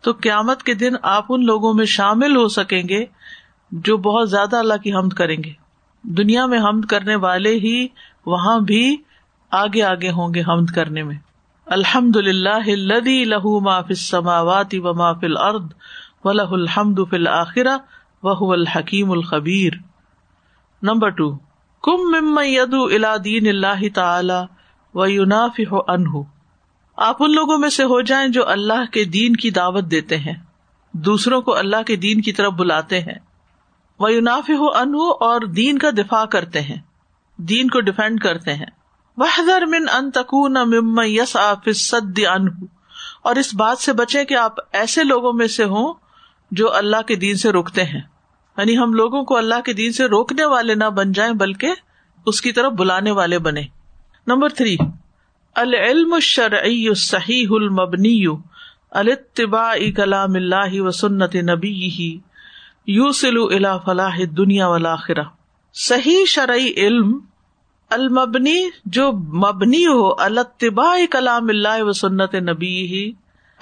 تو 0.00 0.12
قیامت 0.12 0.62
کے 0.62 0.74
دن 0.74 0.92
آپ 1.02 1.24
ان 1.28 1.46
لوگوں 1.46 1.74
میں 1.74 1.84
شامل 1.84 2.36
ہو 2.36 2.48
سکیں 2.48 2.82
گے 2.88 3.04
جو 3.72 3.96
بہت 3.96 4.30
زیادہ 4.30 4.56
اللہ 4.56 4.74
کی 4.74 4.92
حمد 4.92 5.12
کریں 5.12 5.36
گے۔ 5.44 5.50
دنیا 6.02 6.46
میں 6.46 6.58
حمد 6.58 6.84
کرنے 6.84 7.14
والے 7.14 7.54
ہی 7.54 7.86
وہاں 8.26 8.58
بھی 8.58 8.96
آگے 9.50 9.82
آگے 9.82 10.10
ہوں 10.10 10.34
گے 10.34 10.40
حمد 10.40 10.74
کرنے 10.74 11.02
میں۔ 11.02 11.16
الحمد 11.66 12.16
للہ 12.16 12.70
لہو 13.24 13.60
ما 13.60 13.80
فی 13.80 13.92
السماوات 13.92 14.74
و 14.74 14.94
ما 14.94 15.12
فی 15.12 15.26
الارض 15.26 15.62
ولہ 16.24 16.50
الحمد 16.50 16.98
فل 17.10 17.26
آخرہ 17.26 17.76
وہ 18.22 18.52
الحکیم 18.52 19.10
الخبیر 19.10 19.72
نمبر 20.82 21.08
ٹو 21.08 21.36
کم 21.84 22.10
مم 22.10 22.38
ید 22.44 22.74
الا 22.74 23.16
دین 23.24 23.48
اللہ 23.48 23.82
تعالی 23.94 24.40
و 24.94 25.06
یوناف 25.06 25.60
انہ 25.88 26.22
آپ 26.96 27.22
ان 27.22 27.32
لوگوں 27.34 27.58
میں 27.58 27.68
سے 27.68 27.84
ہو 27.84 28.00
جائیں 28.00 28.28
جو 28.28 28.48
اللہ 28.48 28.84
کے 28.92 29.04
دین 29.04 29.36
کی 29.36 29.50
دعوت 29.50 29.84
دیتے 29.84 30.16
ہیں، 30.16 30.34
دوسروں 30.92 31.40
کو 31.42 31.56
اللہ 31.56 31.82
کے 31.82 31.96
دین 31.96 32.20
کی 32.20 32.32
طرف 32.32 32.52
بلاتے 32.52 33.00
ہیں۔ 33.00 33.18
وہ 33.98 34.12
یوناف 34.12 34.50
ہو 34.50 34.66
انہ 34.66 34.96
اور 34.96 35.40
دین 35.40 35.78
کا 35.78 35.90
دفاع 35.90 36.24
کرتے 36.24 36.60
ہیں، 36.60 36.76
دین 37.36 37.68
کو 37.68 37.80
ڈیفینڈ 37.80 38.20
کرتے 38.20 38.54
ہیں۔ 38.54 38.66
وہ 39.16 39.26
من 39.66 39.84
ان 39.92 40.10
تکون 40.10 40.52
مم 40.52 41.00
یس 41.04 41.36
آف 41.36 41.68
سد 41.74 42.20
انہ 42.30 42.64
اور 43.22 43.36
اس 43.36 43.54
بات 43.54 43.78
سے 43.78 43.92
بچے 43.92 44.24
کہ 44.24 44.34
آپ 44.34 44.54
ایسے 44.72 45.04
لوگوں 45.04 45.32
میں 45.32 45.46
سے 45.46 45.64
ہوں 45.64 45.92
جو 46.54 46.74
اللہ 46.74 47.02
کے 47.02 47.16
دین 47.16 47.36
سے 47.36 47.52
روکتے 47.52 47.84
ہیں۔ 47.84 48.00
یعنی 48.58 48.78
ہم 48.78 48.92
لوگوں 48.92 49.24
کو 49.24 49.36
اللہ 49.36 49.60
کے 49.60 49.72
دین 49.72 49.92
سے 49.92 50.04
روکنے 50.04 50.44
والے 50.44 50.74
نہ 50.74 50.84
بن 50.84 51.12
جائیں، 51.12 51.32
بلکہ 51.32 51.72
اس 52.26 52.40
کی 52.40 52.52
طرف 52.52 52.72
بلانے 52.72 53.10
والے 53.10 53.38
بنے۔ 53.38 53.62
نمبر 54.26 54.48
تھری، 54.48 54.76
العلم 55.54 56.12
الشرعی 56.12 56.94
صحیح 56.94 57.46
المبنی 57.50 58.26
التباء 58.90 59.76
کلام 59.96 60.34
اللہ 60.34 60.80
و 60.80 60.90
سنت 60.90 61.36
نبی 61.36 62.18
یو 62.86 63.12
سلو 63.12 63.46
الا 63.46 63.78
فلاح 63.78 64.18
دنیا 64.36 64.68
والآخرہ۔ 64.68 65.22
صحیح 65.74 66.24
شرعی 66.26 66.72
علم 66.76 67.18
المبنی، 67.90 68.68
جو 68.84 69.12
مبنی 69.12 69.86
ہو 69.86 70.14
التباء 70.18 70.96
کلام 71.10 71.48
اللہ 71.48 71.82
و 71.82 71.92
سنت 71.92 72.34
نبی 72.34 72.86
ہی 72.86 73.12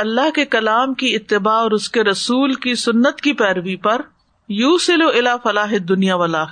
اللہ 0.03 0.31
کے 0.31 0.45
کلام 0.45 0.95
کی 0.95 1.15
اتباع 1.15 1.55
اور 1.55 1.71
اس 1.71 1.89
کے 1.89 2.05
رسول 2.05 2.55
کی 2.55 2.75
سنت 2.75 3.21
کی 3.21 3.33
پیروی 3.33 3.77
پر 3.77 4.01
یو 4.49 4.79
سلو 4.79 5.09
الا 5.09 5.37
فلاح 5.37 5.73
دنیا 5.89 6.17
والا 6.17 6.45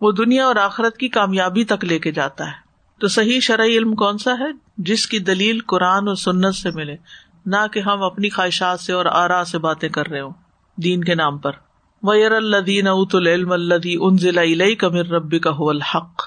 وہ 0.00 0.12
دنیا 0.12 0.46
اور 0.46 0.56
آخرت 0.56 0.96
کی 0.96 1.08
کامیابی 1.08 1.64
تک 1.64 1.84
لے 1.84 1.98
کے 1.98 2.12
جاتا 2.12 2.46
ہے۔ 2.46 2.64
تو 3.00 3.08
صحیح 3.08 3.40
شرعی 3.40 3.76
علم 3.76 3.94
کون 3.94 4.18
سا 4.18 4.32
ہے؟ 4.32 4.52
جس 4.78 5.06
کی 5.06 5.18
دلیل 5.18 5.60
قرآن 5.66 6.08
اور 6.08 6.14
سنت 6.14 6.54
سے 6.54 6.70
ملے، 6.70 6.96
نہ 7.46 7.66
کہ 7.72 7.80
ہم 7.80 8.02
اپنی 8.02 8.28
خواہشات 8.28 8.80
سے 8.80 8.92
اور 8.92 9.06
آرا 9.06 9.44
سے 9.44 9.58
باتیں 9.58 9.88
کر 9.88 10.08
رہے 10.08 10.20
ہوں۔ 10.20 10.32
دین 10.76 11.04
کے 11.04 11.14
نام 11.14 11.38
پر۔ 11.38 11.52
ویر 12.02 12.32
الدین 12.32 12.86
ات 12.86 13.14
العلم 13.14 13.52
الدی 13.52 13.94
ان 14.00 14.18
ضلع 14.18 14.74
کمر 14.74 15.06
ربی 15.06 15.38
کا 15.38 15.50
الحق۔ 15.58 16.22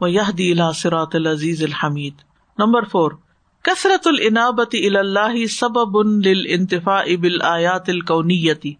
و 0.00 0.08
یہ 0.08 0.30
دی 0.38 0.54
سرات 0.74 1.14
العزیز 1.14 1.62
الحمید 1.62 2.14
نمبر 2.58 2.84
فور۔ 2.84 3.12
کثرت 3.62 4.06
العنابت 4.06 4.74
اللہ 4.84 5.46
سبب 5.46 5.98
انتفا 6.44 6.98
ابل 6.98 7.42
آیات 7.42 7.88
القونیتی 7.88 8.74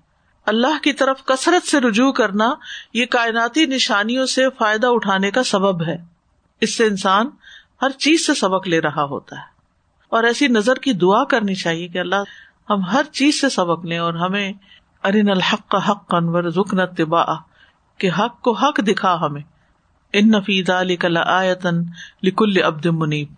اللہ 0.47 0.78
کی 0.83 0.93
طرف 0.93 1.24
کثرت 1.24 1.68
سے 1.68 1.80
رجوع 1.80 2.12
کرنا 2.12 2.55
یہ 2.95 3.07
کائناتی 3.07 3.66
نشانیوں 3.66 4.26
سے 4.26 4.45
فائدہ 4.59 4.87
اٹھانے 4.87 5.30
کا 5.30 5.43
سبب 5.43 5.87
ہے۔ 5.87 5.97
اس 6.61 6.76
سے 6.76 6.87
انسان 6.87 7.26
ہر 7.83 7.91
چیز 7.91 8.26
سے 8.26 8.35
سبق 8.35 8.68
لے 8.68 8.80
رہا 8.80 9.03
ہوتا 9.05 9.37
ہے۔ 9.37 9.45
اور 10.09 10.24
ایسی 10.24 10.47
نظر 10.47 10.74
کی 10.74 10.93
دعا 10.93 11.24
کرنی 11.24 11.55
چاہیے 11.55 11.89
کہ 11.89 11.99
اللہ 11.99 12.16
ہم 12.70 12.80
ہر 12.80 13.03
چیز 13.12 13.41
سے 13.41 13.49
سبق 13.49 13.85
لیں 13.85 13.99
اور 13.99 14.14
ہمیں 14.14 14.53
ارین 15.05 15.30
الحق 15.30 15.68
کا 15.68 15.91
حق 15.91 16.14
انور 16.14 16.51
ذکن 16.51 16.87
طبا 16.87 17.24
کہ 17.99 18.11
حق 18.18 18.41
کو 18.41 18.53
حق 18.53 18.80
دکھا 18.89 19.20
ہمیں۔ 19.20 19.43
ان 20.12 20.28
نفید 20.28 20.70
علی 20.70 20.97
کل 20.97 21.16
آیتن 21.16 21.83
لکل 22.22 22.62
ابد 22.64 22.87
منیب۔ 22.87 23.28